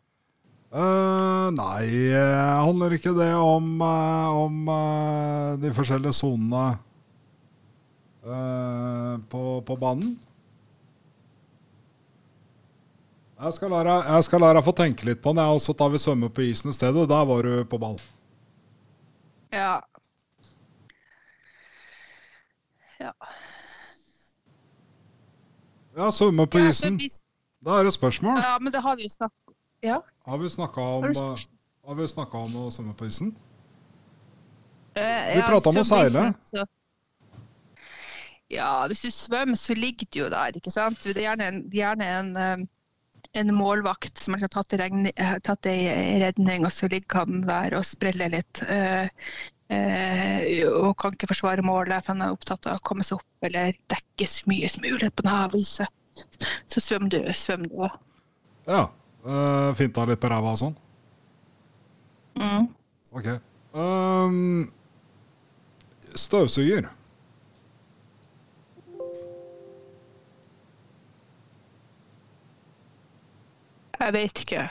Uh, 0.74 1.46
nei, 1.54 1.86
eh, 2.10 2.64
handler 2.66 2.96
ikke 2.96 3.12
det 3.16 3.30
om, 3.38 3.68
eh, 3.80 4.38
om 4.42 4.56
de 5.62 5.70
forskjellige 5.72 6.12
sonene 6.18 6.64
uh, 8.26 9.14
på, 9.30 9.42
på 9.64 9.76
banen? 9.80 10.16
Jeg 13.36 13.52
skal, 13.52 13.70
la 13.70 13.82
deg, 13.84 14.06
jeg 14.16 14.24
skal 14.26 14.40
la 14.42 14.50
deg 14.56 14.64
få 14.64 14.72
tenke 14.76 15.06
litt 15.06 15.20
på 15.22 15.32
den, 15.34 15.42
jeg, 15.44 15.58
og 15.58 15.62
så 15.62 15.74
tar 15.76 15.90
vi 15.92 16.00
svømme 16.00 16.30
på 16.32 16.46
isen 16.48 16.72
i 16.72 16.76
stedet. 16.76 17.04
Der 17.10 17.26
var 17.28 17.44
du 17.44 17.64
på 17.68 17.78
ball. 17.78 17.98
Ja. 19.52 19.74
Ja. 22.96 23.12
Ja, 25.96 26.08
svømme 26.10 26.48
på 26.48 26.64
isen. 26.64 26.96
vi- 26.96 27.12
Da 27.66 27.80
er 27.80 27.88
det 27.88 27.96
spørsmål. 27.96 28.38
ja, 28.38 28.58
men 28.62 28.72
det 28.72 28.80
har 28.84 28.96
vi 28.96 29.08
jo 29.08 29.12
snakket 29.12 29.54
Ja. 29.82 30.00
Har 30.26 30.38
vi 30.38 30.48
snakka 30.48 30.80
om, 30.80 31.02
Har 31.04 31.10
eh, 31.10 31.44
har 31.86 31.94
vi 31.94 32.06
om 32.38 32.54
å 32.56 32.70
svømme 32.70 32.94
på 32.98 33.06
isen? 33.06 33.34
Eh, 34.96 35.34
Vi 35.34 35.40
ja, 35.40 35.46
pratet 35.46 35.66
om 35.66 35.76
å 35.76 35.84
seile. 35.84 36.34
så- 36.42 36.66
Ja, 38.50 38.86
hvis 38.86 39.02
du 39.02 39.10
svømmer, 39.10 39.56
så 39.56 39.74
ligger 39.74 40.06
du 40.10 40.18
jo 40.20 40.28
der, 40.30 40.52
ikke 40.54 40.70
sant? 40.70 41.00
Det 41.02 41.16
er 41.16 41.36
gjerne 41.36 41.48
en, 41.48 41.70
gjerne 41.70 42.04
en, 42.04 42.36
eh, 42.36 42.66
en 43.34 43.54
målvakt 43.54 44.16
som 44.16 44.34
har 44.34 44.48
tatt, 44.48 44.72
ei 45.66 46.20
redning, 46.22 46.64
og 46.64 46.70
så 46.70 46.88
ligger 46.88 47.18
han 47.18 47.40
der 47.42 47.76
og 47.76 47.84
spreller 47.84 48.30
litt. 48.30 48.62
Uh, 48.62 49.08
eh, 49.68 50.62
og 50.70 50.96
kan 50.96 51.12
ikke 51.12 51.26
forsvare 51.34 51.62
målet, 51.62 52.04
for 52.04 52.14
han 52.14 52.22
er 52.22 52.32
opptatt 52.32 52.66
av 52.66 52.78
å 52.78 52.82
komme 52.82 53.02
seg 53.02 53.18
opp 53.18 53.42
eller 53.42 53.74
dekke 53.88 54.26
så 54.26 54.46
mye 54.46 54.68
som 54.70 54.82
mulig 54.82 55.10
på 55.12 55.26
denne 55.26 55.50
viset. 55.52 55.88
Så 56.66 56.82
svøm 56.82 57.08
du, 57.12 57.20
Svøm 57.34 57.66
du. 57.70 57.86
Ja. 58.66 58.86
Uh, 59.26 59.72
Finta 59.78 60.04
litt 60.06 60.20
på 60.22 60.30
ræva 60.30 60.52
og 60.54 60.60
sånn? 60.60 60.76
Mm. 62.36 62.68
Ok. 63.16 63.28
Um, 63.76 64.66
støvsuger. 66.14 66.88
Jeg 73.96 74.12
vet 74.12 74.42
ikke. 74.44 74.64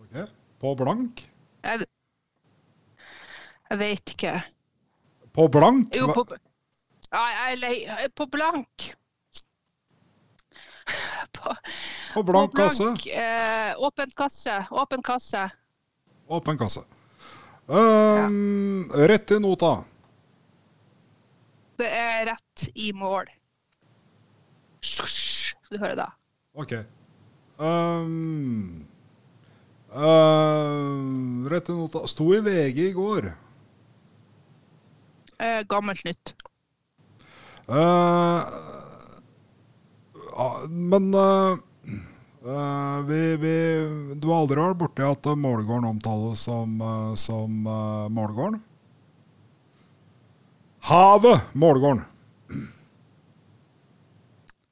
Ok. 0.00 0.14
På 0.58 0.74
blank? 0.74 1.22
Jeg, 1.62 1.86
jeg 3.70 3.78
vet 3.78 4.14
ikke. 4.16 4.32
På 5.36 5.46
blank? 5.52 5.94
Jo, 5.94 6.08
på, 6.16 6.24
ja, 7.12 7.26
jeg 7.52 7.84
er. 7.84 8.08
På 8.16 8.26
blank. 8.26 8.88
På, 12.14 12.22
blank 12.22 12.52
på 12.52 12.56
kasse? 12.56 13.10
Eh, 13.10 13.74
åpen 13.78 14.10
kasse. 14.16 14.66
Åpen 14.70 15.02
kasse. 15.02 15.50
Åpen 16.26 16.58
kasse. 16.58 16.80
Um, 17.66 18.90
Rett 18.94 19.30
i 19.30 19.38
nota. 19.40 19.84
Det 21.78 21.88
er 21.88 22.24
rett 22.26 22.68
i 22.74 22.92
mål. 22.92 23.28
Du 25.70 25.76
hører 25.78 25.94
da. 25.98 26.06
Ok. 26.58 26.72
Um, 27.58 28.86
uh, 29.92 31.46
rett 31.52 31.68
i 31.68 31.76
nota. 31.76 32.06
Sto 32.10 32.32
i 32.34 32.40
VG 32.40 32.88
i 32.88 32.96
går. 32.96 33.30
Eh, 35.38 35.60
gammelt 35.70 36.04
nytt. 36.04 36.34
Uh, 37.68 37.76
ja, 37.76 38.87
men 40.68 41.10
uh, 41.14 41.58
vi, 43.08 43.36
vi, 43.36 43.54
Du 44.20 44.28
har 44.30 44.44
aldri 44.44 44.60
vært 44.62 44.78
borti 44.78 45.06
at 45.06 45.28
Målgården 45.34 45.88
omtales 45.88 46.44
som, 46.46 46.78
uh, 46.80 47.14
som 47.18 47.66
uh, 47.66 48.06
Målgården? 48.12 48.60
Havet 50.88 51.54
Målgården. 51.58 52.04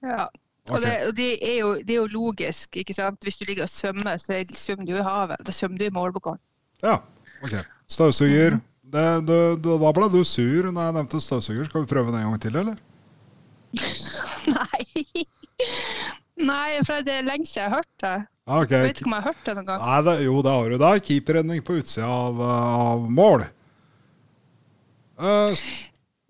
Ja. 0.07 0.29
Og, 0.71 0.81
det, 0.83 0.95
og 1.07 1.13
det, 1.17 1.29
er 1.47 1.59
jo, 1.61 1.75
det 1.79 1.95
er 1.95 2.01
jo 2.01 2.07
logisk. 2.11 2.77
ikke 2.77 2.95
sant? 2.95 3.23
Hvis 3.23 3.39
du 3.39 3.45
ligger 3.47 3.67
og 3.67 3.71
svømmer, 3.71 4.17
så 4.19 4.41
svømmer 4.51 4.87
du 4.89 4.97
i 4.97 5.05
havet. 5.05 5.43
Da 5.47 5.55
svømmer 5.55 5.79
du 5.79 5.85
i 5.87 5.95
Målgården. 5.95 6.43
Ja, 6.83 6.99
ok. 7.43 7.55
Støvsuger. 7.87 8.59
Det, 8.87 9.07
det, 9.27 9.39
det, 9.63 9.79
da 9.83 9.93
ble 9.95 10.11
du 10.11 10.21
sur 10.27 10.71
når 10.71 10.89
jeg 10.89 10.97
nevnte 10.99 11.23
støvsuger. 11.23 11.69
Skal 11.69 11.85
vi 11.85 11.91
prøve 11.91 12.11
den 12.11 12.23
en 12.23 12.35
gang 12.35 12.43
til, 12.43 12.59
eller? 12.63 12.83
Nei. 14.57 15.27
Nei, 16.37 16.79
for 16.85 17.05
det 17.07 17.15
er 17.17 17.25
lenge 17.25 17.47
siden 17.49 17.63
jeg 17.63 17.71
har 17.73 17.81
hørt 17.81 18.03
det. 18.03 18.17
Okay. 18.47 18.77
Jeg 18.77 18.87
vet 18.87 19.01
ikke 19.01 19.09
om 19.09 19.15
jeg 19.17 19.25
har 19.25 19.33
hørt 19.33 19.47
det 19.47 19.55
noen 19.57 19.69
gang. 19.69 19.85
Nei, 19.87 20.01
det, 20.07 20.15
jo, 20.27 20.35
det 20.45 20.53
har 20.55 20.69
du. 20.71 20.77
Det 20.79 20.89
er 20.91 21.05
keeperredning 21.09 21.63
på 21.67 21.79
utsida 21.81 22.11
av, 22.13 22.43
uh, 22.43 22.75
av 22.93 23.07
mål. 23.21 23.47
Uh, 25.19 25.65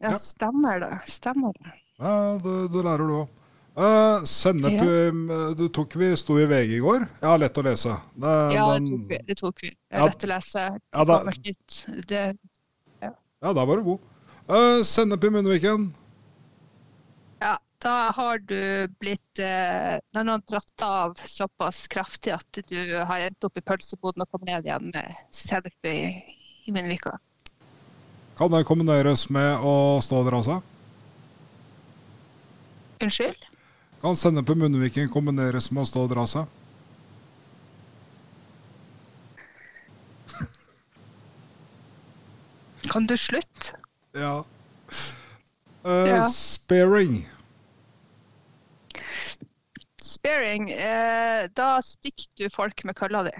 Ja, 0.01 0.13
stemmer 0.21 0.81
det. 0.81 0.93
Stemmer 1.11 1.57
det. 1.59 1.73
Ja, 1.99 2.15
det, 2.43 2.55
det 2.73 2.85
lærer 2.85 3.09
du 3.09 3.17
òg. 3.23 3.33
Uh, 3.77 4.23
sennep 4.25 4.73
Ja. 4.73 5.53
Du 5.57 5.67
tok 5.69 5.97
vi 6.01 6.09
sto 6.17 6.39
i 6.41 6.47
VG 6.49 6.77
i 6.79 6.81
går. 6.85 7.05
Ja, 7.21 7.35
lett 7.41 7.59
å 7.61 7.65
lese. 7.67 7.97
Det, 8.17 8.35
Ja, 8.55 8.67
det 8.79 8.89
tok 8.89 9.11
vi. 9.11 9.19
Det 9.27 9.37
tok 9.41 9.63
vi. 9.65 9.73
Ja. 9.93 10.07
Lett 10.07 10.25
å 10.25 10.31
lese. 10.33 10.67
Ja, 10.97 11.05
da-. 11.05 11.21
Det, 12.09 12.25
ja, 13.03 13.53
der 13.53 13.67
var 13.69 13.77
du 13.77 13.85
god. 13.91 14.13
Uh, 14.49 14.81
sennep 14.87 15.25
i 15.27 15.33
munnviken. 15.35 15.91
Da 17.87 18.11
har 18.11 18.39
du 18.39 18.89
blitt 18.99 19.39
eh, 19.39 19.97
Når 20.15 20.27
noen 20.27 20.43
dratt 20.51 20.83
av 20.83 21.15
såpass 21.23 21.85
kraftig 21.93 22.33
at 22.35 22.59
du 22.67 22.79
har 22.99 23.29
endt 23.29 23.47
opp 23.47 23.59
i 23.61 23.63
pølseboden 23.63 24.25
og 24.25 24.31
kommet 24.33 24.51
ned 24.51 24.67
igjen 24.67 24.91
med 24.91 25.21
selfie 25.35 25.93
i, 25.95 26.09
i 26.67 26.75
munnvika. 26.75 27.15
Kan 28.37 28.51
det 28.53 28.67
kombineres 28.69 29.29
med 29.31 29.63
å 29.63 30.01
stå 30.03 30.19
og 30.21 30.27
dra 30.29 30.41
seg? 30.45 30.73
Unnskyld? 33.07 33.47
Kan 34.03 34.19
sende 34.19 34.43
på 34.45 34.57
munnviken 34.59 35.13
kombineres 35.13 35.71
med 35.71 35.87
å 35.87 35.91
stå 35.93 36.05
og 36.09 36.11
dra 36.13 36.27
seg? 36.29 36.51
Kan 42.91 43.07
du 43.07 43.17
slutte? 43.19 43.79
Ja. 44.17 44.43
Uh, 45.87 46.03
Ja. 46.11 46.21
Sparing. 46.35 47.23
Sparing, 50.07 50.71
eh, 50.71 51.49
da 51.59 51.77
stikker 51.83 52.47
du 52.47 52.55
folk 52.55 52.85
med 52.87 52.97
kølla 52.99 53.25
di. 53.27 53.35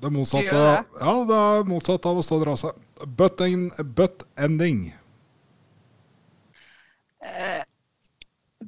Det 0.00 0.10
er 0.10 0.12
motsatt, 0.12 0.50
det? 0.50 1.00
ja, 1.00 1.12
det 1.28 1.36
er 1.40 1.68
motsatt 1.68 2.06
av 2.08 2.18
å 2.20 2.24
stå 2.24 2.36
og 2.40 2.44
dra 2.44 2.54
seg. 2.60 2.84
Butt, 3.16 3.40
en, 3.40 3.70
butt 3.96 4.26
ending. 4.36 4.82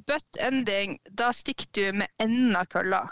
Butt 0.07 0.39
ending, 0.41 0.97
da 1.09 1.29
stikker 1.33 1.69
du 1.73 1.99
med 2.01 2.07
enden 2.17 2.55
av 2.57 2.65
kølla. 2.73 3.03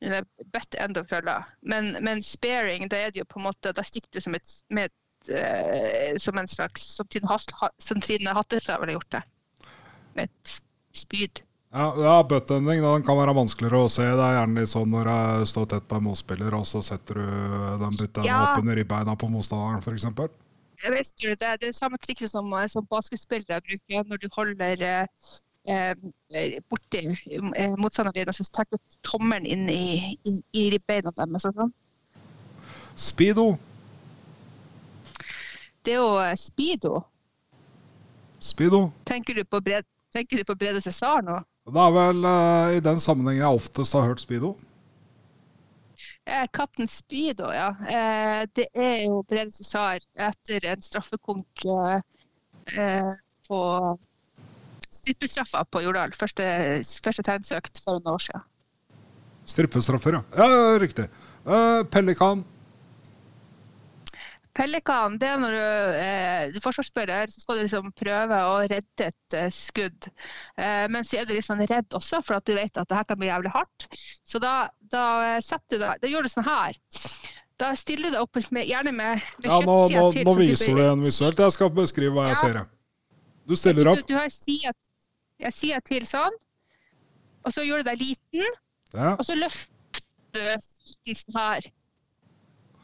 Eller 0.00 0.24
Butt 0.44 0.74
end 0.74 0.98
of 0.98 1.06
kølla. 1.06 1.44
Men, 1.60 1.92
men 2.00 2.22
sparing, 2.22 2.88
da 2.88 2.96
er 2.96 3.12
det 3.12 3.22
jo 3.22 3.28
på 3.28 3.40
en 3.40 3.46
måte 3.50 3.72
Da 3.76 3.84
stikker 3.84 4.08
du 4.16 4.24
som, 4.24 4.34
et, 4.34 4.54
med 4.72 4.88
et, 4.88 4.92
eh, 4.92 4.96
som 6.18 6.38
en 6.40 6.48
slags 6.48 6.86
Som 6.96 7.06
Trine, 7.12 7.36
Trine 8.00 8.32
Hattestad 8.34 8.80
ville 8.80 8.96
gjort 8.96 9.10
det. 9.12 9.22
Med 10.16 10.30
et 10.30 10.54
spyd. 10.96 11.42
Ja, 11.72 11.94
ja 12.02 12.22
buttending 12.26 12.82
den 12.82 13.02
kan 13.06 13.18
være 13.18 13.34
vanskeligere 13.36 13.84
å 13.84 13.90
se. 13.92 14.02
Det 14.02 14.26
er 14.26 14.38
gjerne 14.40 14.62
litt 14.62 14.72
sånn 14.72 14.90
når 14.90 15.10
jeg 15.12 15.50
står 15.52 15.68
tett 15.70 15.86
på 15.90 16.00
en 16.00 16.06
motspiller, 16.08 16.56
og 16.58 16.66
så 16.66 16.82
setter 16.82 17.20
du 17.20 17.26
den 17.84 17.98
butten 17.98 18.26
Ja. 18.26 18.40
opp 18.48 18.62
under 18.62 18.78
ribbeina 18.80 19.14
på 19.16 19.28
motstanderen, 19.30 19.78
f.eks. 19.84 20.08
Vet 20.80 21.22
jo, 21.22 21.34
det, 21.36 21.46
er 21.46 21.60
det 21.60 21.74
samme 21.76 22.00
trikset 22.00 22.32
som, 22.32 22.50
som 22.72 22.86
basketspillere 22.90 23.60
bruker 23.62 24.06
når 24.08 24.18
du 24.22 24.28
holder 24.34 24.82
eh, 24.82 25.06
eh, 25.68 26.56
borti 26.72 27.04
eh, 27.04 27.74
motstanderen 27.76 28.16
din, 28.16 28.32
og 28.32 28.34
så 28.34 28.48
tar 28.50 28.66
du 28.72 28.78
tommelen 29.06 29.46
inn 29.46 29.68
i, 29.70 30.16
i, 30.26 30.38
i 30.56 30.70
ribbeina 30.74 31.12
deres. 31.14 31.46
Sånn. 31.46 31.74
Speedo. 32.96 33.52
Det 35.84 35.94
er 35.94 36.00
jo 36.00 36.16
eh, 36.20 36.34
speedo. 36.36 37.00
Speedo. 38.40 38.90
Tenker 39.08 39.36
du 39.36 39.44
på, 39.44 39.60
bred, 39.64 39.86
tenker 40.14 40.40
du 40.40 40.44
på 40.48 40.56
Brede 40.56 40.80
Cæsar 40.80 41.22
nå? 41.24 41.38
Det 41.70 41.80
er 41.80 41.94
vel 41.94 42.24
uh, 42.24 42.72
i 42.76 42.80
den 42.82 43.00
sammenhengen 43.00 43.44
jeg 43.44 43.60
oftest 43.60 43.94
har 43.94 44.08
hørt 44.08 44.22
speedo. 44.22 44.54
Eh, 46.24 46.46
Kaptein 46.52 46.88
Speedo, 46.88 47.50
ja. 47.52 47.68
Eh, 47.88 48.44
det 48.56 48.68
er 48.74 49.04
jo 49.06 49.20
Brede 49.28 49.52
Cæsar 49.52 50.00
etter 50.16 50.66
en 50.72 50.82
straffekonk 50.84 51.66
på 53.48 53.60
strippestraffa 54.90 55.64
på 55.64 55.82
Jordal. 55.84 56.12
Første, 56.16 56.44
første 57.04 57.24
tegnsøkt 57.26 57.82
for 57.84 57.98
noen 57.98 58.14
år 58.14 58.24
siden. 58.28 58.46
Strippestraffer, 59.50 60.18
ja. 60.18 60.22
Ja, 60.38 60.78
riktig. 60.78 61.08
Eh, 61.46 61.82
pelikan. 61.90 62.44
Pelikan, 64.60 65.14
det 65.20 65.28
er 65.30 65.38
når 65.40 65.54
du, 65.56 65.60
eh, 65.96 66.42
du 66.52 66.58
er 66.60 66.64
forsvarsspiller, 66.64 67.30
så 67.32 67.40
skal 67.40 67.56
du 67.56 67.62
liksom 67.64 67.90
prøve 67.96 68.40
å 68.50 68.58
redde 68.68 69.06
et 69.08 69.36
eh, 69.38 69.48
skudd. 69.54 70.10
Eh, 70.60 70.84
men 70.92 71.06
så 71.06 71.22
er 71.22 71.28
du 71.30 71.32
sånn 71.40 71.62
redd 71.64 71.96
også, 71.96 72.20
for 72.26 72.36
at 72.36 72.44
du 72.44 72.52
vet 72.58 72.76
at 72.76 72.90
det 72.90 72.98
her 72.98 73.08
kan 73.08 73.20
bli 73.20 73.30
jævlig 73.30 73.54
hardt. 73.54 73.86
Så 74.26 74.40
da, 74.42 74.68
da, 74.92 75.04
eh, 75.30 75.40
setter 75.44 75.78
du 75.80 75.84
deg, 75.86 76.02
da 76.04 76.12
gjør 76.12 76.28
du 76.28 76.32
sånn 76.34 76.44
her. 76.48 76.76
Da 77.60 77.72
stiller 77.76 78.10
du 78.10 78.18
deg 78.18 78.22
opp 78.24 78.36
med, 78.52 78.68
gjerne 78.68 78.92
med, 78.96 79.24
med 79.40 79.48
Ja, 79.50 79.58
nå, 79.64 79.78
nå, 79.92 80.04
til. 80.12 80.24
nå 80.28 80.36
viser 80.38 80.76
du 80.76 80.84
en 80.86 81.02
visuelt. 81.04 81.40
Jeg 81.44 81.56
skal 81.56 81.72
beskrive 81.76 82.14
hva 82.16 82.28
jeg 82.30 82.36
Ja. 82.36 82.44
ser. 82.44 82.62
Du 83.48 83.56
stiller 83.56 83.84
deg 83.84 83.98
opp. 83.98 84.06
du 84.08 84.14
har 84.16 84.28
sida 84.32 84.72
jeg 85.40 85.52
sier 85.56 85.80
til 85.80 86.04
sånn, 86.04 86.34
og 87.44 87.52
så 87.52 87.64
gjør 87.64 87.80
du 87.80 87.88
deg 87.90 87.98
liten, 87.98 88.44
Ja. 88.92 89.14
og 89.16 89.24
så 89.24 89.32
løfter 89.36 90.02
du 90.36 90.42
fisen 91.06 91.32
her. 91.36 91.60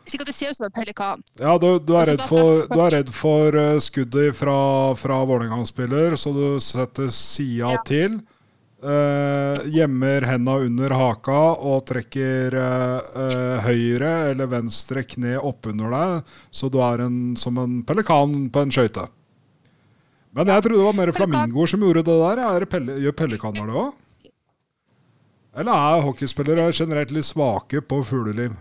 Slik 0.06 0.22
at 0.22 0.28
du 0.30 0.32
ser 0.36 0.52
ut 0.52 0.56
som 0.56 0.68
en 0.68 0.74
pelikan. 0.76 1.22
Ja, 1.40 1.56
du, 1.58 1.66
du, 1.82 1.92
er 1.98 2.12
Altså, 2.12 2.14
redd 2.14 2.22
for, 2.30 2.66
du 2.70 2.80
er 2.84 2.92
redd 2.94 3.08
for 3.14 3.58
skuddet 3.82 4.36
fra, 4.38 4.58
fra 4.94 5.18
Vålerenga-spiller, 5.26 6.14
så 6.20 6.30
du 6.36 6.44
setter 6.62 7.08
sida 7.10 7.72
Ja. 7.74 7.82
til. 7.86 8.20
eh, 8.86 9.62
gjemmer 9.72 10.22
henda 10.28 10.52
under 10.62 10.92
haka 10.94 11.38
og 11.58 11.86
trekker 11.88 12.54
eh, 12.54 13.06
eh, 13.24 13.64
høyre 13.64 14.10
eller 14.30 14.46
venstre 14.52 15.02
kne 15.02 15.38
oppunder 15.40 15.90
deg, 15.90 16.34
så 16.54 16.68
du 16.70 16.78
er 16.84 17.02
en, 17.08 17.34
som 17.40 17.56
en 17.58 17.80
pelikan 17.88 18.50
på 18.52 18.62
en 18.62 18.70
skøyte. 18.70 19.08
Men 20.36 20.52
jeg 20.52 20.62
trodde 20.66 20.78
det 20.78 20.86
var 20.86 20.98
mer 21.00 21.12
flamingoer 21.16 21.66
som 21.72 21.80
gjorde 21.82 22.04
det 22.04 22.18
der. 22.20 22.42
Er 22.44 22.60
det 22.62 22.68
pelle, 22.70 22.98
gjør 23.00 23.16
pelikaner 23.16 23.66
det 23.72 23.80
òg? 23.80 23.94
Eller 25.56 25.72
er 25.72 26.04
hockeyspillere 26.04 26.68
generelt 26.76 27.10
litt 27.16 27.24
svake 27.24 27.80
på 27.80 28.02
fugleliv? 28.04 28.52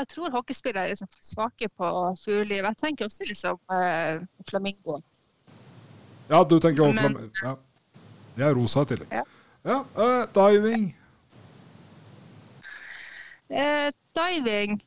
Jeg 0.00 0.08
tror 0.14 0.32
hockeyspillere 0.32 0.86
er 0.86 0.94
liksom 0.94 1.10
svake 1.20 1.68
på 1.76 1.88
fugleliv. 2.22 2.64
Jeg 2.64 2.78
tenker 2.80 3.08
også 3.10 3.26
liksom 3.28 3.58
eh, 3.76 4.22
flamingo. 4.48 5.00
Ja, 6.30 6.40
du 6.44 6.56
tenker 6.62 6.86
også 6.86 7.02
flamingo. 7.02 7.28
Ja. 7.44 7.54
Det 8.36 8.46
er 8.46 8.56
rosa 8.56 8.86
i 8.86 8.90
tillegg. 8.94 9.12
Ja. 9.12 9.26
Ja, 9.62 9.84
uh, 9.92 10.24
diving. 10.32 10.86
Uh, 13.50 13.90
diving, 14.16 14.78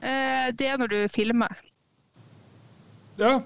uh, 0.00 0.48
det 0.56 0.68
er 0.70 0.78
når 0.80 0.88
du 0.88 1.00
filmer. 1.12 1.52
Ja, 3.20 3.42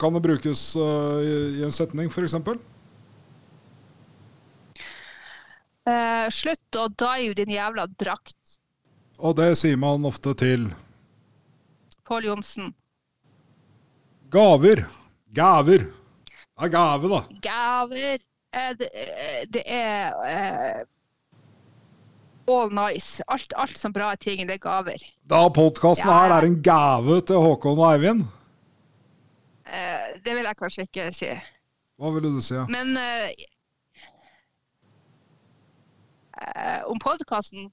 kan 0.00 0.14
det 0.14 0.22
brukes 0.22 0.74
i, 0.76 1.60
i 1.60 1.64
en 1.64 1.72
setning, 1.72 2.10
f.eks.? 2.12 2.34
Uh, 5.88 6.26
slutt 6.34 6.76
å 6.76 6.90
dive 6.92 7.32
din 7.38 7.54
jævla 7.54 7.86
drakt, 7.96 8.57
Og 9.18 9.34
det 9.38 9.48
sier 9.58 9.76
man 9.80 10.04
ofte 10.06 10.34
til 10.38 10.68
Pål 12.06 12.24
Johnsen. 12.24 12.74
gaver. 14.30 14.84
Gaver. 15.34 15.78
Det 16.58 16.64
er 16.64 16.68
gave, 16.72 17.08
da. 17.12 17.20
Gaver. 17.44 18.18
Eh, 18.52 18.70
det, 18.78 18.88
eh, 18.94 19.44
det 19.52 19.62
er 19.66 20.12
eh, 20.24 20.84
all 22.48 22.70
nice. 22.72 23.22
Alt, 23.28 23.52
alt 23.56 23.78
som 23.78 23.92
bra 23.92 24.14
ting, 24.16 24.46
det 24.48 24.54
er 24.56 24.58
gaver. 24.64 24.96
Da 25.28 25.48
podkasten 25.48 26.08
Ja. 26.08 26.18
her 26.22 26.30
er 26.38 26.46
en 26.46 26.62
gave 26.62 27.20
til 27.20 27.36
Håkon 27.36 27.78
og 27.78 27.92
Eivind. 27.92 28.24
Det 30.24 30.32
vil 30.34 30.44
jeg 30.48 30.56
kanskje 30.56 30.82
ikke 30.86 31.12
si. 31.14 31.28
Hva 31.98 32.10
ville 32.14 32.30
du 32.32 32.40
si? 32.40 32.54
Men 32.72 32.96
eh, 32.96 33.28
om 36.88 36.98
podkasten 36.98 37.68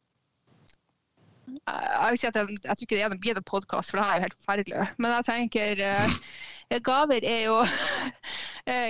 Jeg 1.66 2.13
vil 2.13 2.20
si 2.22 2.28
jeg, 2.28 2.36
jeg 2.36 2.78
tror 2.78 2.86
ikke 2.86 2.95
det 2.95 3.03
er 3.03 3.09
noen 3.09 3.22
blir 3.24 3.39
en 3.39 3.47
podkast, 3.47 3.89
for 3.89 3.97
det 3.97 4.05
her 4.05 4.13
er 4.13 4.20
jo 4.20 4.26
helt 4.28 4.38
forferdelig. 4.38 4.88
Men 5.01 5.16
jeg 5.16 5.28
tenker 5.32 5.82
uh, 5.82 6.16
gaver 6.86 7.26
er 7.26 7.43
jo 7.47 7.59
uh, 8.70 8.89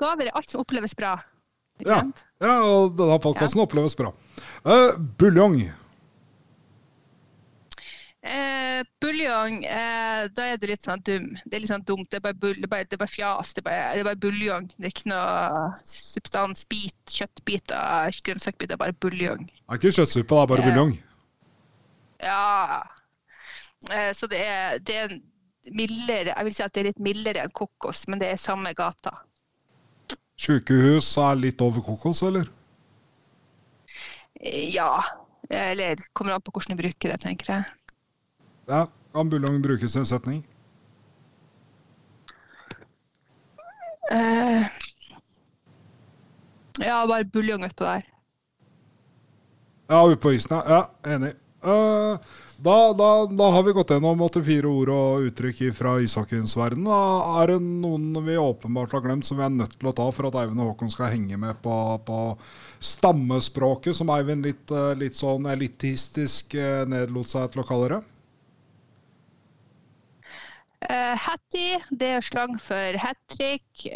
Gaver 0.00 0.28
er 0.28 0.36
alt 0.38 0.50
som 0.50 0.64
oppleves 0.64 0.96
bra. 0.96 1.18
Ja, 1.84 2.00
ja 2.40 2.58
og 2.64 2.94
denne 2.98 3.20
podkasten 3.20 3.60
oppleves 3.64 3.96
bra. 3.98 4.14
Uh, 4.64 4.94
buljong. 5.20 5.58
Eh, 8.24 8.80
buljong, 9.04 9.64
eh, 9.68 10.22
da 10.32 10.46
er 10.48 10.56
du 10.56 10.64
litt 10.70 10.86
sånn 10.86 11.02
dum. 11.04 11.26
Det 11.44 11.58
er 11.58 11.60
litt 11.60 11.68
sånn 11.68 11.84
dumt. 11.84 12.08
Det 12.08 12.22
er 12.22 12.24
bare, 12.24 12.38
bull, 12.40 12.54
det 12.56 12.64
er 12.64 12.72
bare, 12.72 12.86
det 12.88 12.96
er 12.96 13.02
bare 13.02 13.12
fjas. 13.12 13.52
Det 13.52 13.60
er 13.60 13.66
bare, 13.68 13.82
det 13.92 14.00
er 14.00 14.08
bare 14.08 14.20
buljong. 14.22 14.68
Det 14.78 14.88
er 14.88 14.94
ikke 14.94 15.10
noe 15.12 15.66
substans, 15.84 16.64
bit, 16.72 16.96
kjøttbiter, 17.12 18.16
grønnsakbiter. 18.24 18.80
Bare 18.80 18.96
buljong. 18.96 19.44
Det 19.44 19.76
er 19.76 19.82
ikke 19.82 19.92
kjøttsuppe, 19.98 20.32
det 20.32 20.40
er 20.40 20.52
bare 20.54 20.64
Ja. 20.64 20.70
buljong. 20.70 20.94
Ja. 22.24 22.80
Eh, 23.92 24.10
så 24.16 24.28
det 24.30 24.40
er, 24.40 24.78
det 24.80 24.96
er 24.96 25.14
mildere 25.74 26.32
Jeg 26.32 26.44
vil 26.46 26.54
si 26.56 26.62
at 26.64 26.72
det 26.74 26.80
er 26.82 26.88
litt 26.90 27.02
mildere 27.04 27.44
enn 27.44 27.52
kokos, 27.56 28.06
men 28.08 28.20
det 28.20 28.30
er 28.32 28.40
samme 28.40 28.72
gata. 28.76 29.12
Sykehus 30.40 31.12
er 31.20 31.36
litt 31.38 31.60
over 31.64 31.84
kokos, 31.84 32.24
eller? 32.26 32.48
Eh, 34.40 34.72
Ja. 34.74 34.96
Eller 35.52 36.00
kommer 36.16 36.32
an 36.32 36.40
på 36.40 36.54
hvordan 36.54 36.72
du 36.72 36.80
bruker 36.80 37.12
det, 37.12 37.18
tenker 37.20 37.50
jeg. 37.52 37.64
Ja, 38.70 38.86
Kan 39.14 39.28
buljong 39.30 39.60
brukes 39.62 39.94
i 39.94 39.98
en 40.00 40.06
setning? 40.08 40.40
Uh, 44.10 44.64
ja, 46.80 47.06
bare 47.06 47.24
buljong 47.24 47.64
utpå 47.68 47.84
der. 47.84 48.08
Ja, 49.88 50.00
utpå 50.10 50.32
isen, 50.34 50.56
ja. 50.56 50.80
ja 51.04 51.14
enig. 51.14 51.34
Eh, 51.64 52.18
da, 52.56 52.92
da, 52.92 53.26
da 53.26 53.50
har 53.50 53.62
vi 53.62 53.72
gått 53.72 53.90
gjennom 53.90 54.20
84 54.20 54.68
ord 54.68 54.90
og 54.92 55.28
uttrykk 55.28 55.62
fra 55.76 55.96
ishockeyens 56.04 56.54
verden. 56.58 56.86
Da 56.88 57.40
er 57.40 57.54
det 57.54 57.58
noen 57.64 58.12
vi 58.26 58.36
åpenbart 58.40 58.94
har 58.94 59.04
glemt 59.04 59.26
som 59.26 59.40
vi 59.40 59.46
er 59.46 59.54
nødt 59.54 59.78
til 59.78 59.90
å 59.90 59.94
ta 59.96 60.06
for 60.14 60.28
at 60.28 60.38
Eivind 60.42 60.62
og 60.62 60.74
Håkon 60.74 60.92
skal 60.92 61.12
henge 61.14 61.38
med 61.40 61.60
på, 61.64 61.76
på 62.06 62.20
stammespråket, 62.84 63.96
som 63.96 64.12
Eivind 64.14 64.46
litt, 64.46 64.66
eh, 64.70 64.92
litt 65.00 65.18
sånn 65.18 65.48
elitistisk 65.50 66.56
eh, 66.60 66.84
nedlot 66.88 67.32
seg 67.32 67.48
til 67.52 67.64
å 67.64 67.68
kalle 67.68 67.94
det? 67.94 68.02
Hattie, 70.84 71.78
det 71.96 72.08
er 72.18 72.24
slang 72.26 72.58
for 72.60 72.98
hat 73.00 73.16
trick. 73.32 73.86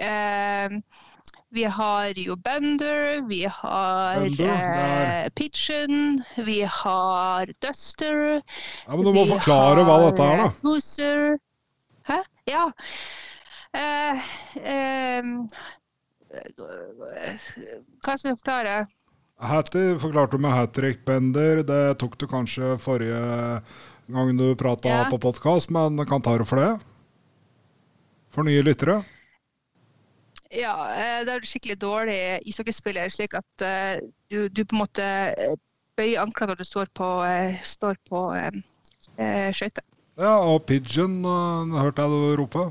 Vi 1.50 1.64
har 1.64 2.12
jo 2.18 2.36
Bender, 2.36 3.22
vi 3.28 3.44
har 3.44 4.20
Bender, 4.20 5.24
eh, 5.24 5.28
Pigeon, 5.34 6.18
vi 6.36 6.60
har 6.62 7.46
Duster. 7.60 8.42
Ja, 8.86 8.96
men 8.96 9.04
Du 9.04 9.12
må 9.12 9.26
forklare 9.30 9.84
hva 9.86 9.98
dette 10.06 10.22
er, 10.22 10.36
da. 10.44 10.50
eh, 11.00 11.38
Hæ? 12.08 12.18
Ja. 12.48 12.66
Eh, 13.76 14.28
ehm, 14.64 15.48
hva 16.28 18.16
skal 18.16 18.30
jeg 18.30 18.38
forklare? 18.38 18.76
Hattie 19.38 19.98
forklarte 20.02 20.34
du 20.36 20.42
med 20.42 20.50
hat 20.52 20.72
trick 20.74 21.04
bender. 21.06 21.62
Det 21.62 21.98
tok 22.00 22.16
du 22.18 22.26
kanskje 22.26 22.74
forrige 22.82 23.62
gang 24.08 24.32
du 24.36 24.54
prata 24.58 24.88
Ja. 24.88 25.04
på 25.10 25.18
podkast, 25.20 25.70
men 25.70 26.00
kan 26.06 26.20
ta 26.22 26.36
det 26.38 26.46
for 26.48 26.56
det? 26.58 26.80
For 28.30 28.42
nye 28.42 28.62
lyttere? 28.62 29.04
Ja, 30.54 30.74
det 30.96 31.28
da 31.28 31.34
er 31.36 31.44
du 31.44 31.48
skikkelig 31.48 31.76
dårlig 31.82 32.18
ishockeyspiller, 32.48 33.10
slik 33.12 33.36
at 33.36 33.64
eh, 33.64 34.00
du, 34.32 34.48
du 34.48 34.62
på 34.64 34.78
en 34.78 34.82
måte 34.82 35.04
eh, 35.04 35.56
bøyer 35.98 36.22
anklene 36.22 36.54
når 36.54 36.62
du 36.62 36.68
står 36.68 36.90
på, 36.96 37.08
eh, 37.26 37.58
står 37.66 38.00
på 38.08 38.24
eh, 38.38 38.60
eh, 39.20 39.48
skøyter. 39.52 39.84
Ja, 40.18 40.38
og 40.40 40.64
pigeon 40.66 41.20
hørte 41.76 42.04
jeg 42.04 42.10
du 42.10 42.38
rope. 42.40 42.70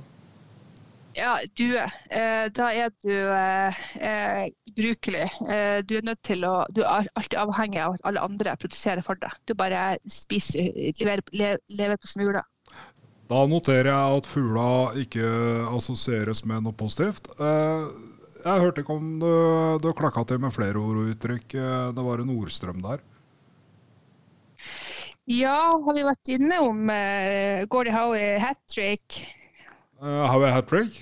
Ja, 1.18 1.38
due. 1.58 1.82
Eh, 2.14 2.46
da 2.54 2.68
er 2.78 2.92
du 3.02 3.14
eh, 3.14 3.80
eh, 4.06 4.44
ubrukelig. 4.70 5.24
Eh, 5.50 5.80
du 5.82 5.96
er 5.98 6.06
nødt 6.06 6.22
til 6.26 6.46
å 6.46 6.60
Du 6.70 6.84
er 6.84 7.08
alltid 7.18 7.40
avhengig 7.42 7.82
av 7.82 7.96
at 7.98 8.06
alle 8.10 8.22
andre 8.22 8.54
produserer 8.62 9.02
for 9.06 9.18
deg. 9.22 9.34
Du 9.50 9.56
bare 9.58 9.98
spiser, 10.12 10.70
lever, 11.02 11.58
lever 11.74 11.98
på 11.98 12.12
smuler. 12.12 12.46
Da 13.28 13.42
noterer 13.50 13.90
jeg 13.92 14.18
at 14.22 14.28
fugla 14.30 14.68
ikke 15.02 15.26
assosieres 15.76 16.46
med 16.48 16.64
noe 16.64 16.76
positivt. 16.78 17.28
Eh, 17.36 17.88
jeg 18.46 18.64
hørte 18.64 18.84
ikke 18.84 18.96
om 18.96 19.18
du, 19.20 19.32
du 19.84 19.90
klakka 19.98 20.24
til 20.30 20.40
med 20.40 20.54
flere 20.56 20.80
ord 20.80 21.02
og 21.02 21.10
uttrykk. 21.12 21.58
Eh, 21.60 21.90
Det 21.98 22.06
var 22.08 22.24
en 22.24 22.32
ordstrøm 22.38 22.80
der. 22.86 23.04
Ja, 25.28 25.58
har 25.84 25.98
vi 25.98 26.06
vært 26.08 26.30
inne 26.32 26.58
om 26.64 26.86
uh, 26.88 27.66
Gordie 27.68 27.92
Howie 27.92 28.38
hat 28.40 28.62
trick? 28.72 29.18
Uh, 30.00 30.24
Howie 30.32 30.54
hat 30.56 30.70
trick? 30.72 31.02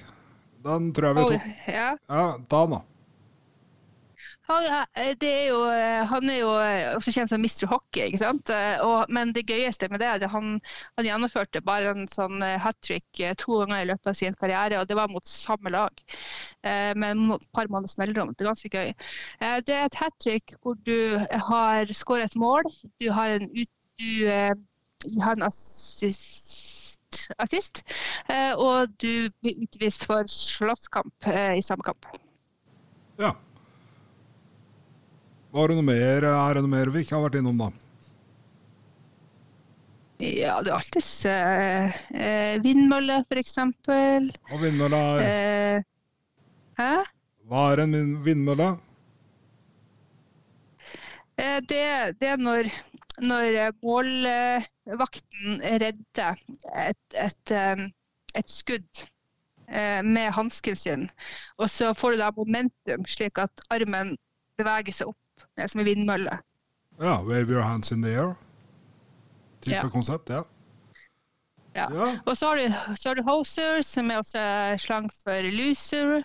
Den 0.66 0.88
tror 0.98 1.12
jeg 1.12 1.18
vi 1.20 1.26
tok. 1.36 1.44
ja. 1.70 1.92
Ja, 2.10 2.24
ta 2.50 2.64
den, 2.66 2.74
da. 2.74 2.80
Han, 4.48 4.66
eh, 4.94 5.14
det 5.18 5.30
er 5.32 5.46
jo, 5.50 5.60
eh, 5.74 6.04
han 6.06 6.30
er 6.30 6.36
jo 6.38 6.50
eh, 6.62 6.92
også 6.96 7.12
kjent 7.16 7.32
som 7.32 7.42
Mr. 7.42 7.66
Hockey, 7.72 8.04
ikke 8.12 8.20
sant? 8.22 8.50
Eh, 8.54 8.76
Og, 8.86 9.10
men 9.10 9.32
det 9.34 9.46
gøyeste 9.50 9.88
med 9.90 10.00
det 10.04 10.08
er 10.10 10.20
at 10.22 10.30
han, 10.30 10.60
han 11.00 11.08
gjennomførte 11.08 11.64
bare 11.66 11.94
en 11.96 12.06
sånn 12.12 12.44
hat 12.62 12.78
trick 12.86 13.08
to 13.42 13.58
ganger 13.64 13.82
i 13.82 13.88
løpet 13.90 14.12
av 14.12 14.18
sin 14.20 14.38
karriere, 14.38 14.78
og 14.84 14.88
det 14.92 14.98
var 15.00 15.10
mot 15.10 15.26
samme 15.26 15.72
lag. 15.74 16.04
eh, 16.62 16.94
Med 16.96 17.24
et 17.40 17.48
par 17.58 17.68
måneders 17.74 17.98
mellomrom. 17.98 18.36
Det 18.36 18.46
er 18.46 18.52
ganske 18.52 18.70
gøy. 18.76 18.94
Eh, 19.42 19.58
Det 19.66 19.74
er 19.80 19.86
et 19.90 20.00
hat 20.04 20.14
trick 20.22 20.54
hvor 20.62 20.78
du 20.86 21.18
har 21.50 21.86
skåret 21.94 22.30
et 22.30 22.36
mål, 22.38 22.64
du 23.02 23.10
har 23.12 23.40
en, 23.40 23.50
ut, 23.50 23.70
du, 23.98 24.28
eh, 24.30 24.54
har 25.24 25.36
en 25.40 25.48
assist, 25.50 27.32
artist, 27.40 27.82
eh, 28.30 28.54
og 28.54 28.94
du 29.02 29.30
blir 29.42 29.66
utvist 29.66 30.06
for 30.06 30.28
slåsskamp 30.30 31.30
eh, 31.34 31.58
i 31.58 31.62
samme 31.66 31.84
kamp. 31.88 32.06
Ja. 33.20 33.34
Var 35.56 35.72
det 35.72 35.76
noe 35.78 35.88
mer, 35.88 36.26
er 36.28 36.58
det 36.58 36.62
noe 36.66 36.72
mer 36.74 36.90
vi 36.92 37.04
ikke 37.06 37.16
har 37.16 37.24
vært 37.28 37.38
innom, 37.40 37.58
da? 37.62 37.70
Ja, 40.24 40.56
det 40.64 40.72
er 40.72 40.78
alltids 40.78 41.10
eh, 41.28 41.96
eh, 42.16 42.56
vindmølle, 42.64 43.22
for 43.30 43.40
eksempel. 43.42 44.30
Og 44.52 44.62
vindmølla 44.64 45.02
er 45.20 45.26
Eh, 45.26 45.84
Hæ? 46.80 46.92
Hva 47.48 47.64
er 47.74 47.82
en 47.86 47.96
vindmølle? 48.26 48.70
Eh, 51.38 51.60
Det, 51.70 51.82
det 52.20 52.30
er 52.34 52.38
når, 52.40 52.70
når 53.24 53.58
eh, 53.64 53.74
målvakten 53.84 55.60
redder 55.84 56.40
et, 56.88 57.20
et, 57.28 57.52
eh, 57.52 57.86
et 58.36 58.50
skudd 58.52 59.06
med 60.06 60.30
hansken 60.36 60.76
sin, 60.78 61.08
og 61.58 61.72
så 61.74 61.88
får 61.98 62.14
du 62.14 62.20
da 62.22 62.28
momentum 62.38 63.06
slik 63.10 63.40
at 63.42 63.64
armen 63.74 64.12
beveger 64.62 64.94
seg 64.94 65.10
opp, 65.10 65.18
det 65.56 65.64
er 65.64 65.68
som 65.72 65.80
en 65.82 65.88
vindmølle. 65.88 66.40
Ja, 67.02 67.18
wave 67.24 67.50
your 67.52 67.62
hands 67.64 67.92
in 67.92 68.02
the 68.04 68.12
air. 68.16 68.36
Type 69.62 69.76
Ja. 69.76 69.90
konsept, 69.90 70.30
ja. 70.30 70.44
Ja. 71.76 71.88
ja. 71.92 72.10
Og 72.26 72.38
så 72.38 72.48
har 72.48 72.56
du, 72.56 72.96
så 72.96 73.10
har 73.10 73.16
du 73.16 73.24
hoser, 73.28 73.82
som 73.84 74.12
er 74.12 74.18
også 74.22 74.44
slang 74.80 75.10
for 75.24 75.50
loser. 75.52 76.24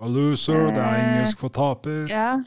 Og 0.00 0.10
loser, 0.10 0.70
det 0.72 0.78
er 0.80 0.94
Eh, 0.96 1.02
engelsk 1.04 1.38
for 1.38 1.48
taper. 1.48 2.06
Ja. 2.08 2.38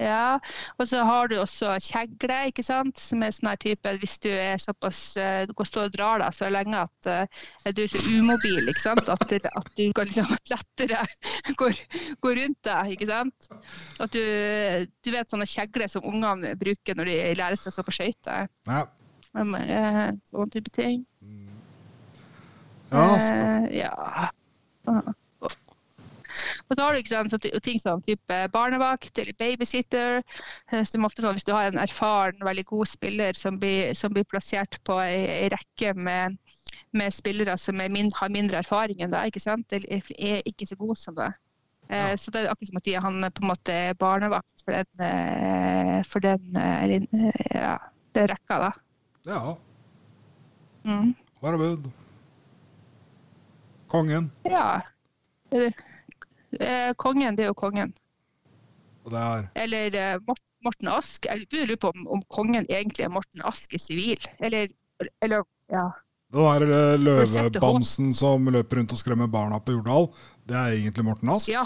Ja. 0.00 0.38
Og 0.76 0.88
så 0.90 1.02
har 1.06 1.30
du 1.30 1.36
også 1.40 1.74
kjegle, 1.82 2.38
ikke 2.50 2.64
sant? 2.66 2.98
som 3.00 3.22
er 3.24 3.34
sånn 3.34 3.50
her 3.52 3.60
type 3.62 3.94
hvis 4.02 4.16
du 4.24 4.28
er 4.30 4.60
såpass 4.60 5.00
Du 5.48 5.52
kan 5.56 5.68
stå 5.68 5.86
og 5.86 5.94
dra 5.94 6.10
deg 6.20 6.36
så 6.36 6.50
lenge 6.52 6.82
at 6.84 7.10
uh, 7.10 7.70
du 7.72 7.82
er 7.84 7.90
så 7.92 8.02
umobil, 8.10 8.68
ikke 8.70 8.82
sant? 8.82 9.08
At, 9.12 9.24
at 9.32 9.72
du 9.78 9.84
kan 9.96 10.08
liksom 10.08 10.30
lettere 10.52 11.02
gå, 11.58 11.70
gå 12.24 12.34
rundt 12.40 12.60
deg, 12.68 12.92
ikke 12.96 13.10
sant? 13.10 13.50
At 14.02 14.12
du, 14.14 14.22
du 14.84 15.12
vet 15.14 15.32
sånne 15.32 15.48
kjegler 15.48 15.90
som 15.90 16.06
ungene 16.06 16.54
bruker 16.58 16.98
når 16.98 17.10
de 17.10 17.18
lærer 17.40 17.60
seg 17.60 17.72
å 17.72 17.76
stå 17.78 17.86
på 17.86 17.96
skøyter. 17.98 18.50
Ja. 18.68 18.86
Eh, 19.36 20.10
type 20.52 20.70
ting. 20.70 21.04
Ja, 22.90 23.18
skal, 23.18 23.36
Eh, 23.36 23.78
ja. 23.78 24.30
Og 26.68 26.76
da 26.76 26.86
har 26.86 26.94
du 26.94 27.00
ikke 27.00 27.14
sant, 27.14 27.32
så, 27.32 27.60
ting 27.62 27.80
som 27.82 28.02
type 28.04 28.40
barnevakt 28.52 29.18
eller 29.22 29.36
babysitter. 29.38 30.22
eh, 30.72 30.84
Som 30.84 31.04
ofte 31.08 31.22
sånn, 31.22 31.36
Hvis 31.38 31.46
du 31.48 31.52
har 31.54 31.70
en 31.70 31.82
erfaren, 31.82 32.42
veldig 32.44 32.64
god 32.64 32.86
spiller 32.90 33.32
som 33.38 33.58
blir, 33.60 33.94
som 33.94 34.12
blir 34.12 34.24
plassert 34.24 34.78
på 34.84 34.98
ei, 35.02 35.48
rekke 35.52 35.94
med, 35.94 36.38
med 36.92 37.12
spillere 37.14 37.56
som 37.58 37.80
er 37.80 37.90
min, 37.92 38.10
har 38.20 38.32
mindre 38.32 38.58
erfaring 38.62 39.00
enn 39.00 39.14
deg, 39.14 39.32
ikke 39.32 39.42
sant? 39.42 39.72
eller 39.72 40.12
er 40.18 40.42
ikke 40.46 40.66
så 40.66 40.76
gode 40.76 40.98
som 41.00 41.16
deg. 41.18 41.34
Ja. 41.88 42.16
Så 42.18 42.32
det 42.34 42.40
er 42.40 42.50
akkurat 42.50 42.68
som 42.68 42.80
at 42.80 42.86
de, 42.86 42.94
han 42.98 43.24
er 43.24 43.30
på 43.30 43.44
en 43.44 43.50
måte 43.52 43.72
er 43.72 43.94
barnevakt 43.94 44.64
for 44.64 44.74
den, 44.74 45.04
eh, 45.06 46.00
for 46.06 46.24
den 46.24 46.56
eh, 46.58 46.82
eller, 46.82 47.06
eh, 47.14 47.46
ja, 47.54 47.76
den 48.18 48.28
rekka. 48.32 48.58
da. 48.58 48.72
ja. 49.26 49.56
Mm. 50.86 51.14
Hva 51.40 51.52
er 51.52 51.58
bud? 51.58 51.88
Kongen. 53.90 54.30
Ja. 54.46 54.82
Eh, 56.60 56.92
kongen, 56.96 57.36
det 57.36 57.44
er 57.46 57.52
jo 57.52 57.58
kongen. 57.58 57.92
Er 59.12 59.50
Eller 59.54 59.94
eh, 59.94 60.18
Morten 60.64 60.88
Ask. 60.90 61.26
Jeg 61.30 61.46
lurer 61.52 61.76
på 61.78 61.92
om, 61.94 62.06
om 62.16 62.22
kongen 62.32 62.66
egentlig 62.66 63.04
er 63.06 63.12
Morten 63.14 63.42
Ask 63.46 63.74
i 63.74 63.78
sivil. 63.78 64.18
Eller, 64.40 64.68
eller 65.22 65.44
ja. 65.70 65.84
Den 66.34 66.42
der 66.42 66.66
du 66.66 66.72
sett 67.26 67.52
det, 67.52 67.60
løvebamsen 67.60 68.08
som 68.18 68.48
løper 68.50 68.80
rundt 68.80 68.92
og 68.92 68.98
skremmer 68.98 69.30
barna 69.30 69.60
på 69.62 69.76
Jordal, 69.76 70.08
det 70.44 70.56
er 70.58 70.74
egentlig 70.74 71.04
Morten 71.06 71.30
Ask. 71.30 71.48
Ja, 71.52 71.62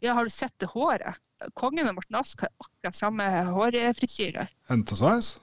ja, 0.00 0.14
har 0.14 0.24
du 0.24 0.30
sett 0.30 0.54
det 0.62 0.70
håret? 0.70 1.18
Kongen 1.58 1.88
og 1.90 1.96
Morten 1.98 2.20
Ask 2.20 2.44
har 2.46 2.52
akkurat 2.62 2.94
samme 2.96 3.26
hårfrisyre. 3.50 4.46
Hentesveis. 4.70 5.34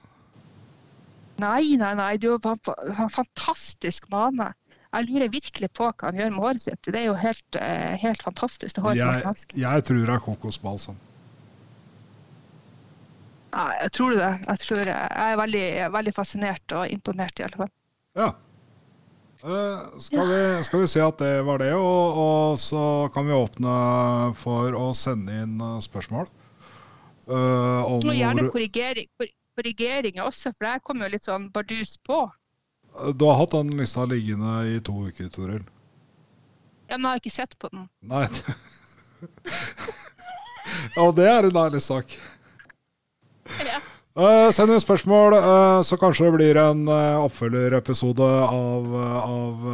Nei, 1.38 1.76
nei, 1.78 1.92
nei, 1.94 2.16
du 2.18 2.30
har 2.32 2.40
en 2.48 2.58
fa- 2.64 3.08
fantastisk 3.12 4.08
mane. 4.10 4.48
Jeg 4.88 5.04
lurer 5.04 5.28
virkelig 5.28 5.68
på 5.76 5.84
hva 5.90 6.08
han 6.08 6.16
gjør 6.16 6.32
med 6.32 6.44
håret 6.44 6.64
sitt. 6.64 6.80
Det 6.88 6.96
er 6.96 7.06
jo 7.10 7.18
helt, 7.20 7.58
eh, 7.60 7.94
helt 8.00 8.22
fantastisk. 8.24 8.80
det 8.80 8.96
Jeg, 8.96 9.36
jeg 9.60 9.84
tror 9.84 10.00
det 10.00 10.14
er 10.14 10.24
kokosbalsam. 10.24 10.98
Nei, 13.52 13.70
jeg 13.82 13.92
tror 13.92 14.14
det. 14.16 14.32
Jeg, 14.46 14.58
tror 14.64 14.80
det. 14.80 14.96
jeg 14.96 15.32
er 15.32 15.40
veldig, 15.42 15.66
veldig 15.92 16.14
fascinert 16.16 16.76
og 16.76 16.92
imponert, 16.92 17.40
i 17.40 17.46
alle 17.46 17.60
fall. 17.62 17.72
Ja. 18.16 18.30
Eh, 19.44 20.00
skal, 20.02 20.28
vi, 20.32 20.42
skal 20.66 20.82
vi 20.82 20.90
si 20.90 21.02
at 21.04 21.20
det 21.20 21.34
var 21.46 21.60
det, 21.62 21.72
og, 21.76 22.20
og 22.24 22.60
så 22.60 22.82
kan 23.14 23.28
vi 23.28 23.36
åpne 23.36 23.74
for 24.40 24.76
å 24.76 24.90
sende 24.96 25.42
inn 25.44 25.60
eh, 25.60 25.80
spørsmål. 25.84 26.32
Uh, 27.28 27.84
om 27.84 28.00
Må 28.08 28.14
gjerne 28.16 28.46
korrigere, 28.48 29.04
korrigering, 29.20 29.36
korrigeringer 29.58 30.28
også, 30.28 30.52
for 30.54 30.70
jeg 30.70 30.84
kom 30.86 31.02
jo 31.02 31.10
litt 31.12 31.26
sånn 31.26 31.48
bardus 31.54 31.96
på. 32.06 32.22
Du 33.14 33.24
har 33.24 33.38
hatt 33.38 33.54
den 33.54 33.76
lista 33.78 34.04
liggende 34.04 34.62
i 34.72 34.80
to 34.84 34.94
uker, 35.08 35.28
Toril. 35.32 35.62
Ja, 36.88 36.96
men 36.96 37.04
jeg 37.04 37.10
har 37.10 37.20
ikke 37.20 37.34
sett 37.34 37.54
på 37.60 37.68
den. 37.72 37.84
Nei. 38.00 38.24
ja, 40.96 41.04
det 41.14 41.28
er 41.28 41.48
en 41.48 41.60
ærlig 41.62 41.82
sak. 41.84 42.16
Ja. 43.66 43.78
Uh, 44.18 44.48
send 44.50 44.72
inn 44.74 44.82
spørsmål, 44.82 45.36
uh, 45.38 45.78
så 45.86 45.94
kanskje 46.00 46.26
det 46.26 46.34
blir 46.34 46.58
en 46.58 46.80
uh, 46.90 47.20
oppfølgerepisode 47.22 48.26
av, 48.48 48.88
av 49.20 49.68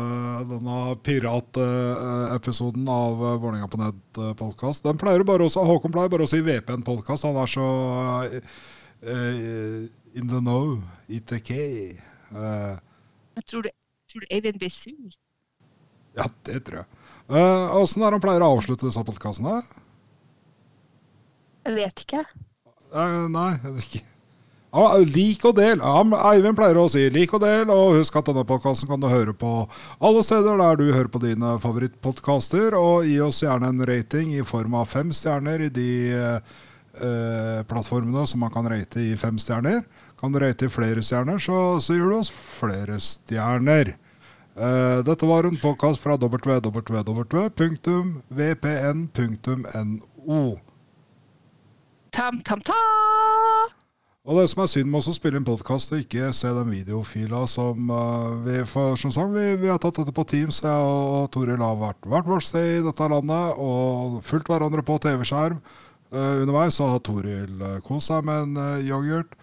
denne 0.51 0.81
piratepisoden 1.07 2.91
av 2.93 3.23
uh, 3.23 3.31
Vålerenga 3.41 3.71
på 3.73 3.81
nett-podkast. 3.81 4.85
Den 4.85 5.01
pleier 5.01 5.25
bare 5.25 5.49
også, 5.49 5.65
Håkon 5.65 5.95
pleier 5.95 6.13
bare 6.13 6.27
å 6.27 6.31
si 6.31 6.43
VPN-podkast. 6.45 7.25
Han 7.25 7.41
er 7.41 7.55
så 7.55 7.71
in 10.15 10.29
the 10.29 10.41
know. 10.41 10.83
ITK. 11.09 11.51
Eh, 12.35 12.77
Jeg 13.35 13.47
tror, 13.51 13.67
du, 13.67 13.71
tror 14.11 14.25
du 14.25 14.27
Eivind 14.31 14.61
blir 14.63 14.73
sur? 14.73 15.19
ja, 16.15 16.29
det 16.47 16.61
tror 16.67 16.83
jeg. 16.83 16.87
Åssen 17.75 18.03
uh, 18.03 18.07
er 18.07 18.15
han 18.15 18.23
pleier 18.23 18.45
å 18.45 18.53
avslutte 18.55 18.87
disse 18.87 19.03
podkastene? 19.07 19.63
Jeg 21.65 21.79
vet 21.79 22.03
ikke. 22.05 22.25
Uh, 22.95 23.25
nei, 23.33 23.55
jeg 23.57 23.73
vet 23.73 23.87
ikke 23.89 24.05
Ah, 24.75 24.97
Lik 24.99 25.45
og 25.47 25.55
del. 25.55 25.79
Ah, 25.87 26.03
Eivind 26.33 26.57
pleier 26.59 26.81
å 26.81 26.89
si 26.91 27.05
lik 27.15 27.31
og 27.37 27.45
del, 27.45 27.69
og 27.71 27.95
husk 28.01 28.17
at 28.19 28.27
denne 28.27 28.43
podkasten 28.49 28.89
kan 28.91 28.99
du 28.99 29.07
høre 29.07 29.31
på 29.39 29.51
alle 30.03 30.23
steder 30.27 30.59
der 30.59 30.81
du 30.81 30.89
hører 30.89 31.11
på 31.15 31.21
dine 31.23 31.53
favorittpodkaster. 31.63 32.75
Og 32.75 33.07
gi 33.07 33.21
oss 33.23 33.45
gjerne 33.45 33.71
en 33.71 33.85
rating 33.87 34.33
i 34.35 34.43
form 34.43 34.75
av 34.81 34.91
fem 34.91 35.13
stjerner 35.15 35.69
i 35.69 35.71
de 35.71 35.93
eh, 36.19 37.61
plattformene 37.71 38.27
som 38.27 38.43
man 38.43 38.51
kan 38.51 38.67
rate 38.67 38.99
i 38.99 39.15
fem 39.21 39.39
stjerner. 39.39 39.85
Kan 40.21 40.33
du 40.33 40.39
rate 40.43 40.71
flere 40.71 41.03
stjerner, 41.03 41.39
så, 41.43 41.81
så 41.83 41.97
gir 41.97 42.09
du 42.09 42.17
oss 42.19 42.31
flere 42.31 43.01
stjerner. 43.03 43.97
Uh, 44.55 45.03
dette 45.03 45.27
var 45.27 45.45
en 45.49 45.57
påkast 45.59 45.99
fra 46.01 46.15
www.vpn.no. 46.15 46.63
Tam, 52.15 52.39
tam, 52.47 52.61
ta! 52.63 52.75
Og 54.25 54.39
det 54.39 54.47
som 54.49 54.63
er 54.63 54.69
synd 54.71 54.89
med 54.89 55.03
oss 55.03 55.11
å 55.11 55.15
spille 55.17 55.37
inn 55.37 55.45
podkast 55.45 55.93
og 55.93 56.01
ikke 56.01 56.31
se 56.33 56.49
den 56.55 56.71
videofila 56.71 57.43
som 57.51 57.91
uh, 57.91 58.31
vi 58.47 58.63
for, 58.71 58.95
som 58.97 59.11
sagt, 59.13 59.35
vi, 59.35 59.57
vi 59.61 59.69
har 59.69 59.83
tatt 59.83 59.99
dette 59.99 60.15
på 60.15 60.25
Teams, 60.31 60.63
jeg 60.63 60.71
og 60.71 61.27
Toril 61.35 61.61
har 61.61 61.77
vært 61.83 62.07
hvert 62.07 62.31
vårt 62.31 62.47
sted 62.47 62.79
i 62.79 62.85
dette 62.87 63.11
landet 63.11 63.59
og 63.59 64.23
fulgt 64.25 64.49
hverandre 64.49 64.87
på 64.87 64.97
TV-skjerm. 65.03 65.59
Uh, 66.15 66.45
underveis 66.45 66.79
så 66.79 66.87
har 66.95 67.03
Toril 67.03 67.59
kost 67.85 68.09
seg 68.13 68.23
med 68.31 68.47
en 68.47 68.87
yoghurt. 68.87 69.35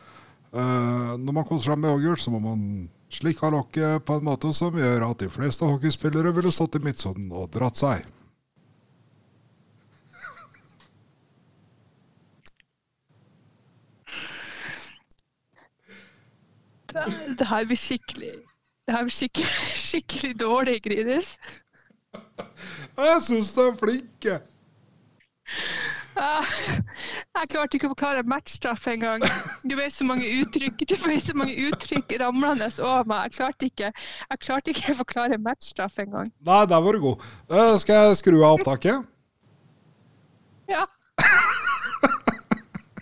Uh, 0.51 1.15
når 1.15 1.35
man 1.35 1.45
koser 1.47 1.71
seg 1.71 1.79
med 1.79 1.93
yoghurt, 1.93 2.19
så 2.19 2.31
må 2.33 2.41
man 2.43 2.63
slikke 3.11 3.45
av 3.47 3.53
lokket 3.55 4.03
på 4.07 4.17
en 4.19 4.25
måte 4.27 4.51
som 4.55 4.75
gjør 4.75 5.05
at 5.07 5.23
de 5.23 5.29
fleste 5.31 5.67
hockeyspillere 5.67 6.33
ville 6.35 6.51
stått 6.51 6.75
i 6.75 6.83
midtsonen 6.83 7.31
og 7.31 7.47
dratt 7.53 7.79
seg. 7.79 8.03
Det, 16.91 17.05
det 17.39 17.47
her 17.47 17.63
blir 17.63 17.79
skikkelig 17.79 18.31
Det 18.35 18.95
her 18.97 19.05
blir 19.07 19.15
skikkelig, 19.15 19.51
skikkelig 19.87 20.33
dårlig, 20.41 20.81
Grinis. 20.83 21.37
Jeg 22.11 23.21
syns 23.23 23.53
du 23.55 23.61
er 23.63 23.77
flink! 23.79 24.27
jeg. 24.27 24.41
Ah, 26.21 26.45
Jeg 27.39 27.49
klarte 27.49 27.77
ikke 27.77 27.87
å 27.89 27.93
forklare 27.95 28.21
matchstraff 28.29 28.83
engang. 28.91 29.23
Du 29.65 29.73
vet 29.79 29.93
så 29.93 30.05
mange 30.05 30.27
uttrykk 30.41 30.83
Du 30.85 30.95
vet 31.01 31.23
så 31.23 31.33
mange 31.37 31.55
uttrykk 31.69 32.13
ramlende 32.21 32.67
over 32.83 33.07
meg. 33.09 33.29
Jeg 33.29 33.37
klarte 33.39 33.69
ikke, 33.71 33.91
jeg 34.29 34.41
klarte 34.45 34.73
ikke 34.75 34.93
å 34.93 34.99
forklare 35.01 35.39
matchstraff 35.41 35.97
engang. 36.03 36.29
Nei, 36.45 36.61
der 36.69 36.85
var 36.85 36.97
du 36.97 37.01
god. 37.07 37.25
Uh, 37.49 37.73
skal 37.81 38.11
jeg 38.11 38.21
skru 38.21 38.37
av 38.43 38.59
opptaket? 38.59 39.07
Ja. 40.69 40.85